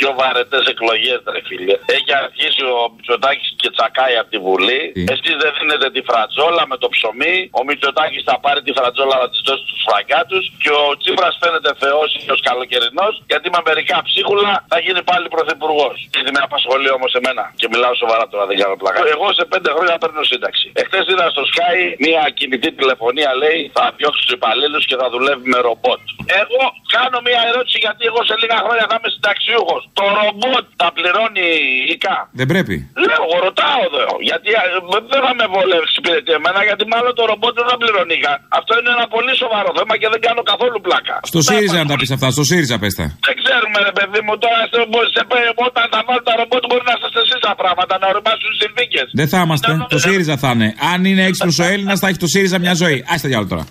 Πιο 0.03 0.13
βαρετές 0.21 0.63
εκλογές, 0.73 1.19
ρε 1.33 1.41
φίλε. 1.47 1.75
Έχει 1.97 2.11
αρχίσει 2.23 2.63
ο 2.75 2.79
Μητσοτάκης 2.95 3.49
και 3.61 3.69
τσακάει 3.75 4.15
από 4.21 4.29
τη 4.33 4.39
Βουλή. 4.45 4.81
Εσείς 5.13 5.35
δεν 5.43 5.51
δίνετε 5.57 5.87
τη 5.95 6.01
φρατζόλα 6.09 6.63
με 6.71 6.77
το 6.83 6.87
ψωμί. 6.95 7.37
Ο 7.59 7.61
Μητσοτάκης 7.67 8.23
θα 8.29 8.35
πάρει 8.45 8.61
τη 8.67 8.71
φρατζόλα 8.77 9.15
να 9.23 9.27
της 9.31 9.41
δώσει 9.47 9.63
στου 9.67 9.77
φραγκάτου. 9.87 10.39
Και 10.63 10.71
ο 10.81 10.85
Τσίπρας 10.99 11.33
φαίνεται 11.41 11.71
θεός 11.83 12.09
ή 12.25 12.29
ω 12.35 12.37
καλοκαιρινός. 12.49 13.13
Γιατί 13.31 13.47
με 13.55 13.59
μερικά 13.69 13.97
ψίχουλα 14.07 14.53
θα 14.71 14.77
γίνει 14.85 15.01
πάλι 15.09 15.25
πρωθυπουργός. 15.35 15.95
Γιατί 16.13 16.29
με 16.35 16.41
απασχολεί 16.47 16.89
όμως 16.97 17.11
εμένα. 17.19 17.43
Και 17.59 17.67
μιλάω 17.73 17.93
σοβαρά 18.03 18.25
τώρα, 18.31 18.45
δεν 18.49 18.57
κάνω 18.61 18.75
πλάκα. 18.81 18.99
Εγώ 19.15 19.27
σε 19.37 19.43
πέντε 19.51 19.69
χρόνια 19.75 19.95
παίρνω 20.01 20.23
σύνταξη. 20.31 20.65
Εχθές 20.81 21.05
είδα 21.11 21.25
στο 21.35 21.43
Sky 21.51 21.77
μια 22.05 22.23
κινητή 22.37 22.69
τηλεφωνία 22.79 23.29
λέει 23.41 23.59
θα 23.75 23.83
διώξει 23.97 24.21
τους 24.25 24.33
υπαλλήλους 24.37 24.83
και 24.89 24.95
θα 25.01 25.07
δουλεύει 25.13 25.45
με 25.53 25.59
ρομπότ. 25.67 26.01
Εγώ 26.41 26.63
κάνω 26.97 27.17
μια 27.27 27.41
ερώτηση 27.49 27.77
γιατί 27.85 28.03
εγώ 28.09 28.19
σε 28.29 28.35
λίγα 28.41 28.57
χρόνια 28.65 28.85
θα 28.89 28.95
είμαι 28.97 29.09
συνταξιούχος. 29.15 29.81
Το 29.99 30.03
ρομπότ 30.19 30.65
θα 30.81 30.87
πληρώνει 30.97 31.47
ΙΚΑ. 31.93 32.17
Δεν 32.39 32.47
πρέπει. 32.51 32.75
Λέω, 33.05 33.21
εγώ 33.27 33.37
ρωτάω 33.47 33.79
εδώ. 33.89 34.05
Γιατί 34.29 34.49
α, 34.61 34.63
δεν 35.11 35.21
θα 35.25 35.31
με 35.39 35.45
βολεύσει 35.53 35.97
πήρετε 36.05 36.31
εμένα, 36.39 36.59
γιατί 36.69 36.83
μάλλον 36.93 37.11
το 37.19 37.23
ρομπότ 37.31 37.53
δεν 37.59 37.67
θα 37.69 37.75
πληρώνει 37.81 38.13
ΙΚΑ. 38.19 38.33
Αυτό 38.59 38.71
είναι 38.79 38.91
ένα 38.97 39.05
πολύ 39.15 39.33
σοβαρό 39.43 39.69
θέμα 39.77 39.93
και 40.01 40.07
δεν 40.13 40.21
κάνω 40.27 40.41
καθόλου 40.51 40.77
πλάκα. 40.85 41.15
Στο 41.31 41.39
ΣΥΡΙΖΑ 41.47 41.77
να 41.83 41.87
τα 41.91 41.95
πεις 41.99 42.11
αυτά, 42.15 42.27
στο 42.37 42.43
ΣΥΡΙΖΑ 42.49 42.75
πες 42.83 42.93
τα. 42.99 43.05
Δεν 43.27 43.35
ξέρουμε, 43.41 43.77
ρε 43.89 43.93
παιδί 43.97 44.19
μου, 44.25 44.33
τώρα 44.43 44.61
σε, 44.71 44.79
σε, 45.15 45.21
όταν 45.67 45.85
θα 45.93 45.99
βάλουν 46.07 46.25
τα 46.29 46.33
ρομπότ 46.39 46.63
μπορεί 46.69 46.85
να 46.93 46.97
σα 47.03 47.09
εσείς 47.21 47.39
τα 47.47 47.53
πράγματα, 47.61 47.93
να 48.01 48.07
οριμάσουν 48.13 48.49
οι 48.53 48.57
συνθήκες. 48.63 49.05
Δεν 49.19 49.27
θα 49.33 49.39
είμαστε. 49.45 49.71
Το 49.93 49.99
ΣΥΡΙΖΑ 50.05 50.35
θα 50.43 50.49
είναι. 50.55 50.67
Αν 50.93 50.99
είναι 51.09 51.23
έξυπνος 51.29 51.57
ο 51.63 51.65
Έλληνας, 51.73 51.97
θα 52.01 52.07
έχει 52.09 52.21
το 52.25 52.29
ΣΥΡΙΖΑ 52.33 52.57
μια 52.65 52.73
ζωή. 52.83 52.97
Άστε 53.13 53.27
διάλογο 53.27 53.49
τώρα. 53.53 53.65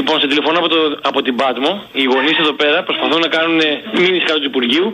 Λοιπόν, 0.00 0.20
σε 0.20 0.26
τηλεφωνώ 0.32 0.58
από, 0.62 0.68
το, 0.68 0.80
από 1.10 1.22
την 1.22 1.34
Πάτμο. 1.40 1.70
Οι 1.92 2.04
γονείς 2.12 2.36
εδώ 2.44 2.52
πέρα 2.52 2.78
προσπαθούν 2.88 3.20
να 3.26 3.30
κάνουν 3.36 3.60
μήνυση 4.02 4.24
κάτω 4.28 4.38
του 4.42 4.48
Υπουργείου 4.52 4.86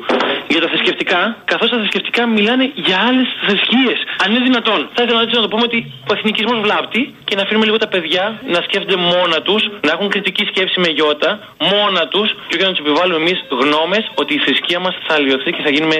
για 0.52 0.60
τα 0.62 0.68
θρησκευτικά, 0.72 1.20
καθώς 1.44 1.68
τα 1.70 1.76
θρησκευτικά 1.80 2.22
μιλάνε 2.26 2.64
για 2.86 2.98
άλλες 3.08 3.28
θρησκείες. 3.46 3.98
Αν 4.22 4.26
είναι 4.30 4.42
δυνατόν, 4.50 4.80
θα 4.94 5.02
ήθελα 5.02 5.20
έτσι 5.24 5.34
να 5.38 5.42
το 5.46 5.48
πούμε 5.52 5.64
ότι 5.70 5.78
ο 6.10 6.12
εθνικισμός 6.16 6.58
βλάπτει 6.66 7.14
και 7.28 7.34
να 7.36 7.42
αφήνουμε 7.42 7.64
λίγο 7.68 7.78
τα 7.84 7.88
παιδιά 7.92 8.24
να 8.54 8.60
σκέφτονται 8.66 8.98
μόνα 9.10 9.38
τους, 9.46 9.62
να 9.86 9.90
έχουν 9.94 10.08
κριτική 10.14 10.44
σκέψη 10.50 10.80
με 10.84 10.88
γιώτα, 10.96 11.30
μόνα 11.70 12.02
τους 12.12 12.28
και 12.46 12.54
όχι 12.56 12.66
να 12.68 12.72
τους 12.74 12.82
επιβάλλουμε 12.84 13.18
εμείς 13.24 13.38
γνώμες 13.62 14.04
ότι 14.14 14.34
η 14.34 14.38
θρησκεία 14.44 14.78
μας 14.84 14.94
θα 15.06 15.14
αλλοιωθεί 15.14 15.50
και 15.56 15.62
θα 15.66 15.70
γίνουμε 15.74 15.98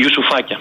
γιουσουφάκια. 0.00 0.58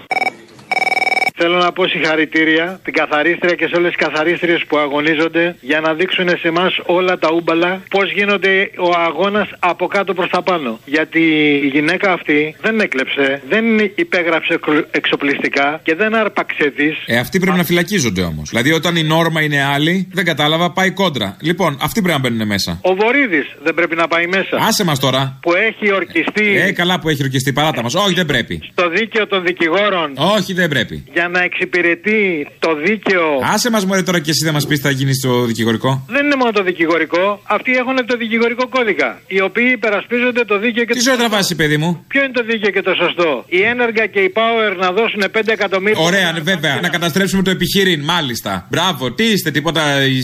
Θέλω 1.35 1.57
να 1.57 1.71
πω 1.71 1.87
συγχαρητήρια 1.87 2.79
την 2.83 2.93
καθαρίστρια 2.93 3.55
και 3.55 3.67
σε 3.67 3.75
όλες 3.75 3.93
τις 3.95 4.05
καθαρίστριες 4.07 4.63
που 4.67 4.77
αγωνίζονται 4.77 5.55
για 5.61 5.79
να 5.79 5.93
δείξουν 5.93 6.29
σε 6.29 6.47
εμάς 6.47 6.79
όλα 6.85 7.17
τα 7.17 7.29
ούμπαλα 7.35 7.81
πώς 7.89 8.11
γίνονται 8.11 8.71
ο 8.77 8.89
αγώνας 9.07 9.49
από 9.59 9.87
κάτω 9.87 10.13
προς 10.13 10.29
τα 10.29 10.41
πάνω. 10.41 10.79
Γιατί 10.85 11.19
η 11.63 11.67
γυναίκα 11.67 12.11
αυτή 12.13 12.55
δεν 12.61 12.79
έκλεψε, 12.79 13.41
δεν 13.49 13.65
υπέγραψε 13.95 14.57
κρου- 14.61 14.85
εξοπλιστικά 14.91 15.79
και 15.83 15.95
δεν 15.95 16.15
άρπαξε 16.15 16.71
της. 16.75 16.95
Ε, 17.05 17.17
αυτοί 17.17 17.39
πρέπει 17.39 17.57
να 17.57 17.63
φυλακίζονται 17.63 18.21
όμως. 18.21 18.49
Δηλαδή, 18.49 18.71
όταν 18.71 18.95
η 18.95 19.03
νόρμα 19.03 19.41
είναι 19.41 19.63
άλλη, 19.63 20.07
δεν 20.13 20.25
κατάλαβα, 20.25 20.71
πάει 20.71 20.91
κόντρα. 20.91 21.37
Λοιπόν, 21.41 21.77
αυτοί 21.81 22.01
πρέπει 22.01 22.21
να 22.21 22.29
μπαίνουν 22.29 22.47
μέσα. 22.47 22.79
Ο 22.81 22.95
Βορύδης 22.95 23.45
δεν 23.63 23.73
πρέπει 23.73 23.95
να 23.95 24.07
πάει 24.07 24.27
μέσα. 24.27 24.57
Άσε 24.67 24.83
μας 24.83 24.99
τώρα. 24.99 25.37
Που 25.41 25.53
έχει 25.55 25.93
ορκιστεί 25.93 26.57
Ε, 26.57 26.71
καλά 26.71 26.99
που 26.99 27.09
έχει 27.09 27.23
ορκιστεί, 27.23 27.53
παράτα 27.53 27.81
μας. 27.83 27.95
Όχι, 27.95 28.13
δεν 28.13 28.25
πρέπει. 28.25 28.61
στο 28.71 28.89
δίκαιο 28.89 29.27
των 29.27 29.43
δικηγόρων 29.43 30.13
Όχι, 30.15 30.53
δεν 30.53 30.69
πρέπει. 30.69 31.03
για 31.13 31.22
να 31.27 31.43
εξυπηρετεί 31.43 32.47
το 32.59 32.75
δίκαιο. 32.75 33.25
Άσε 33.53 33.69
μας 33.71 33.85
μωρέ 33.85 34.01
τώρα 34.03 34.19
και 34.19 34.29
εσύ 34.29 34.43
δεν 34.43 34.53
μας 34.53 34.67
πεις 34.67 34.77
τι 34.79 34.83
θα 34.87 34.91
γίνει 34.91 35.13
στο 35.13 35.45
δικηγορικό. 35.45 36.05
Δεν 36.07 36.25
είναι 36.25 36.35
μόνο 36.35 36.51
το 36.51 36.63
δικηγορικό, 36.63 37.41
αυτοί 37.43 37.71
έχουν 37.71 38.05
το 38.05 38.17
δικηγορικό 38.17 38.67
κώδικα. 38.67 39.21
Οι 39.27 39.41
οποίοι 39.41 39.69
υπερασπίζονται 39.73 40.43
το 40.45 40.57
δίκαιο 40.59 40.83
και 40.85 40.93
Τι 40.93 40.97
το 40.97 41.03
ζωή 41.03 41.13
σωστό. 41.13 41.27
τραβάσει, 41.27 41.55
παιδί 41.55 41.77
μου; 41.77 42.03
Ποιο 42.07 42.23
είναι 42.23 42.33
το 42.33 42.43
δίκαιο 42.43 42.71
και 42.71 42.81
το 42.81 42.93
σωστό; 43.01 43.45
Η 43.47 43.61
Ένεργα 43.61 44.05
και 44.05 44.19
η 44.19 44.31
Power 44.35 44.75
να 44.77 44.91
δώσουν 44.91 45.23
5 45.31 45.51
εκατομμύρια. 45.51 45.99
Ωραία, 45.99 46.31
ναι, 46.31 46.39
βέβαια. 46.39 46.79
Να 46.81 46.89
καταστρέψουμε 46.89 47.43
το 47.43 47.49
επιχείρημα, 47.49 48.13
μάλιστα. 48.13 48.67
Μπράβο, 48.69 49.11
τι 49.11 49.23
είστε, 49.23 49.51
τίποτα 49.51 49.81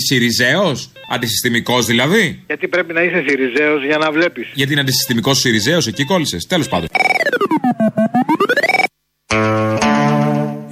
Σιριζέος; 0.08 0.92
Αντισυστημικός 1.14 1.86
δηλαδή; 1.86 2.44
Γιατί 2.48 2.68
πρέπει 2.68 2.94
να 2.94 3.02
είσαι 3.02 3.24
Σιριζέος 3.28 3.86
για 3.86 3.98
να 3.98 4.12
βλέπεις. 4.12 4.48
Γιατί 4.54 4.72
είναι 4.72 4.82
αντισυστημικός 4.82 5.40
Σιριζέος, 5.40 5.88
εκεί 5.88 6.04
κόλλησες. 6.06 6.46
Τέλος 6.46 6.68
πάντων. 6.68 6.88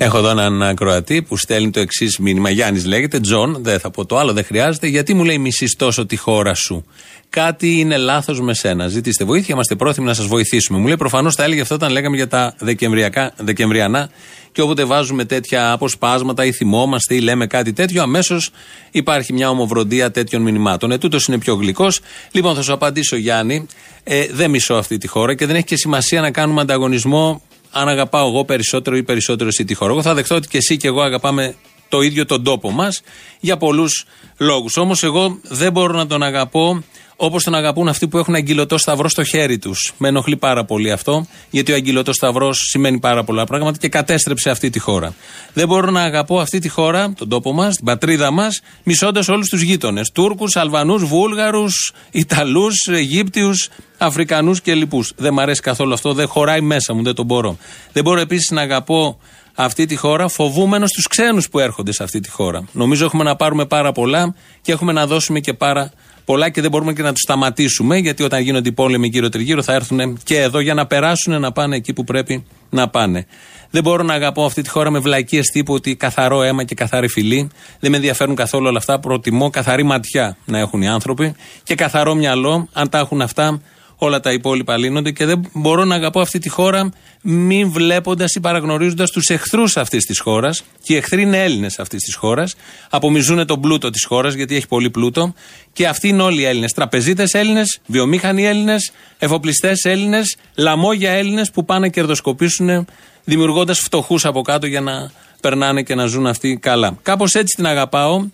Έχω 0.08 0.18
εδώ 0.18 0.30
έναν 0.30 0.64
ακροατή 0.64 1.22
που 1.22 1.38
στέλνει 1.38 1.70
το 1.70 1.80
εξής 1.80 2.18
μήνυμα. 2.18 2.50
Γιάννης 2.50 2.86
λέγεται, 2.86 3.20
Τζον, 3.20 3.58
δεν 3.62 3.80
θα 3.80 3.92
πω 3.92 4.06
το 4.06 4.18
άλλο, 4.18 4.34
δεν 4.34 4.44
χρειάζεται. 4.46 4.88
Γιατί 4.88 5.14
μου 5.14 5.24
λέει 5.24 5.38
μισείς 5.38 5.76
τόσο 5.78 6.06
τη 6.06 6.16
χώρα 6.16 6.54
σου. 6.54 6.86
Κάτι 7.30 7.80
είναι 7.80 7.98
λάθος 7.98 8.42
με 8.42 8.54
σένα. 8.54 8.88
Ζητήστε 8.88 9.24
βοήθεια, 9.26 9.54
είμαστε 9.54 9.76
πρόθυμοι 9.76 10.08
να 10.08 10.14
σας 10.14 10.26
βοηθήσουμε. 10.26 10.80
Μου 10.80 10.86
λέει 10.86 10.98
προφανώς 10.98 11.36
τα 11.36 11.44
έλεγε 11.44 11.62
αυτό 11.62 11.76
όταν 11.76 11.92
λέγαμε 11.92 12.16
για 12.16 12.28
τα 12.28 12.56
Δεκεμβριακά, 12.58 13.34
Δεκεμβριανά. 13.38 14.10
Και 14.52 14.62
όποτε 14.62 14.84
βάζουμε 14.84 15.26
τέτοια 15.26 15.72
αποσπάσματα 15.72 16.46
ή 16.46 16.52
θυμόμαστε 16.52 17.16
ή 17.16 17.20
λέμε 17.20 17.48
κάτι 17.48 17.74
τέτοιο, 17.74 18.02
αμέσως 18.02 18.50
υπάρχει 18.92 19.34
μια 19.34 19.50
ομοβροντία 19.50 20.12
τέτοιων 20.12 20.42
μηνυμάτων. 20.42 20.92
Ε, 20.92 20.98
τούτος 20.98 21.26
είναι 21.26 21.38
πιο 21.38 21.56
γλυκός. 21.56 22.00
Λοιπόν, 22.32 22.56
θα 22.56 22.62
σου 22.62 22.74
απαντήσω, 22.74 23.16
Γιάννη. 23.16 23.66
Ε, 24.04 24.26
δεν 24.32 24.50
μισώ 24.50 24.74
αυτή 24.74 24.98
τη 24.98 25.08
χώρα 25.08 25.36
και 25.36 25.46
δεν 25.46 25.56
έχει 25.56 25.66
και 25.66 25.78
σημασία 25.78 26.22
να 26.22 26.32
κάνουμε 26.32 26.62
ανταγωνισμό 26.62 27.42
αν 27.72 27.88
αγαπάω 27.88 28.28
εγώ 28.28 28.46
περισσότερο 28.46 28.98
ή 28.98 29.04
περισσότερο 29.04 29.50
εσύ 29.50 29.66
τη 29.66 29.74
χώρα. 29.74 29.92
Εγώ 29.92 30.02
θα 30.02 30.14
δεχτώ 30.14 30.36
ότι 30.36 30.48
και 30.48 30.58
εσύ 30.58 30.78
και 30.78 30.88
εγώ 30.88 31.02
αγαπάμε 31.02 31.56
το 31.90 32.02
ίδιο 32.02 32.26
τον 32.26 32.44
τόπο 32.44 32.72
μας 32.72 33.02
για 33.40 33.58
πολλούς 33.58 34.06
λόγους. 34.38 34.78
Όμως 34.78 35.04
εγώ 35.04 35.40
δεν 35.44 35.72
μπορώ 35.72 35.94
να 35.94 36.08
τον 36.08 36.24
αγαπώ 36.24 36.84
όπως 37.18 37.44
τον 37.44 37.56
αγαπούν 37.56 37.88
αυτοί 37.88 38.08
που 38.08 38.18
έχουν 38.18 38.36
αγγυλωτό 38.36 38.78
σταυρό 38.78 39.10
στο 39.10 39.24
χέρι 39.24 39.58
τους. 39.58 39.94
Με 39.98 40.08
ενοχλεί 40.08 40.38
πάρα 40.38 40.66
πολύ 40.66 40.92
αυτό, 40.92 41.26
γιατί 41.50 41.72
ο 41.72 41.76
αγγυλωτό 41.76 42.14
σταυρός 42.14 42.58
σημαίνει 42.70 43.00
πάρα 43.00 43.24
πολλά 43.24 43.46
πράγματα 43.46 43.78
και 43.78 43.90
κατέστρεψε 43.90 44.50
αυτή 44.50 44.70
τη 44.70 44.80
χώρα. 44.80 45.14
Δεν 45.54 45.68
μπορώ 45.68 45.92
να 45.92 46.02
αγαπώ 46.02 46.40
αυτή 46.40 46.60
τη 46.60 46.70
χώρα, 46.70 47.14
τον 47.18 47.30
τόπο 47.30 47.54
μας, 47.54 47.76
την 47.76 47.86
πατρίδα 47.86 48.32
μας, 48.32 48.62
μισώντας 48.84 49.28
όλους 49.28 49.50
τους 49.50 49.62
γείτονες. 49.62 50.12
Τούρκους, 50.14 50.56
Αλβανούς, 50.56 51.04
Βούλγαρους, 51.04 51.94
Ιταλούς, 52.12 52.88
Αιγύπτιους, 52.88 53.70
Αφρικανούς 53.98 54.62
και 54.62 54.74
λοιπούς. 54.74 55.14
Δεν 55.16 55.34
μ' 55.34 55.40
αρέσει 55.40 55.62
καθόλου 55.62 55.94
αυτό, 55.94 56.14
δεν 56.14 56.28
χωράει 56.28 56.62
μέσα 56.62 56.94
μου, 56.94 57.04
δεν 57.04 57.16
το 57.16 57.24
μπορώ. 57.24 57.58
Δεν 57.94 58.04
μπορώ 58.04 58.20
επίσης 58.20 58.52
να 58.52 58.62
αγαπώ 58.62 59.20
αυτή 59.54 59.86
τη 59.86 59.96
χώρα 59.96 60.28
φοβούμενος 60.28 60.92
τους 60.92 61.08
ξένους 61.08 61.50
που 61.50 61.60
έρχονται 61.60 61.92
σε 61.92 62.04
αυτή 62.04 62.20
τη 62.20 62.30
χώρα. 62.30 62.64
Νομίζω 62.72 63.06
έχουμε 63.06 63.24
να 63.24 63.36
πάρουμε 63.36 63.66
πάρα 63.66 63.92
πολλά 63.92 64.36
και 64.62 64.72
έχουμε 64.72 64.92
να 64.92 65.08
δώσουμε 65.08 65.40
και 65.40 65.54
πάρα 65.54 65.82
πολλά 65.82 66.06
και 66.52 66.62
δεν 66.62 66.72
μπορούμε 66.72 66.94
και 66.94 67.02
να 67.02 67.12
τους 67.12 67.22
σταματήσουμε 67.22 67.98
γιατί 67.98 68.24
όταν 68.24 68.42
γίνονται 68.42 68.70
οι 68.70 68.72
πόλεμοι 68.72 69.08
γύρω 69.08 69.30
τριγύρω 69.30 69.62
θα 69.64 69.74
έρθουν 69.74 70.18
και 70.24 70.42
εδώ 70.42 70.60
για 70.60 70.74
να 70.74 70.86
περάσουν 70.86 71.40
να 71.40 71.52
πάνε 71.52 71.76
εκεί 71.76 71.94
που 71.94 72.04
πρέπει 72.04 72.46
να 72.70 72.90
πάνε. 72.90 73.26
Δεν 73.70 73.84
μπορώ 73.84 74.04
να 74.04 74.14
αγαπώ 74.14 74.46
αυτή 74.46 74.62
τη 74.62 74.70
χώρα 74.70 74.90
με 74.90 75.00
βλακίες 75.00 75.48
τύπου 75.48 75.74
ότι 75.74 75.96
καθαρό 75.96 76.42
αίμα 76.42 76.64
και 76.64 76.76
καθαρή 76.76 77.08
φυλή. 77.08 77.50
Δεν 77.80 77.92
με 77.92 77.98
ενδιαφέρουν 77.98 78.36
καθόλου 78.36 78.68
όλα 78.68 78.78
αυτά. 78.78 79.00
Προτιμώ 79.00 79.50
καθαρή 79.50 79.84
ματιά 79.84 80.38
να 80.46 80.60
έχουν 80.60 80.82
οι 80.82 80.88
άνθρωποι 80.88 81.36
και 81.64 81.76
καθαρό 81.76 82.16
μυαλό. 82.16 82.68
Αν 82.74 82.90
τα 82.90 82.98
έχουν 83.00 83.22
αυτά, 83.22 83.62
όλα 83.98 84.20
τα 84.20 84.32
υπόλοιπα 84.32 84.78
λύνονται 84.78 85.12
και 85.12 85.26
δεν 85.26 85.50
μπορώ 85.54 85.86
να 85.86 85.96
αγαπώ 85.96 86.20
αυτή 86.20 86.40
τη 86.40 86.50
χώρα 86.50 86.90
μην 87.22 87.72
βλέποντας 87.72 88.34
ή 88.34 88.40
παραγνωρίζοντας 88.40 89.12
τους 89.12 89.28
εχθρούς 89.30 89.78
αυτής 89.78 90.06
της 90.06 90.20
χώρας. 90.20 90.64
Και 90.84 90.94
οι 90.94 90.98
εχθροί 90.98 91.22
είναι 91.22 91.44
Έλληνες 91.44 91.80
αυτής 91.80 92.04
της 92.04 92.16
χώρας. 92.16 92.56
Απομυζούν 92.90 93.46
τον 93.46 93.62
πλούτο 93.62 93.90
της 93.90 94.06
χώρας 94.06 94.34
γιατί 94.34 94.56
έχει 94.56 94.68
πολύ 94.68 94.90
πλούτο. 94.90 95.34
Και 95.74 95.88
αυτοί 95.88 96.08
είναι 96.08 96.22
όλοι 96.22 96.42
οι 96.42 96.46
Έλληνες. 96.46 96.74
Τραπεζίτες 96.74 97.34
Έλληνες, 97.34 97.80
βιομήχανοι 97.86 98.46
Έλληνες, 98.46 98.92
εφοπλιστές 99.18 99.84
Έλληνες, 99.84 100.38
λαμόγια 100.56 101.12
Έλληνες 101.12 101.52
που 101.52 101.66
πάνε 101.66 101.80
να 101.80 101.88
κερδοσκοπήσουν 101.88 102.88
δημιουργώντας 103.24 103.80
φτωχούς 103.80 104.26
από 104.26 104.42
κάτω 104.42 104.66
για 104.66 104.82
να 104.82 105.12
περνάνε 105.42 105.84
και 105.84 105.96
να 105.96 106.06
ζουν 106.06 106.28
αυτοί 106.28 106.58
καλά. 106.62 106.98
Κάπως 107.02 107.34
έτσι 107.34 107.56
την 107.56 107.66
αγαπάω. 107.66 108.26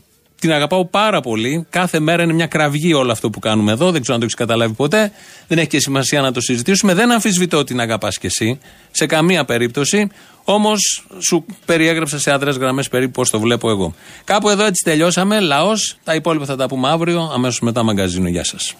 Την 0.43 0.51
αγαπάω 0.51 0.85
πάρα 0.85 1.21
πολύ. 1.21 1.65
Κάθε 1.69 1.99
μέρα 1.99 2.23
είναι 2.23 2.33
μια 2.33 2.47
κραυγή 2.47 2.93
όλο 2.93 3.11
αυτό 3.11 3.29
που 3.29 3.39
κάνουμε 3.39 3.71
εδώ. 3.71 3.91
Δεν 3.91 4.01
ξέρω 4.01 4.13
αν 4.13 4.19
το 4.19 4.25
έχεις 4.25 4.35
καταλάβει 4.35 4.73
ποτέ. 4.73 5.11
Δεν 5.47 5.57
έχει 5.57 5.67
και 5.67 5.79
σημασία 5.79 6.21
να 6.21 6.31
το 6.31 6.41
συζητήσουμε. 6.41 6.93
Δεν 6.93 7.11
αμφισβητώ 7.11 7.57
ότι 7.57 7.65
την 7.65 7.79
αγαπάς 7.79 8.17
κι 8.17 8.25
εσύ. 8.25 8.59
Σε 8.91 9.05
καμία 9.05 9.45
περίπτωση. 9.45 10.09
Όμως 10.43 11.05
σου 11.27 11.45
περιέγραψα 11.65 12.19
σε 12.19 12.31
άντρες 12.31 12.57
γραμμές 12.57 12.87
περίπου 12.87 13.11
πώς 13.11 13.29
το 13.29 13.39
βλέπω 13.39 13.69
εγώ. 13.69 13.93
Κάπου 14.23 14.49
εδώ 14.49 14.65
έτσι 14.65 14.83
τελειώσαμε. 14.83 15.39
Λαός. 15.39 15.97
Τα 16.03 16.15
υπόλοιπα 16.15 16.45
θα 16.45 16.55
τα 16.55 16.67
πούμε 16.67 16.89
αύριο. 16.89 17.31
Αμέσως 17.33 17.59
μετά 17.59 17.83
μαγκαζίνο. 17.83 18.27
Γεια 18.27 18.43
σας. 18.43 18.75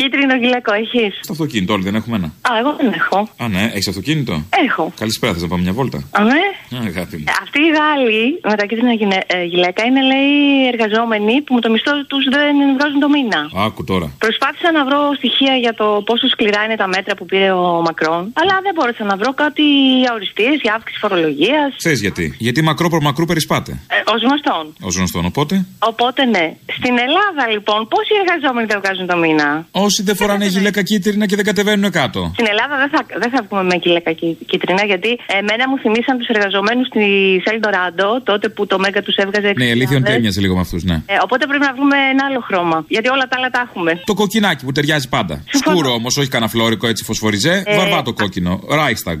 Κίτρινο 0.00 0.34
γυλαίκο 0.42 0.72
έχεις; 0.82 1.12
Στο 1.26 1.32
αυτοκίνητο, 1.36 1.72
όλοι 1.72 1.82
δεν 1.88 1.94
έχουμε 2.00 2.16
ένα. 2.20 2.26
Α, 2.48 2.50
εγώ 2.60 2.70
δεν 2.80 2.88
έχω. 3.00 3.18
Α, 3.42 3.48
ναι, 3.48 3.62
έχεις 3.76 3.88
αυτοκίνητο; 3.88 4.34
Έχω. 4.66 4.84
Καλησπέρα, 5.02 5.32
θες 5.32 5.42
να 5.42 5.48
πάμε 5.48 5.62
μια 5.62 5.72
βόλτα; 5.78 5.98
Α, 6.18 6.20
ναι. 6.32 6.42
Α, 6.76 6.78
αγάπη 6.92 7.16
μου. 7.16 7.24
Αυτοί 7.42 7.58
οι 7.66 7.70
Γάλλοι 7.78 8.22
με 8.50 8.54
τα 8.60 8.64
κίτρινα 8.68 8.92
γυναι- 9.00 9.24
ε, 9.36 9.42
γυλαίκα 9.50 9.82
είναι, 9.88 10.02
λέει, 10.12 10.34
εργαζόμενοι 10.72 11.34
που 11.44 11.52
με 11.54 11.60
το 11.64 11.70
μισθό 11.74 11.92
τους 12.10 12.24
δεν 12.36 12.54
βγάζουν 12.76 13.00
το 13.04 13.08
μήνα. 13.14 13.40
Άκου 13.66 13.84
τώρα. 13.90 14.06
Προσπάθησα 14.24 14.68
να 14.76 14.82
βρω 14.88 15.00
στοιχεία 15.20 15.54
για 15.64 15.74
το 15.80 15.86
πόσο 16.08 16.26
σκληρά 16.34 16.60
είναι 16.64 16.76
τα 16.82 16.88
μέτρα 16.94 17.12
που 17.18 17.24
πήρε 17.30 17.50
ο 17.52 17.66
Μακρόν, 17.86 18.22
αλλά 18.40 18.54
δεν 18.66 18.72
μπόρεσα 18.76 19.04
να 19.10 19.16
βρω 19.20 19.30
κάτι 19.44 19.64
για 20.02 20.10
οριστείε, 20.18 20.50
για 20.64 20.72
αύξηση 20.78 20.98
φορολογίας. 21.04 21.68
Ξέρεις 21.82 22.00
γιατί. 22.06 22.24
Γιατί 22.46 22.60
μακρό 22.70 22.88
προ 22.92 23.00
μακρού 23.08 23.24
περισπάτε. 23.30 23.72
Ε, 23.96 23.98
Ω 24.12 24.14
γνωστόν. 24.26 24.64
Ω 24.88 24.90
γνωστόν, 24.96 25.24
οπότε; 25.30 25.54
Οπότε 25.78 26.20
ναι. 26.34 26.46
Στην 26.78 26.94
Ελλάδα 27.06 27.42
λοιπόν, 27.54 27.88
πόσοι 27.92 28.12
εργαζόμενοι 28.22 28.66
δεν 28.72 28.78
βγάζουν 28.82 29.06
το 29.06 29.16
μήνα; 29.16 29.48
Όσοι 29.88 30.02
δεν 30.08 30.16
φοράνε 30.16 30.46
γυλαίκα 30.46 30.82
κίτρινα 30.82 31.26
και 31.26 31.36
δεν 31.36 31.44
κατεβαίνουν 31.44 31.90
κάτω. 31.90 32.20
Στην 32.32 32.46
Ελλάδα 32.52 32.74
δεν 32.82 32.88
θα, 32.94 33.00
δεν 33.22 33.30
θα 33.34 33.40
βγούμε 33.46 33.62
με 33.62 33.76
γυλαίκα 33.82 34.12
κύ- 34.12 34.38
κίτρινα, 34.50 34.84
γιατί 34.92 35.10
εμένα 35.40 35.64
μου 35.68 35.76
θυμίσαν 35.82 36.14
τους 36.18 36.28
εργαζομένους 36.34 36.86
στη 36.86 37.04
Σελντοράντο, 37.46 38.08
τότε 38.30 38.48
που 38.48 38.66
το 38.66 38.78
Μέγκα 38.78 39.02
τους 39.02 39.16
έβγαζε. 39.24 39.52
Ναι, 39.56 39.64
η 39.64 39.70
αλήθεια 39.70 39.96
είναι 39.96 40.04
ότι 40.06 40.14
6.000. 40.14 40.18
έμοιαζε 40.20 40.40
λίγο 40.40 40.54
με 40.54 40.60
αυτούς, 40.60 40.82
ναι. 40.90 40.94
Ε, 40.94 41.14
οπότε 41.26 41.46
πρέπει 41.46 41.64
να 41.68 41.72
βρούμε 41.76 41.96
ένα 42.12 42.22
άλλο 42.28 42.40
χρώμα. 42.48 42.78
Γιατί 42.88 43.08
όλα 43.08 43.24
τα 43.30 43.36
άλλα 43.38 43.50
τα 43.50 43.60
έχουμε. 43.68 43.92
Το 44.04 44.14
κοκκινάκι 44.14 44.64
που 44.64 44.72
ταιριάζει 44.72 45.08
πάντα. 45.08 45.34
Σκούρο 45.60 45.90
όμως, 45.92 46.16
όχι 46.16 46.28
κανένα 46.28 46.50
φλόρικο 46.50 46.86
έτσι 46.86 47.04
φωσφοριζέ. 47.04 47.62
Ε, 47.66 47.76
Βαρβά 47.76 48.02
το 48.02 48.12
κόκκινο. 48.12 48.60
Reichstag. 48.78 49.18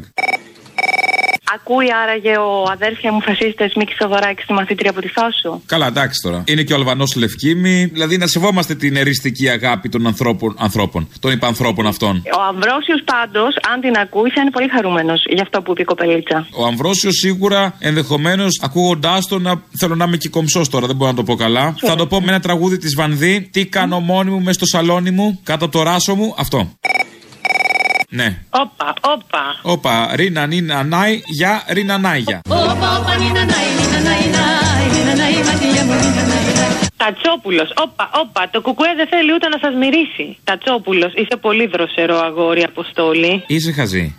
Ακούει 1.54 1.86
άραγε 2.02 2.36
ο 2.36 2.62
αδέρφια 2.72 3.12
μου 3.12 3.22
φασίστε 3.22 3.70
Μίκης 3.76 3.96
Σοβαράκη 4.02 4.42
στη 4.42 4.52
μαθήτρια 4.52 4.90
από 4.90 5.00
τη 5.00 5.08
Φάσο. 5.08 5.60
Καλά, 5.66 5.86
εντάξει 5.86 6.20
τώρα. 6.22 6.44
Είναι 6.46 6.62
και 6.62 6.72
ο 6.72 6.76
Αλβανός 6.76 7.14
Λευκήμη. 7.16 7.84
Δηλαδή 7.84 8.16
να 8.16 8.26
σεβόμαστε 8.26 8.74
την 8.74 8.96
εριστική 8.96 9.48
αγάπη 9.48 9.88
των 9.88 10.06
ανθρώπων, 10.06 10.54
ανθρώπων 10.58 11.08
των 11.20 11.32
υπανθρώπων 11.32 11.86
αυτών. 11.86 12.22
Ο 12.38 12.42
Αμβρόσιος 12.48 13.02
πάντως, 13.04 13.56
αν 13.72 13.80
την 13.80 13.96
ακούει, 13.96 14.30
θα 14.30 14.40
είναι 14.40 14.50
πολύ 14.50 14.68
χαρούμενος 14.68 15.24
για 15.28 15.42
αυτό 15.42 15.62
που 15.62 15.70
είπε 15.70 15.82
η 15.82 15.84
κοπελίτσα. 15.84 16.46
Ο 16.56 16.64
Αμβρόσιος 16.66 17.14
σίγουρα 17.14 17.74
ενδεχομένως 17.78 18.60
ακούγοντάς 18.62 19.26
το 19.26 19.38
να 19.38 19.62
θέλω 19.78 19.94
να 19.94 20.04
είμαι 20.04 20.16
και 20.16 20.28
κομψός 20.28 20.68
τώρα, 20.68 20.86
δεν 20.86 20.96
μπορώ 20.96 21.10
να 21.10 21.16
το 21.16 21.22
πω 21.22 21.34
καλά. 21.34 21.74
Θα 21.80 21.94
το 21.94 22.06
πω 22.06 22.20
με 22.20 22.26
ένα 22.28 22.40
τραγούδι 22.40 22.78
της 22.78 22.94
Βανδύ. 22.94 23.48
Τι 23.52 23.66
κάνω 23.66 24.00
μόνη 24.00 24.30
μου 24.30 24.40
μες 24.40 24.54
στο 24.54 24.66
σαλόνι 24.66 25.10
μου, 25.10 25.40
κάτω 25.42 25.64
από 25.64 25.78
το 25.78 25.82
ράσο 25.82 26.14
μου. 26.14 26.34
Αυτό. 26.38 26.70
Ναι. 28.08 28.36
Όπα, 28.50 28.94
όπα. 29.00 29.58
Όπα, 29.62 30.10
ρίνα 30.14 30.46
νίνα 30.46 30.82
νάι, 30.84 31.20
για 31.26 31.64
ρίνα 31.68 31.98
νάιγια. 31.98 32.40
Όπα, 32.48 32.98
όπα, 32.98 33.16
νίνα, 33.16 33.44
νάι, 33.44 33.66
νίνα, 33.78 34.00
νάι, 34.00 34.20
νάι, 34.20 34.26
νίνα, 34.28 34.40
νάι, 34.40 34.75
Τατσόπουλος, 36.96 37.68
όπα, 37.84 38.10
όπα. 38.22 38.48
Το 38.50 38.60
κουκουέ 38.60 38.92
δεν 38.96 39.06
θέλει 39.12 39.32
ούτε 39.34 39.48
να 39.48 39.58
σας 39.64 39.74
μυρίσει. 39.82 40.36
Τατσόπουλος, 40.44 41.12
είσαι 41.14 41.36
πολύ 41.40 41.66
δροσερό 41.66 42.16
αγόρι, 42.28 42.62
Αποστόλη. 42.62 43.44
Είσαι 43.46 43.72
χαζή. 43.72 44.14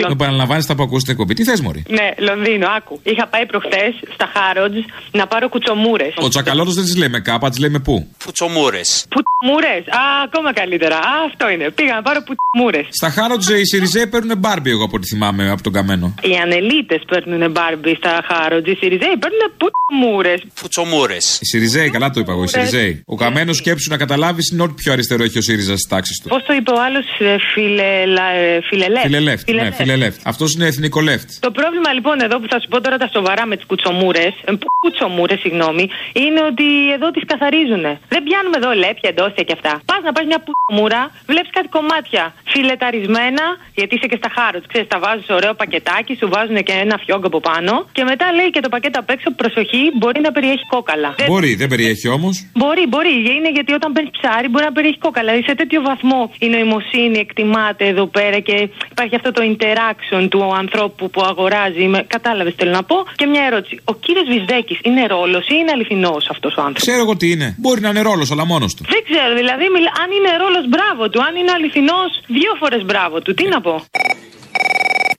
Το 0.00 0.12
επαναλαμβάνει 0.12 0.64
τα 0.64 0.74
που 0.74 0.82
ακούσετε 0.82 1.12
εκπομπή. 1.12 1.34
Τι 1.34 1.44
θες, 1.44 1.60
Μωρή; 1.60 1.82
Ναι, 1.88 2.08
Λονδίνο, 2.18 2.66
άκου. 2.76 3.00
Είχα 3.02 3.26
πάει 3.26 3.46
προχθές 3.46 3.92
στα 4.14 4.26
Χάροτζ 4.34 4.76
να 5.12 5.26
πάρω 5.26 5.48
κουτσομούρες. 5.48 6.14
Ο 6.16 6.28
Τσακαλώτος 6.28 6.74
δεν 6.74 6.84
τις 6.84 6.96
λέει 6.96 7.08
με 7.08 7.20
κάπα, 7.20 7.48
τις 7.48 7.58
λέει 7.58 7.70
με 7.70 7.78
πού; 7.78 8.08
Φουτσομούρες. 8.18 9.06
Πουτμούρες. 9.14 9.82
Α, 9.88 10.02
ακόμα 10.24 10.52
καλύτερα. 10.52 10.96
Α, 10.96 11.14
αυτό 11.26 11.48
είναι. 11.50 11.70
Πήγα 11.70 11.94
να 11.94 12.02
πάρω 12.02 12.20
πουτμούρες. 12.28 12.86
Στα 12.90 13.10
Χάροτζε 13.10 13.56
οι 13.58 13.64
Σιριζέ 13.66 14.06
παίρνουν 14.06 14.38
μπάρμπι, 14.38 14.70
εγώ 14.70 14.84
από 14.84 14.96
ό,τι 14.96 15.06
θυμάμαι 15.06 15.50
από 15.50 15.62
τον 15.62 15.72
καμένο. 15.72 16.14
Οι 16.22 16.36
ανελίτες 16.36 17.02
παίρνουν 17.10 17.50
μπάρμπι 17.50 17.94
στα 17.94 18.24
Χάροτζ. 18.28 18.68
Οι 18.70 18.74
Σιριζέοι 18.80 19.16
παίρνουν 19.22 19.42
πουτμούρες. 19.60 20.42
Φουτσομούρες. 20.54 21.38
Οι 21.40 21.44
Σιριζέοι, 21.46 21.90
καλά 22.00 22.12
το 22.14 22.20
είπα 22.20 22.32
εγώ, 22.32 22.42
οι 22.42 22.50
Σιριζέοι. 22.54 22.92
Ο 23.14 23.16
καμένος 23.22 23.56
σκέψου 23.56 23.90
να 23.90 23.98
καταλάβεις 24.04 24.50
είναι 24.50 24.62
ό,τι 24.62 24.74
πιο 24.82 24.92
αριστερό 24.92 25.22
έχει 25.28 25.38
ο 25.38 25.44
ΣΥΡΙΖΑ 25.48 25.74
στις 25.80 25.88
τάξεις 25.92 26.16
του. 26.20 26.28
Πώς 26.34 26.42
το 26.48 26.52
είπε 26.58 26.70
ο 26.78 26.80
άλλος, 26.86 27.04
φιλελεύθερ. 27.52 29.08
Φιλελεύτ, 29.08 29.50
ναι, 29.50 29.70
φιλελεύτ. 29.80 30.18
Αυτός 30.32 30.48
είναι 30.54 30.66
εθνικό 30.72 31.00
left. 31.08 31.30
Το 31.46 31.50
πρόβλημα 31.58 31.90
λοιπόν 31.96 32.16
εδώ 32.26 32.36
που 32.40 32.48
θα 32.52 32.58
σου 32.60 32.68
πω 32.72 32.80
τώρα 32.84 32.96
τα 33.02 33.08
σοβαρά 33.16 33.44
με 33.50 33.54
τις 33.58 33.66
κουτσομούρες, 33.70 34.32
ε, 34.44 34.50
κουτσομούρες, 34.84 35.38
συγγνώμη, 35.44 35.84
είναι 36.22 36.40
ότι 36.50 36.66
εδώ 36.96 37.08
τις 37.14 37.24
καθαρίζουν. 37.32 37.84
Δεν 38.14 38.20
πιάνουμε 38.26 38.56
εδώ 38.60 38.70
λέπια, 38.82 39.08
εντόσια 39.14 39.42
και 39.48 39.54
αυτά. 39.58 39.72
Πας 39.90 40.00
να 40.06 40.12
πας 40.14 40.24
μια 40.30 40.40
κουτσομούρα, 40.46 41.00
βλέπεις 41.30 41.50
κάτι 41.56 41.68
κομμάτια 41.76 42.22
φιλεταρισμένα, 42.52 43.44
γιατί 43.78 43.92
είσαι 43.96 44.06
και 44.12 44.18
στα 44.22 44.30
χάρο, 44.36 44.58
ξέρεις, 44.70 44.88
τα 44.94 44.98
βάζεις 45.04 45.28
ωραίο 45.38 45.54
πακετάκι, 45.60 46.12
σου 46.20 46.26
βάζουν 46.34 46.58
και 46.66 46.74
ένα 46.84 46.96
φιόγκο 47.04 47.26
από 47.32 47.40
πάνω 47.50 47.72
και 47.96 48.02
μετά 48.10 48.26
λέει 48.38 48.50
και 48.54 48.62
το 48.66 48.70
πακέτο 48.74 48.98
απ' 49.02 49.10
έξω, 49.14 49.28
προσοχή, 49.40 49.82
μπορεί 49.98 50.20
να 50.26 50.30
περιέχει 50.36 50.64
κόκαλα. 50.74 51.10
Μπορεί, 51.32 51.50
δεν 51.54 51.68
περιέχει 51.72 51.89
όμως; 52.16 52.34
Μπορεί, 52.60 52.86
μπορεί. 52.92 53.14
Είναι 53.36 53.50
γιατί 53.56 53.72
όταν 53.72 53.92
παίρνεις 53.92 54.12
ψάρι 54.18 54.48
μπορεί 54.48 54.64
να 54.64 54.72
περιέχει 54.72 54.98
κόκαλα. 54.98 55.28
Δηλαδή 55.30 55.46
σε 55.50 55.54
τέτοιο 55.54 55.80
βαθμό 55.82 56.20
η 56.38 56.46
νοημοσύνη 56.48 57.18
εκτιμάται 57.18 57.84
εδώ 57.86 58.06
πέρα 58.06 58.38
και 58.38 58.56
υπάρχει 58.90 59.14
αυτό 59.14 59.30
το 59.32 59.42
interaction 59.52 60.22
του 60.30 60.40
ανθρώπου 60.62 61.10
που 61.10 61.20
αγοράζει. 61.30 61.90
Κατάλαβες 62.06 62.54
θέλω 62.58 62.70
να 62.70 62.82
πω; 62.82 62.96
Και 63.16 63.26
μια 63.26 63.42
ερώτηση. 63.50 63.74
Ο 63.84 63.94
κύριος 63.94 64.26
Βυσδέκη 64.32 64.78
είναι 64.82 65.06
ρόλος 65.06 65.44
ή 65.52 65.54
είναι 65.60 65.70
αληθινός 65.76 66.22
αυτός 66.34 66.52
ο 66.56 66.60
άνθρωπος; 66.60 66.82
Ξέρω 66.88 67.00
εγώ 67.06 67.16
τι 67.16 67.30
είναι. 67.30 67.48
Μπορεί 67.58 67.80
να 67.80 67.88
είναι 67.88 68.02
ρόλος, 68.10 68.30
αλλά 68.30 68.44
μόνος 68.52 68.74
του. 68.74 68.84
Δεν 68.94 69.02
ξέρω, 69.08 69.32
δηλαδή 69.34 69.64
μιλ- 69.74 69.92
αν 70.02 70.08
είναι 70.16 70.30
ρόλος 70.44 70.64
μπράβο 70.72 71.02
του, 71.10 71.18
αν 71.26 71.32
είναι 71.40 71.50
αληθινός 71.58 72.10
δύο 72.26 72.52
φορές 72.60 72.82
μπράβο 72.84 73.20
του. 73.20 73.34
Τι 73.34 73.44
να 73.48 73.60
πω; 73.60 73.74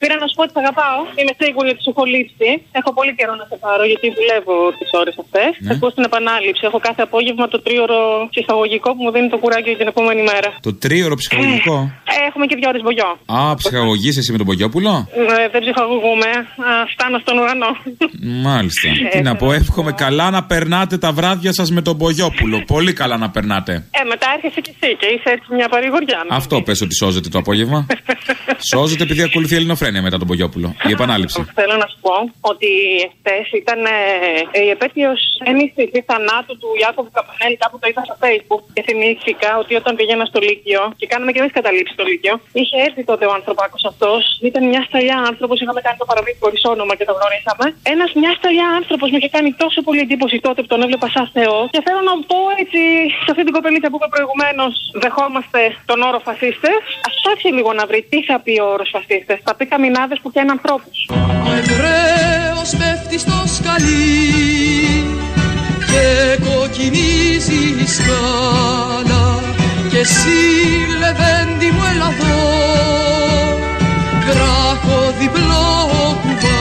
Πήρα 0.02 0.16
να 0.24 0.28
σου 0.30 0.36
πω 0.38 0.44
ότι 0.46 0.54
σε 0.56 0.60
αγαπάω. 0.66 1.00
Είμαι 1.20 1.34
σίγουρη 1.42 1.68
ότι 1.74 1.82
σου 1.86 1.92
έχω 1.94 2.04
λείψει. 2.14 2.50
Έχω 2.80 2.90
πολύ 2.98 3.12
καιρό 3.18 3.34
να 3.42 3.46
σε 3.52 3.56
πάρω 3.64 3.84
γιατί 3.92 4.06
δουλεύω 4.18 4.56
τις 4.80 4.90
ώρες 5.02 5.16
αυτές. 5.24 5.50
Ναι. 5.54 5.66
Θα 5.68 5.72
ακούω 5.76 5.90
στην 5.96 6.04
επανάληψη. 6.10 6.62
Έχω 6.70 6.80
κάθε 6.88 7.02
απόγευμα 7.08 7.46
το 7.54 7.58
τρίωρο 7.66 8.00
ψυχαγωγικό 8.34 8.90
που 8.96 9.02
μου 9.06 9.12
δίνει 9.16 9.30
το 9.34 9.38
κουράγιο 9.44 9.72
για 9.74 9.80
την 9.82 9.90
επόμενη 9.94 10.22
μέρα. 10.32 10.50
Το 10.68 10.72
τρίωρο 10.84 11.16
ψυχολογικό. 11.22 11.76
Ε, 12.14 12.20
Έχουμε 12.30 12.46
και 12.50 12.56
δύο 12.60 12.68
ώρες 12.72 12.82
μπογιό. 12.86 13.10
Α, 13.38 13.40
ψυχαγωγή 13.62 14.10
εσύ 14.22 14.30
με 14.34 14.38
τον 14.42 14.48
Πογιόπουλο. 14.50 14.92
Ε, 15.42 15.48
δεν 15.54 15.60
ψυχαγωγούμε. 15.66 16.30
Α, 16.68 16.70
Φτάνω 16.94 17.18
στον 17.24 17.36
ουρανό. 17.42 17.72
Μάλιστα. 18.48 18.88
Ε, 18.90 19.10
Τι 19.14 19.22
να 19.30 19.34
πω, 19.40 19.46
βέβαια. 19.46 19.60
εύχομαι 19.62 19.92
καλά 20.06 20.28
να 20.38 20.42
περνάτε 20.52 20.96
τα 21.06 21.10
βράδια 21.18 21.52
σας 21.60 21.68
με 21.76 21.82
τον 21.88 21.96
Πογιόπουλο. 22.02 22.58
Πολύ 22.74 22.94
καλά 22.94 23.16
να 23.18 23.30
περνάτε. 23.36 23.74
Ε, 24.00 24.04
μετά 24.14 24.28
έρχεσαι 24.36 24.62
κι 24.66 24.72
εσύ 24.80 24.90
και 25.00 25.06
είσαι 25.06 25.30
έτσι 25.36 25.48
μια 25.58 25.68
παρηγοριά. 25.70 26.20
Αυτό 26.30 26.62
πες 26.62 26.82
ότι 26.82 26.96
σώζεται 26.96 27.30
το 27.30 27.38
απόγευμα. 27.38 27.80
σώζεται 28.74 29.04
επειδή 29.04 29.21
ακολουθεί 29.30 29.54
η 29.56 29.60
Ελληνοφρένεια 29.62 30.02
μετά 30.08 30.18
τον 30.22 30.28
Πογιόπουλο. 30.28 30.70
Η 30.90 30.92
επανάληψη. 30.98 31.40
Θέλω 31.60 31.76
να 31.84 31.88
σου 31.92 31.98
πω 32.06 32.16
ότι 32.52 32.70
χθες 33.16 33.46
ήταν 33.62 33.80
ε, 34.56 34.64
η 34.68 34.70
επέτειος 34.76 35.20
ένιση 35.52 35.84
θανάτου 36.10 36.54
του 36.62 36.70
Ιάκωβου 36.82 37.12
Καπανέλη. 37.18 37.58
Κάπου 37.64 37.78
το 37.82 37.86
είδα 37.90 38.02
στο 38.08 38.16
Facebook 38.24 38.62
και 38.76 38.82
θυμήθηκα 38.88 39.50
ότι 39.62 39.74
όταν 39.82 39.92
πήγαινα 39.98 40.26
στο 40.32 40.40
Λύκειο 40.48 40.82
και 41.00 41.08
κάναμε 41.12 41.32
και 41.34 41.40
εμείς 41.42 41.54
καταλήψεις 41.60 41.94
στο 41.98 42.04
Λύκειο, 42.10 42.34
είχε 42.60 42.76
έρθει 42.88 43.02
τότε 43.12 43.24
ο 43.32 43.34
ανθρωπάκο 43.40 43.78
αυτός. 43.92 44.22
Ήταν 44.50 44.62
μια 44.72 44.82
σταλιά 44.88 45.18
άνθρωπος. 45.30 45.56
Είχαμε 45.62 45.82
κάνει 45.86 45.98
το 46.02 46.08
παραμύθι 46.12 46.40
χωρίς 46.46 46.62
όνομα 46.74 46.94
και 47.00 47.06
το 47.10 47.14
γνωρίσαμε. 47.18 47.66
Ένας 47.94 48.10
μια 48.22 48.32
σταλιά 48.40 48.68
άνθρωπος 48.80 49.08
μου 49.12 49.18
είχε 49.20 49.30
κάνει 49.36 49.50
τόσο 49.64 49.80
πολύ 49.88 50.02
εντύπωση 50.06 50.36
τότε 50.48 50.60
που 50.64 50.70
τον 50.74 50.82
έβλεπα 50.86 51.08
σαν 51.16 51.26
Θεό. 51.38 51.58
Και 51.76 51.82
θέλω 51.86 52.02
να 52.10 52.14
πω 52.30 52.40
έτσι 52.62 52.80
σε 53.24 53.30
αυτή 53.34 53.44
την 53.48 53.54
κοπελίτσα 53.58 53.88
που 53.92 53.98
είπε 54.00 54.08
προηγουμένως, 54.16 54.74
δεχόμαστε 55.06 55.60
τον 55.90 56.00
όρο 56.10 56.20
φασίστες. 56.28 56.80
Α 57.08 57.10
ψάξει 57.20 57.48
λίγο 57.58 57.72
να 57.80 57.84
βρει 57.90 58.00
τι 58.12 58.20
θα 58.30 58.36
πει 58.44 58.54
ο 58.64 58.66
όρος 58.76 58.90
φασίστε 58.96 59.11
φασίστε, 59.12 59.40
τα 59.44 59.56
πικαμινάδε 59.56 60.16
που 60.22 60.32
πιάνουν 60.32 60.52
ανθρώπους. 60.52 61.10
Ο 62.60 62.78
πέφτει 62.78 63.20
στο 63.20 63.44
σκαλί 63.56 65.06
και 65.90 66.06
κοκκινίζει 66.46 67.64
η 67.84 67.88
σκάλα. 67.88 69.40
Και 69.90 69.98
εσύ, 69.98 70.42
λεβέντι 71.00 71.72
μου, 71.76 71.84
ελαδό, 71.94 72.40
δράχο 74.28 75.14
διπλό 75.20 75.88
κουβά. 76.22 76.61